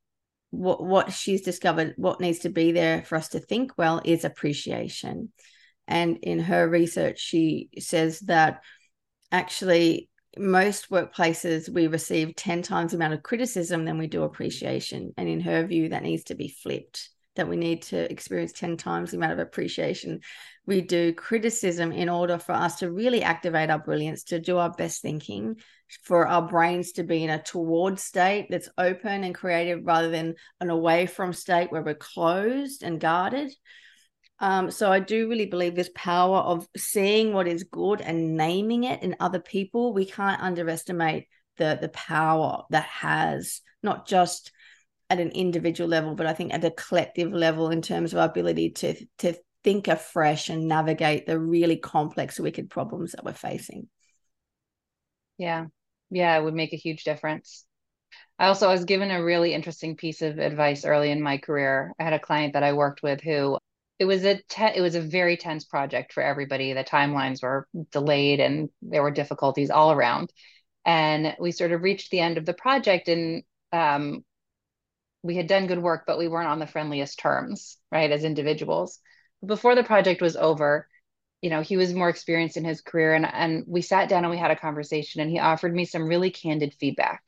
what 0.50 0.84
what 0.84 1.14
she's 1.14 1.42
discovered, 1.42 1.94
what 1.98 2.20
needs 2.20 2.40
to 2.40 2.50
be 2.50 2.72
there 2.72 3.04
for 3.04 3.16
us 3.16 3.30
to 3.30 3.40
think 3.40 3.74
well 3.78 4.02
is 4.04 4.26
appreciation. 4.26 5.32
And 5.88 6.18
in 6.24 6.40
her 6.40 6.68
research, 6.68 7.20
she 7.20 7.70
says 7.80 8.22
that 8.22 8.62
actually 9.32 10.10
most 10.38 10.90
workplaces 10.90 11.70
we 11.70 11.88
receive 11.88 12.36
10 12.36 12.64
times 12.64 12.92
the 12.92 12.98
amount 12.98 13.14
of 13.14 13.22
criticism 13.22 13.86
than 13.86 13.98
we 13.98 14.08
do 14.08 14.24
appreciation 14.24 15.14
and 15.18 15.30
in 15.30 15.40
her 15.40 15.66
view 15.66 15.90
that 15.90 16.02
needs 16.02 16.24
to 16.24 16.36
be 16.36 16.48
flipped 16.48 17.10
that 17.36 17.48
we 17.48 17.56
need 17.56 17.84
to 17.84 18.12
experience 18.12 18.52
10 18.54 18.78
times 18.78 19.12
the 19.12 19.18
amount 19.18 19.34
of 19.34 19.40
appreciation 19.40 20.20
we 20.66 20.82
do 20.82 21.14
criticism 21.14 21.92
in 21.92 22.10
order 22.10 22.38
for 22.38 22.54
us 22.54 22.80
to 22.80 22.92
really 22.92 23.22
activate 23.22 23.70
our 23.70 23.80
brilliance 23.80 24.24
to 24.24 24.40
do 24.40 24.58
our 24.58 24.72
best 24.72 25.02
thinking 25.02 25.58
for 26.04 26.28
our 26.28 26.48
brains 26.48 26.94
to 26.94 27.04
be 27.04 27.24
in 27.24 27.30
a 27.30 27.42
toward 27.42 28.00
state 28.00 28.48
that's 28.50 28.70
open 28.78 29.24
and 29.24 29.36
creative 29.36 29.82
rather 29.84 30.10
than 30.10 30.36
an 30.60 30.70
away 30.70 31.06
from 31.06 31.34
state 31.34 31.72
where 31.72 31.84
we're 31.84 31.94
closed 31.94 32.84
and 32.84 33.00
guarded 33.00 33.52
um, 34.40 34.72
so 34.72 34.92
I 34.92 35.00
do 35.00 35.30
really 35.30 35.46
believe 35.46 35.74
this 35.74 35.92
power 35.96 36.40
of 36.40 36.68
seeing 36.76 37.32
what 37.32 37.48
is 37.48 37.64
good 37.64 38.02
and 38.02 38.36
naming 38.36 38.84
it 38.84 39.02
in 39.02 39.16
other 39.22 39.40
people. 39.40 39.94
We 39.94 40.06
can't 40.06 40.42
underestimate 40.42 41.28
the 41.56 41.78
the 41.80 41.88
power 41.88 42.64
that 42.70 42.84
has 42.84 43.62
not 43.82 44.06
just 44.06 44.52
at 45.10 45.22
an 45.22 45.30
individual 45.30 45.90
level, 45.90 46.16
but 46.16 46.26
I 46.26 46.34
think 46.34 46.54
at 46.54 46.66
a 46.66 46.72
collective 46.72 47.32
level 47.32 47.70
in 47.70 47.82
terms 47.82 48.12
of 48.12 48.20
our 48.20 48.28
ability 48.28 48.72
to 48.72 49.06
to 49.20 49.36
think 49.64 49.88
afresh 49.88 50.50
and 50.50 50.68
navigate 50.68 51.26
the 51.26 51.40
really 51.40 51.78
complex, 51.78 52.40
wicked 52.40 52.70
problems 52.70 53.14
that 53.14 53.24
we're 53.24 53.34
facing. 53.34 53.88
Yeah, 55.38 55.68
yeah, 56.10 56.38
it 56.38 56.44
would 56.44 56.54
make 56.54 56.74
a 56.74 56.78
huge 56.78 57.04
difference. 57.04 57.66
I 58.38 58.48
also 58.48 58.70
was 58.70 58.86
given 58.86 59.12
a 59.12 59.24
really 59.24 59.54
interesting 59.54 59.96
piece 59.96 60.22
of 60.22 60.38
advice 60.38 60.86
early 60.86 61.12
in 61.12 61.22
my 61.22 61.38
career. 61.38 61.94
I 62.00 62.04
had 62.04 62.14
a 62.14 62.20
client 62.20 62.54
that 62.54 62.64
I 62.64 62.74
worked 62.74 63.04
with 63.04 63.22
who 63.22 63.58
it 64.00 64.06
was 64.06 64.26
a 64.26 64.42
te- 64.50 64.76
it 64.76 64.82
was 64.82 64.96
a 64.96 65.02
very 65.02 65.38
tense 65.38 65.66
project 65.66 66.14
for 66.14 66.22
everybody. 66.22 66.74
The 66.74 66.84
timelines 66.84 67.42
were 67.42 67.68
delayed 67.92 68.40
and 68.40 68.70
there 68.82 69.04
were 69.04 69.12
difficulties 69.12 69.70
all 69.70 69.92
around. 69.92 70.32
And 70.86 71.36
we 71.40 71.52
sort 71.52 71.72
of 71.72 71.82
reached 71.82 72.12
the 72.12 72.20
end 72.20 72.38
of 72.38 72.46
the 72.46 72.54
project 72.54 73.08
and 73.08 73.44
um, 73.72 74.26
we 75.22 75.36
had 75.36 75.48
done 75.48 75.68
good 75.68 75.82
work, 75.82 76.04
but 76.06 76.18
we 76.18 76.28
weren't 76.28 76.50
on 76.50 76.60
the 76.60 76.68
friendliest 76.68 77.18
terms, 77.20 77.78
right, 77.92 78.12
as 78.12 78.24
individuals. 78.26 79.00
Before 79.46 79.76
the 79.76 79.84
project 79.84 80.22
was 80.22 80.36
over, 80.36 80.88
you 81.42 81.50
know, 81.50 81.62
he 81.62 81.78
was 81.78 81.94
more 81.94 82.10
experienced 82.10 82.58
in 82.58 82.66
his 82.66 82.82
career 82.82 83.14
and 83.14 83.26
and 83.26 83.66
we 83.68 83.82
sat 83.82 84.10
down 84.10 84.24
and 84.24 84.32
we 84.32 84.38
had 84.38 84.52
a 84.52 84.56
conversation 84.56 85.22
and 85.22 85.30
he 85.30 85.40
offered 85.40 85.76
me 85.76 85.86
some 85.86 86.08
really 86.08 86.32
candid 86.32 86.74
feedback 86.80 87.22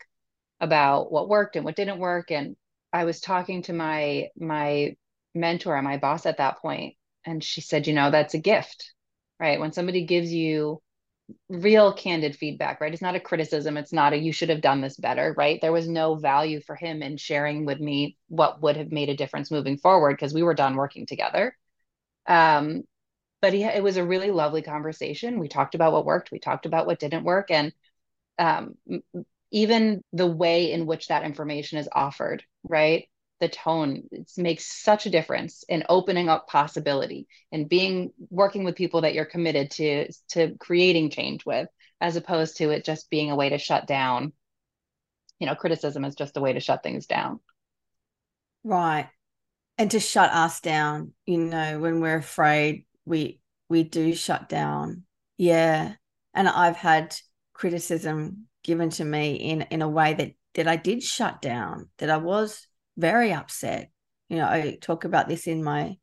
about 0.62 1.12
what 1.12 1.30
worked 1.30 1.56
and 1.56 1.66
what 1.66 1.76
didn't 1.76 2.00
work 2.00 2.32
and 2.32 2.56
I 2.94 3.04
was 3.04 3.20
talking 3.20 3.64
to 3.64 3.74
my 3.74 4.30
my 4.38 4.96
mentor, 5.34 5.76
and 5.76 5.84
my 5.86 5.98
boss 5.98 6.26
at 6.26 6.38
that 6.38 6.60
point, 6.60 6.96
and 7.26 7.44
she 7.44 7.60
said, 7.62 7.88
you 7.88 7.94
know, 7.94 8.10
that's 8.10 8.34
a 8.34 8.40
gift, 8.40 8.94
right? 9.38 9.60
When 9.60 9.74
somebody 9.74 10.06
gives 10.06 10.32
you 10.34 10.82
real 11.50 11.92
candid 11.94 12.36
feedback, 12.38 12.80
right? 12.80 12.94
It's 12.94 13.02
not 13.02 13.16
a 13.16 13.20
criticism. 13.20 13.78
It's 13.78 13.92
not 13.92 14.14
a 14.14 14.18
you 14.18 14.32
should 14.32 14.50
have 14.50 14.62
done 14.62 14.80
this 14.82 14.96
better, 14.96 15.34
right? 15.38 15.60
There 15.62 15.74
was 15.74 15.90
no 15.90 16.16
value 16.16 16.62
for 16.62 16.76
him 16.76 17.02
in 17.04 17.18
sharing 17.18 17.66
with 17.66 17.80
me 17.80 18.18
what 18.30 18.62
would 18.62 18.78
have 18.78 18.92
made 18.92 19.10
a 19.10 19.18
difference 19.18 19.52
moving 19.52 19.78
forward 19.78 20.14
because 20.14 20.34
we 20.34 20.44
were 20.44 20.54
done 20.54 20.76
working 20.76 21.06
together. 21.06 21.58
Um, 22.28 22.84
but 23.42 23.54
he, 23.54 23.64
it 23.64 23.84
was 23.84 23.98
a 23.98 24.06
really 24.06 24.32
lovely 24.32 24.62
conversation. 24.62 25.40
We 25.40 25.48
talked 25.48 25.76
about 25.76 25.94
what 25.94 26.06
worked, 26.06 26.32
we 26.32 26.40
talked 26.40 26.66
about 26.66 26.88
what 26.88 27.00
didn't 27.00 27.24
work, 27.24 27.52
and 27.52 27.74
um, 28.40 28.76
even 29.52 30.04
the 30.14 30.28
way 30.28 30.72
in 30.72 30.86
which 30.86 31.08
that 31.08 31.24
information 31.24 31.78
is 31.78 31.90
offered, 31.92 32.44
right? 32.64 33.08
the 33.40 33.50
tone 33.50 34.04
makes 34.38 34.66
such 34.66 35.06
a 35.06 35.10
difference 35.10 35.64
in 35.68 35.84
opening 35.90 36.30
up 36.30 36.48
possibility 36.48 37.28
and 37.52 37.68
being 37.68 38.14
working 38.30 38.64
with 38.64 38.76
people 38.76 39.02
that 39.02 39.14
you're 39.14 39.26
committed 39.26 39.72
to 39.72 40.12
to 40.30 40.56
creating 40.58 41.10
change 41.10 41.46
with 41.46 41.68
as 42.00 42.16
opposed 42.16 42.58
to 42.58 42.70
it 42.70 42.86
just 42.86 43.10
being 43.10 43.32
a 43.32 43.36
way 43.36 43.50
to 43.50 43.58
shut 43.58 43.88
down 43.88 44.32
you 45.40 45.48
know 45.48 45.56
criticism 45.56 46.06
is 46.06 46.16
just 46.16 46.38
a 46.38 46.42
way 46.42 46.54
to 46.54 46.60
shut 46.60 46.82
things 46.82 47.08
down 47.08 47.40
right 48.64 49.10
and 49.78 49.92
to 49.92 50.00
shut 50.00 50.32
us 50.32 50.62
down 50.62 51.14
you 51.26 51.38
know 51.38 51.80
when 51.80 52.02
we're 52.02 52.18
afraid 52.18 52.86
we 53.06 53.40
we 53.70 53.84
do 53.84 54.14
shut 54.14 54.48
down 54.50 55.04
yeah 55.38 55.94
and 56.34 56.48
i've 56.48 56.78
had 56.78 57.16
criticism 57.54 58.48
given 58.64 58.90
to 58.90 59.06
me 59.06 59.36
in 59.36 59.62
in 59.64 59.82
a 59.82 59.90
way 59.90 60.14
that 60.14 60.32
that 60.56 60.68
I 60.68 60.78
did 60.78 61.04
shut 61.04 61.42
down 61.42 61.90
that 62.00 62.10
I 62.10 62.18
was 62.18 62.68
very 62.98 63.32
upset. 63.32 63.92
You 64.30 64.38
know, 64.38 64.46
I 64.46 64.78
talk 64.82 65.04
about 65.04 65.28
this 65.28 65.48
in 65.48 65.64
my 65.64 65.98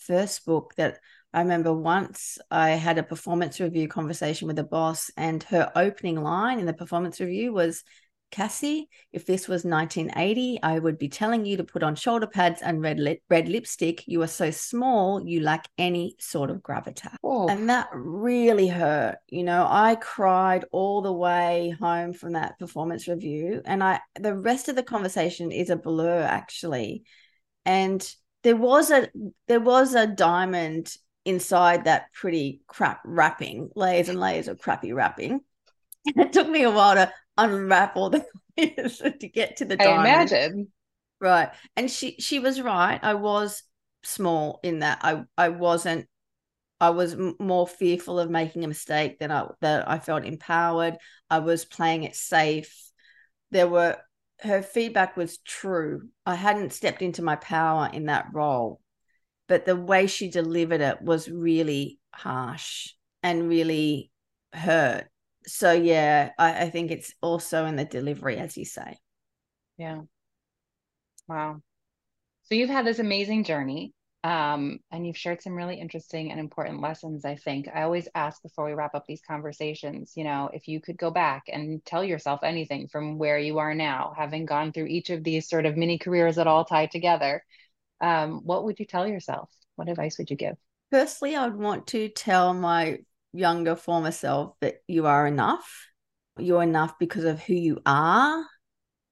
first 0.00 0.44
book 0.44 0.74
that 0.76 0.98
I 1.32 1.40
remember 1.40 1.72
once 1.72 2.38
I 2.50 2.70
had 2.70 2.98
a 2.98 3.02
performance 3.02 3.60
review 3.60 3.86
conversation 3.86 4.48
with 4.48 4.58
a 4.58 4.64
boss, 4.64 5.10
and 5.16 5.42
her 5.44 5.70
opening 5.76 6.20
line 6.22 6.58
in 6.58 6.66
the 6.66 6.72
performance 6.72 7.20
review 7.20 7.52
was, 7.52 7.84
Cassie, 8.30 8.88
if 9.12 9.26
this 9.26 9.48
was 9.48 9.64
1980, 9.64 10.60
I 10.62 10.78
would 10.78 10.98
be 10.98 11.08
telling 11.08 11.44
you 11.44 11.56
to 11.56 11.64
put 11.64 11.82
on 11.82 11.94
shoulder 11.94 12.26
pads 12.26 12.62
and 12.62 12.80
red 12.80 12.98
lip, 12.98 13.20
red 13.28 13.48
lipstick. 13.48 14.06
You 14.06 14.22
are 14.22 14.28
so 14.28 14.50
small, 14.50 15.26
you 15.26 15.40
lack 15.40 15.68
any 15.78 16.16
sort 16.18 16.50
of 16.50 16.58
gravitas. 16.58 17.16
Oh. 17.22 17.48
And 17.48 17.68
that 17.70 17.88
really 17.92 18.68
hurt. 18.68 19.16
You 19.28 19.44
know, 19.44 19.66
I 19.68 19.96
cried 19.96 20.64
all 20.72 21.02
the 21.02 21.12
way 21.12 21.74
home 21.80 22.12
from 22.12 22.32
that 22.34 22.58
performance 22.58 23.08
review, 23.08 23.62
and 23.64 23.82
I 23.82 24.00
the 24.20 24.36
rest 24.36 24.68
of 24.68 24.76
the 24.76 24.82
conversation 24.82 25.50
is 25.50 25.70
a 25.70 25.76
blur 25.76 26.22
actually. 26.22 27.04
And 27.64 28.06
there 28.42 28.56
was 28.56 28.90
a 28.90 29.08
there 29.46 29.60
was 29.60 29.94
a 29.94 30.06
diamond 30.06 30.94
inside 31.24 31.84
that 31.84 32.12
pretty 32.12 32.62
crap 32.66 33.00
wrapping, 33.04 33.70
layers 33.74 34.08
and 34.08 34.20
layers 34.20 34.48
of 34.48 34.58
crappy 34.58 34.92
wrapping. 34.92 35.40
it 36.04 36.32
took 36.32 36.48
me 36.48 36.62
a 36.62 36.70
while 36.70 36.94
to 36.94 37.12
unwrap 37.38 37.96
all 37.96 38.10
the 38.10 38.26
layers 38.58 38.98
to 38.98 39.28
get 39.28 39.56
to 39.58 39.64
the 39.64 39.76
diamond. 39.76 40.06
I 40.06 40.10
imagine. 40.10 40.68
Right. 41.20 41.48
And 41.76 41.90
she 41.90 42.16
she 42.18 42.38
was 42.38 42.60
right. 42.60 43.00
I 43.02 43.14
was 43.14 43.62
small 44.02 44.60
in 44.62 44.80
that 44.80 44.98
I 45.02 45.24
I 45.36 45.48
wasn't 45.48 46.06
I 46.80 46.90
was 46.90 47.16
more 47.40 47.66
fearful 47.66 48.20
of 48.20 48.30
making 48.30 48.64
a 48.64 48.68
mistake 48.68 49.18
than 49.18 49.32
I 49.32 49.46
that 49.60 49.88
I 49.88 49.98
felt 49.98 50.24
empowered. 50.24 50.96
I 51.30 51.40
was 51.40 51.64
playing 51.64 52.04
it 52.04 52.14
safe. 52.14 52.72
There 53.50 53.68
were 53.68 53.98
her 54.40 54.62
feedback 54.62 55.16
was 55.16 55.38
true. 55.38 56.08
I 56.24 56.36
hadn't 56.36 56.72
stepped 56.72 57.02
into 57.02 57.22
my 57.22 57.36
power 57.36 57.90
in 57.92 58.06
that 58.06 58.26
role, 58.32 58.80
but 59.48 59.64
the 59.64 59.74
way 59.74 60.06
she 60.06 60.30
delivered 60.30 60.80
it 60.80 61.02
was 61.02 61.28
really 61.28 61.98
harsh 62.12 62.90
and 63.22 63.48
really 63.48 64.12
hurt 64.52 65.08
so 65.48 65.72
yeah, 65.72 66.30
I, 66.38 66.64
I 66.64 66.70
think 66.70 66.90
it's 66.90 67.14
also 67.20 67.66
in 67.66 67.76
the 67.76 67.84
delivery, 67.84 68.36
as 68.36 68.56
you 68.56 68.64
say. 68.64 68.98
Yeah. 69.76 70.02
Wow. 71.26 71.62
So 72.44 72.54
you've 72.54 72.70
had 72.70 72.86
this 72.86 72.98
amazing 72.98 73.44
journey 73.44 73.92
um, 74.24 74.80
and 74.90 75.06
you've 75.06 75.16
shared 75.16 75.42
some 75.42 75.54
really 75.54 75.80
interesting 75.80 76.30
and 76.30 76.40
important 76.40 76.80
lessons 76.80 77.24
i 77.24 77.36
think 77.36 77.68
i 77.72 77.82
always 77.82 78.08
ask 78.14 78.42
before 78.42 78.66
we 78.66 78.72
wrap 78.72 78.94
up 78.94 79.06
these 79.06 79.22
conversations 79.26 80.12
you 80.16 80.24
know 80.24 80.50
if 80.52 80.66
you 80.66 80.80
could 80.80 80.98
go 80.98 81.10
back 81.10 81.44
and 81.48 81.84
tell 81.84 82.02
yourself 82.02 82.40
anything 82.42 82.88
from 82.88 83.18
where 83.18 83.38
you 83.38 83.58
are 83.58 83.74
now 83.74 84.12
having 84.16 84.44
gone 84.44 84.72
through 84.72 84.86
each 84.86 85.10
of 85.10 85.22
these 85.22 85.48
sort 85.48 85.66
of 85.66 85.76
mini 85.76 85.98
careers 85.98 86.36
that 86.36 86.46
all 86.46 86.64
tie 86.64 86.86
together 86.86 87.44
um, 88.00 88.40
what 88.44 88.64
would 88.64 88.78
you 88.78 88.86
tell 88.86 89.06
yourself 89.06 89.48
what 89.76 89.88
advice 89.88 90.18
would 90.18 90.30
you 90.30 90.36
give 90.36 90.56
firstly 90.90 91.36
i 91.36 91.46
would 91.46 91.58
want 91.58 91.86
to 91.86 92.08
tell 92.08 92.52
my 92.52 92.98
younger 93.32 93.76
former 93.76 94.10
self 94.10 94.54
that 94.60 94.76
you 94.86 95.06
are 95.06 95.26
enough. 95.26 95.86
You're 96.38 96.62
enough 96.62 96.98
because 96.98 97.24
of 97.24 97.40
who 97.40 97.54
you 97.54 97.80
are, 97.84 98.44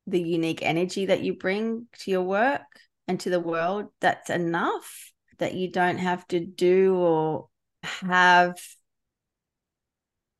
the 0.06 0.20
unique 0.20 0.62
energy 0.62 1.06
that 1.06 1.22
you 1.22 1.34
bring 1.34 1.86
to 2.00 2.10
your 2.10 2.22
work. 2.22 2.62
and 3.08 3.20
to 3.20 3.30
the 3.30 3.40
world, 3.40 3.86
that's 4.00 4.30
enough. 4.30 5.12
That 5.38 5.54
you 5.54 5.70
don't 5.70 5.98
have 5.98 6.26
to 6.28 6.40
do 6.40 6.96
or 6.96 7.48
have 7.82 8.56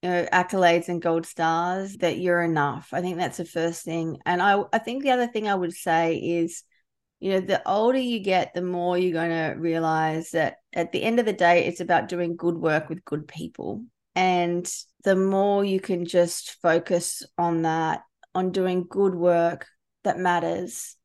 you 0.03 0.09
know, 0.09 0.27
accolades 0.33 0.89
and 0.89 1.03
gold 1.03 1.27
stars, 1.27 1.97
that 1.99 2.19
you're 2.19 2.43
enough. 2.43 2.89
I 2.93 3.01
think 3.01 3.17
that's 3.17 3.39
the 3.39 3.45
first 3.45 3.85
thing. 3.85 4.19
And 4.27 4.43
I, 4.43 4.63
I 4.73 4.79
think 4.79 5.03
the 5.03 5.11
other 5.11 5.27
thing 5.27 5.49
I 5.49 5.55
would 5.55 5.73
say 5.73 6.17
is, 6.17 6.63
you 7.21 7.33
know, 7.33 7.41
the 7.41 7.67
older 7.69 7.99
you 7.99 8.21
get, 8.21 8.55
the 8.55 8.63
more 8.63 8.99
you're 8.99 9.13
going 9.13 9.31
to 9.31 9.59
realize 9.59 10.31
that 10.31 10.57
at 10.77 10.93
the 10.93 11.03
end 11.03 11.19
of 11.19 11.27
the 11.27 11.33
day, 11.33 11.65
it's 11.65 11.81
about 11.81 12.09
doing 12.09 12.37
good 12.37 12.57
work 12.57 12.89
with 12.89 13.05
good 13.05 13.27
people. 13.27 13.83
And 14.15 14.71
the 15.05 15.17
more 15.17 15.65
you 15.65 15.81
can 15.81 16.05
just 16.05 16.61
focus 16.61 17.23
on 17.39 17.63
that, 17.63 18.03
on 18.35 18.53
doing 18.53 18.87
good 18.89 19.15
work 19.15 19.67
that 20.05 20.19
matters 20.19 20.97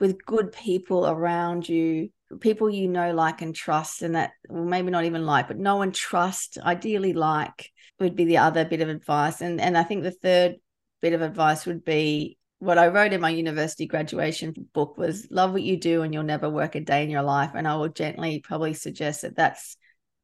with 0.00 0.24
good 0.26 0.52
people 0.52 1.06
around 1.06 1.68
you, 1.68 2.10
people 2.40 2.68
you 2.68 2.88
know, 2.88 3.12
like, 3.12 3.40
and 3.40 3.54
trust, 3.54 4.02
and 4.02 4.16
that, 4.16 4.32
well, 4.48 4.64
maybe 4.64 4.90
not 4.90 5.04
even 5.04 5.24
like, 5.24 5.46
but 5.46 5.58
know 5.58 5.82
and 5.82 5.94
trust, 5.94 6.58
ideally 6.58 7.12
like, 7.12 7.70
would 8.00 8.16
be 8.16 8.24
the 8.24 8.38
other 8.38 8.64
bit 8.64 8.80
of 8.80 8.88
advice. 8.88 9.40
And 9.40 9.60
and 9.60 9.78
I 9.78 9.84
think 9.84 10.02
the 10.02 10.10
third 10.10 10.56
bit 11.00 11.12
of 11.12 11.22
advice 11.22 11.66
would 11.66 11.84
be 11.84 12.38
what 12.60 12.76
I 12.76 12.88
wrote 12.88 13.14
in 13.14 13.22
my 13.22 13.30
university 13.30 13.86
graduation 13.86 14.54
book 14.74 14.98
was 14.98 15.26
love 15.30 15.52
what 15.52 15.62
you 15.62 15.78
do 15.78 16.02
and 16.02 16.12
you'll 16.12 16.22
never 16.22 16.48
work 16.48 16.74
a 16.74 16.80
day 16.80 17.02
in 17.02 17.10
your 17.10 17.22
life. 17.22 17.52
And 17.54 17.66
I 17.66 17.74
will 17.76 17.88
gently 17.88 18.40
probably 18.40 18.74
suggest 18.74 19.22
that 19.22 19.34
that's 19.34 19.78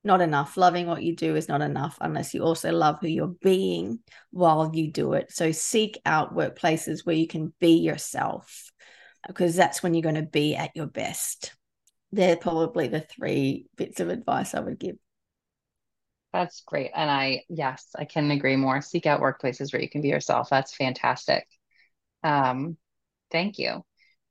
not 0.04 0.20
enough. 0.20 0.58
Loving 0.58 0.86
what 0.86 1.02
you 1.02 1.16
do 1.16 1.34
is 1.34 1.48
not 1.48 1.62
enough 1.62 1.96
unless 1.98 2.34
you 2.34 2.42
also 2.42 2.72
love 2.72 2.98
who 3.00 3.08
you're 3.08 3.34
being 3.42 4.00
while 4.32 4.70
you 4.74 4.92
do 4.92 5.14
it. 5.14 5.32
So 5.32 5.50
seek 5.50 5.98
out 6.04 6.36
workplaces 6.36 7.06
where 7.06 7.16
you 7.16 7.26
can 7.26 7.54
be 7.58 7.78
yourself 7.78 8.70
because 9.26 9.56
that's 9.56 9.82
when 9.82 9.94
you're 9.94 10.02
going 10.02 10.16
to 10.16 10.22
be 10.22 10.54
at 10.54 10.76
your 10.76 10.86
best. 10.86 11.54
They're 12.12 12.36
probably 12.36 12.88
the 12.88 13.00
three 13.00 13.66
bits 13.76 13.98
of 13.98 14.10
advice 14.10 14.54
I 14.54 14.60
would 14.60 14.78
give. 14.78 14.96
That's 16.34 16.60
great. 16.66 16.90
And 16.94 17.10
I, 17.10 17.44
yes, 17.48 17.88
I 17.98 18.04
can 18.04 18.30
agree 18.30 18.56
more. 18.56 18.82
Seek 18.82 19.06
out 19.06 19.22
workplaces 19.22 19.72
where 19.72 19.80
you 19.80 19.88
can 19.88 20.02
be 20.02 20.08
yourself. 20.08 20.50
That's 20.50 20.74
fantastic. 20.74 21.46
Um, 22.26 22.76
thank 23.30 23.58
you. 23.58 23.84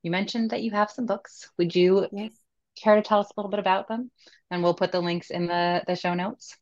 You 0.03 0.11
mentioned 0.11 0.49
that 0.49 0.61
you 0.61 0.71
have 0.71 0.91
some 0.91 1.05
books. 1.05 1.49
Would 1.57 1.73
you 1.75 2.07
yes. 2.11 2.31
care 2.77 2.95
to 2.95 3.01
tell 3.01 3.21
us 3.21 3.27
a 3.27 3.39
little 3.39 3.49
bit 3.49 3.59
about 3.59 3.87
them? 3.87 4.11
And 4.51 4.61
we'll 4.61 4.73
put 4.73 4.91
the 4.91 4.99
links 4.99 5.29
in 5.29 5.47
the, 5.47 5.81
the 5.87 5.95
show 5.95 6.13
notes. 6.13 6.55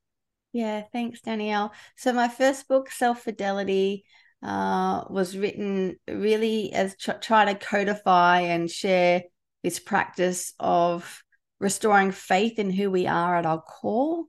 Yeah, 0.54 0.84
thanks, 0.94 1.22
Danielle. 1.22 1.74
So, 1.98 2.14
my 2.14 2.28
first 2.28 2.68
book, 2.68 2.92
Self 2.92 3.24
Fidelity, 3.24 4.06
uh, 4.44 5.06
was 5.10 5.36
written 5.36 5.98
really 6.08 6.72
as 6.72 6.96
tr- 6.96 7.14
try 7.14 7.46
to 7.46 7.56
codify 7.56 8.42
and 8.42 8.70
share 8.70 9.24
this 9.64 9.80
practice 9.80 10.54
of 10.60 11.24
restoring 11.60 12.12
faith 12.12 12.60
in 12.60 12.70
who 12.70 12.92
we 12.92 13.08
are 13.08 13.36
at 13.38 13.48
our 13.48 13.62
core. 13.62 14.26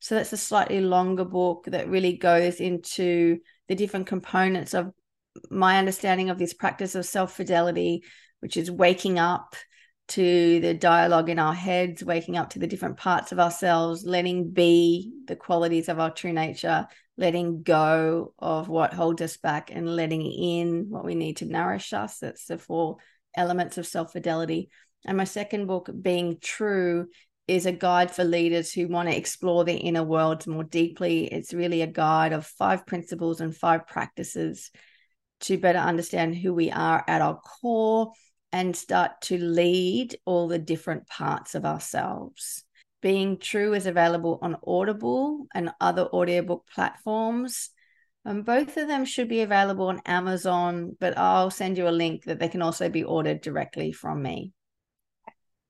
So, 0.00 0.16
that's 0.16 0.34
a 0.34 0.36
slightly 0.36 0.82
longer 0.82 1.24
book 1.24 1.64
that 1.68 1.88
really 1.88 2.18
goes 2.18 2.60
into 2.60 3.38
the 3.68 3.74
different 3.74 4.06
components 4.06 4.74
of 4.74 4.92
my 5.50 5.78
understanding 5.78 6.30
of 6.30 6.38
this 6.38 6.54
practice 6.54 6.94
of 6.94 7.06
self 7.06 7.34
fidelity, 7.34 8.04
which 8.40 8.56
is 8.56 8.70
waking 8.70 9.18
up 9.18 9.54
to 10.08 10.60
the 10.60 10.74
dialogue 10.74 11.30
in 11.30 11.38
our 11.38 11.54
heads, 11.54 12.04
waking 12.04 12.36
up 12.36 12.50
to 12.50 12.58
the 12.58 12.66
different 12.66 12.96
parts 12.96 13.32
of 13.32 13.38
ourselves, 13.38 14.04
letting 14.04 14.50
be 14.50 15.12
the 15.26 15.36
qualities 15.36 15.88
of 15.88 15.98
our 15.98 16.10
true 16.10 16.32
nature, 16.32 16.86
letting 17.16 17.62
go 17.62 18.34
of 18.38 18.68
what 18.68 18.92
holds 18.92 19.22
us 19.22 19.36
back, 19.36 19.70
and 19.70 19.88
letting 19.88 20.22
in 20.22 20.86
what 20.90 21.04
we 21.04 21.14
need 21.14 21.38
to 21.38 21.46
nourish 21.46 21.92
us. 21.92 22.18
That's 22.18 22.46
the 22.46 22.58
four 22.58 22.96
elements 23.36 23.78
of 23.78 23.86
self 23.86 24.12
fidelity. 24.12 24.70
And 25.06 25.16
my 25.16 25.24
second 25.24 25.66
book, 25.66 25.90
Being 26.00 26.38
True, 26.40 27.08
is 27.48 27.66
a 27.66 27.72
guide 27.72 28.10
for 28.10 28.24
leaders 28.24 28.72
who 28.72 28.88
want 28.88 29.08
to 29.08 29.16
explore 29.16 29.64
the 29.64 29.74
inner 29.74 30.04
worlds 30.04 30.46
more 30.46 30.64
deeply. 30.64 31.24
It's 31.24 31.52
really 31.52 31.82
a 31.82 31.86
guide 31.86 32.32
of 32.32 32.46
five 32.46 32.86
principles 32.86 33.40
and 33.40 33.56
five 33.56 33.86
practices 33.86 34.70
to 35.42 35.58
better 35.58 35.78
understand 35.78 36.36
who 36.36 36.54
we 36.54 36.70
are 36.70 37.04
at 37.06 37.22
our 37.22 37.40
core 37.40 38.12
and 38.52 38.76
start 38.76 39.20
to 39.22 39.38
lead 39.38 40.16
all 40.24 40.48
the 40.48 40.58
different 40.58 41.06
parts 41.06 41.54
of 41.54 41.64
ourselves. 41.64 42.64
Being 43.00 43.38
True 43.38 43.74
is 43.74 43.86
available 43.86 44.38
on 44.42 44.56
Audible 44.66 45.46
and 45.54 45.70
other 45.80 46.06
audiobook 46.12 46.66
platforms. 46.72 47.70
And 48.24 48.44
both 48.44 48.76
of 48.76 48.86
them 48.86 49.04
should 49.04 49.28
be 49.28 49.40
available 49.40 49.88
on 49.88 50.02
Amazon, 50.06 50.96
but 51.00 51.18
I'll 51.18 51.50
send 51.50 51.76
you 51.76 51.88
a 51.88 51.90
link 51.90 52.24
that 52.24 52.38
they 52.38 52.48
can 52.48 52.62
also 52.62 52.88
be 52.88 53.02
ordered 53.02 53.40
directly 53.40 53.90
from 53.90 54.22
me. 54.22 54.52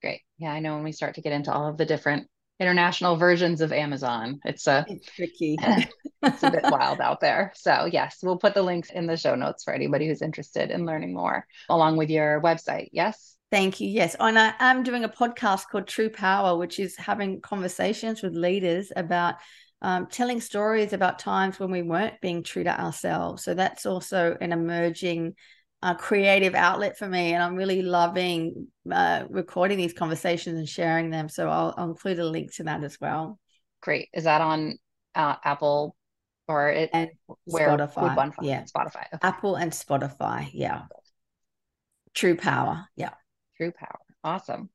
Great. 0.01 0.21
Yeah, 0.37 0.51
I 0.51 0.59
know 0.59 0.75
when 0.75 0.83
we 0.83 0.91
start 0.91 1.15
to 1.15 1.21
get 1.21 1.33
into 1.33 1.51
all 1.51 1.67
of 1.67 1.77
the 1.77 1.85
different 1.85 2.27
international 2.59 3.15
versions 3.15 3.61
of 3.61 3.73
Amazon. 3.73 4.39
It's 4.45 4.67
a 4.67 4.85
it's 4.87 5.07
tricky. 5.07 5.57
it's 6.23 6.43
a 6.43 6.51
bit 6.51 6.63
wild 6.63 6.99
out 7.01 7.19
there. 7.19 7.51
So 7.55 7.85
yes, 7.91 8.19
we'll 8.23 8.37
put 8.37 8.53
the 8.53 8.63
links 8.63 8.89
in 8.89 9.07
the 9.07 9.17
show 9.17 9.35
notes 9.35 9.63
for 9.63 9.73
anybody 9.73 10.07
who's 10.07 10.21
interested 10.21 10.71
in 10.71 10.85
learning 10.85 11.13
more, 11.13 11.45
along 11.69 11.97
with 11.97 12.09
your 12.09 12.41
website. 12.41 12.89
Yes. 12.91 13.35
Thank 13.51 13.79
you. 13.79 13.87
Yes. 13.87 14.15
And 14.19 14.39
I 14.39 14.53
am 14.59 14.83
doing 14.83 15.03
a 15.03 15.09
podcast 15.09 15.67
called 15.69 15.87
True 15.87 16.09
Power, 16.09 16.57
which 16.57 16.79
is 16.79 16.97
having 16.97 17.39
conversations 17.41 18.23
with 18.23 18.35
leaders 18.35 18.91
about 18.95 19.35
um, 19.83 20.07
telling 20.07 20.41
stories 20.41 20.93
about 20.93 21.19
times 21.19 21.59
when 21.59 21.69
we 21.69 21.83
weren't 21.83 22.19
being 22.21 22.41
true 22.41 22.63
to 22.63 22.81
ourselves. 22.81 23.43
So 23.43 23.53
that's 23.53 23.85
also 23.85 24.37
an 24.39 24.53
emerging 24.53 25.35
uh, 25.83 25.93
creative 25.95 26.55
outlet 26.55 26.97
for 26.97 27.07
me. 27.07 27.33
And 27.33 27.43
I'm 27.43 27.55
really 27.55 27.81
loving 27.81 28.67
uh, 28.89 29.25
recording 29.29 29.77
these 29.77 29.93
conversations 29.93 30.57
and 30.57 30.67
sharing 30.67 31.09
them. 31.09 31.27
So 31.27 31.49
I'll, 31.49 31.73
I'll, 31.77 31.89
include 31.89 32.19
a 32.19 32.25
link 32.25 32.55
to 32.55 32.63
that 32.63 32.83
as 32.85 32.97
well. 33.01 33.37
Great. 33.81 34.07
Is 34.13 34.23
that 34.23 34.39
on 34.39 34.77
uh, 35.13 35.35
Apple 35.43 35.97
or 36.47 36.69
it 36.69 36.89
and 36.93 37.09
where 37.45 37.69
Spotify? 37.69 38.15
One 38.15 38.33
yeah, 38.41 38.63
Spotify. 38.63 39.05
Okay. 39.13 39.19
Apple 39.21 39.55
and 39.55 39.71
Spotify. 39.71 40.49
Yeah. 40.53 40.83
True 42.13 42.35
power. 42.35 42.87
Yeah. 42.95 43.11
True 43.57 43.71
power. 43.71 43.99
Awesome. 44.23 44.69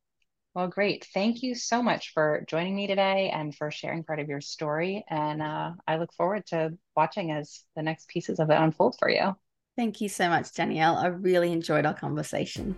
Well, 0.54 0.68
great. 0.68 1.06
Thank 1.14 1.42
you 1.42 1.54
so 1.54 1.82
much 1.82 2.12
for 2.12 2.44
joining 2.48 2.74
me 2.74 2.86
today 2.86 3.30
and 3.32 3.54
for 3.54 3.70
sharing 3.70 4.02
part 4.02 4.18
of 4.18 4.28
your 4.28 4.40
story. 4.40 5.04
And 5.08 5.40
uh, 5.40 5.72
I 5.86 5.98
look 5.98 6.12
forward 6.14 6.46
to 6.46 6.76
watching 6.96 7.30
as 7.30 7.62
the 7.76 7.82
next 7.82 8.08
pieces 8.08 8.40
of 8.40 8.50
it 8.50 8.58
unfold 8.58 8.96
for 8.98 9.08
you. 9.08 9.36
Thank 9.76 10.00
you 10.00 10.08
so 10.08 10.28
much, 10.28 10.52
Danielle. 10.54 10.96
I 10.96 11.06
really 11.06 11.52
enjoyed 11.52 11.86
our 11.86 11.94
conversation. 11.94 12.76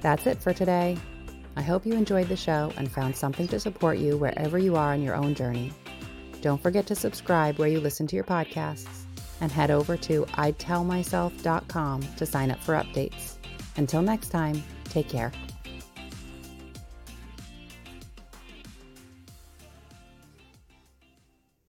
That's 0.00 0.26
it 0.26 0.40
for 0.40 0.52
today. 0.52 0.96
I 1.56 1.62
hope 1.62 1.84
you 1.84 1.94
enjoyed 1.94 2.28
the 2.28 2.36
show 2.36 2.72
and 2.76 2.90
found 2.90 3.16
something 3.16 3.48
to 3.48 3.58
support 3.58 3.98
you 3.98 4.16
wherever 4.16 4.56
you 4.56 4.76
are 4.76 4.92
on 4.92 5.02
your 5.02 5.16
own 5.16 5.34
journey. 5.34 5.72
Don't 6.40 6.62
forget 6.62 6.86
to 6.86 6.94
subscribe 6.94 7.58
where 7.58 7.68
you 7.68 7.80
listen 7.80 8.06
to 8.08 8.16
your 8.16 8.24
podcasts 8.24 8.88
and 9.40 9.50
head 9.50 9.70
over 9.70 9.96
to 9.96 10.24
ItellMyself.com 10.24 12.02
to 12.16 12.26
sign 12.26 12.50
up 12.50 12.62
for 12.62 12.74
updates. 12.74 13.36
Until 13.76 14.02
next 14.02 14.28
time, 14.28 14.62
take 14.84 15.08
care. 15.08 15.32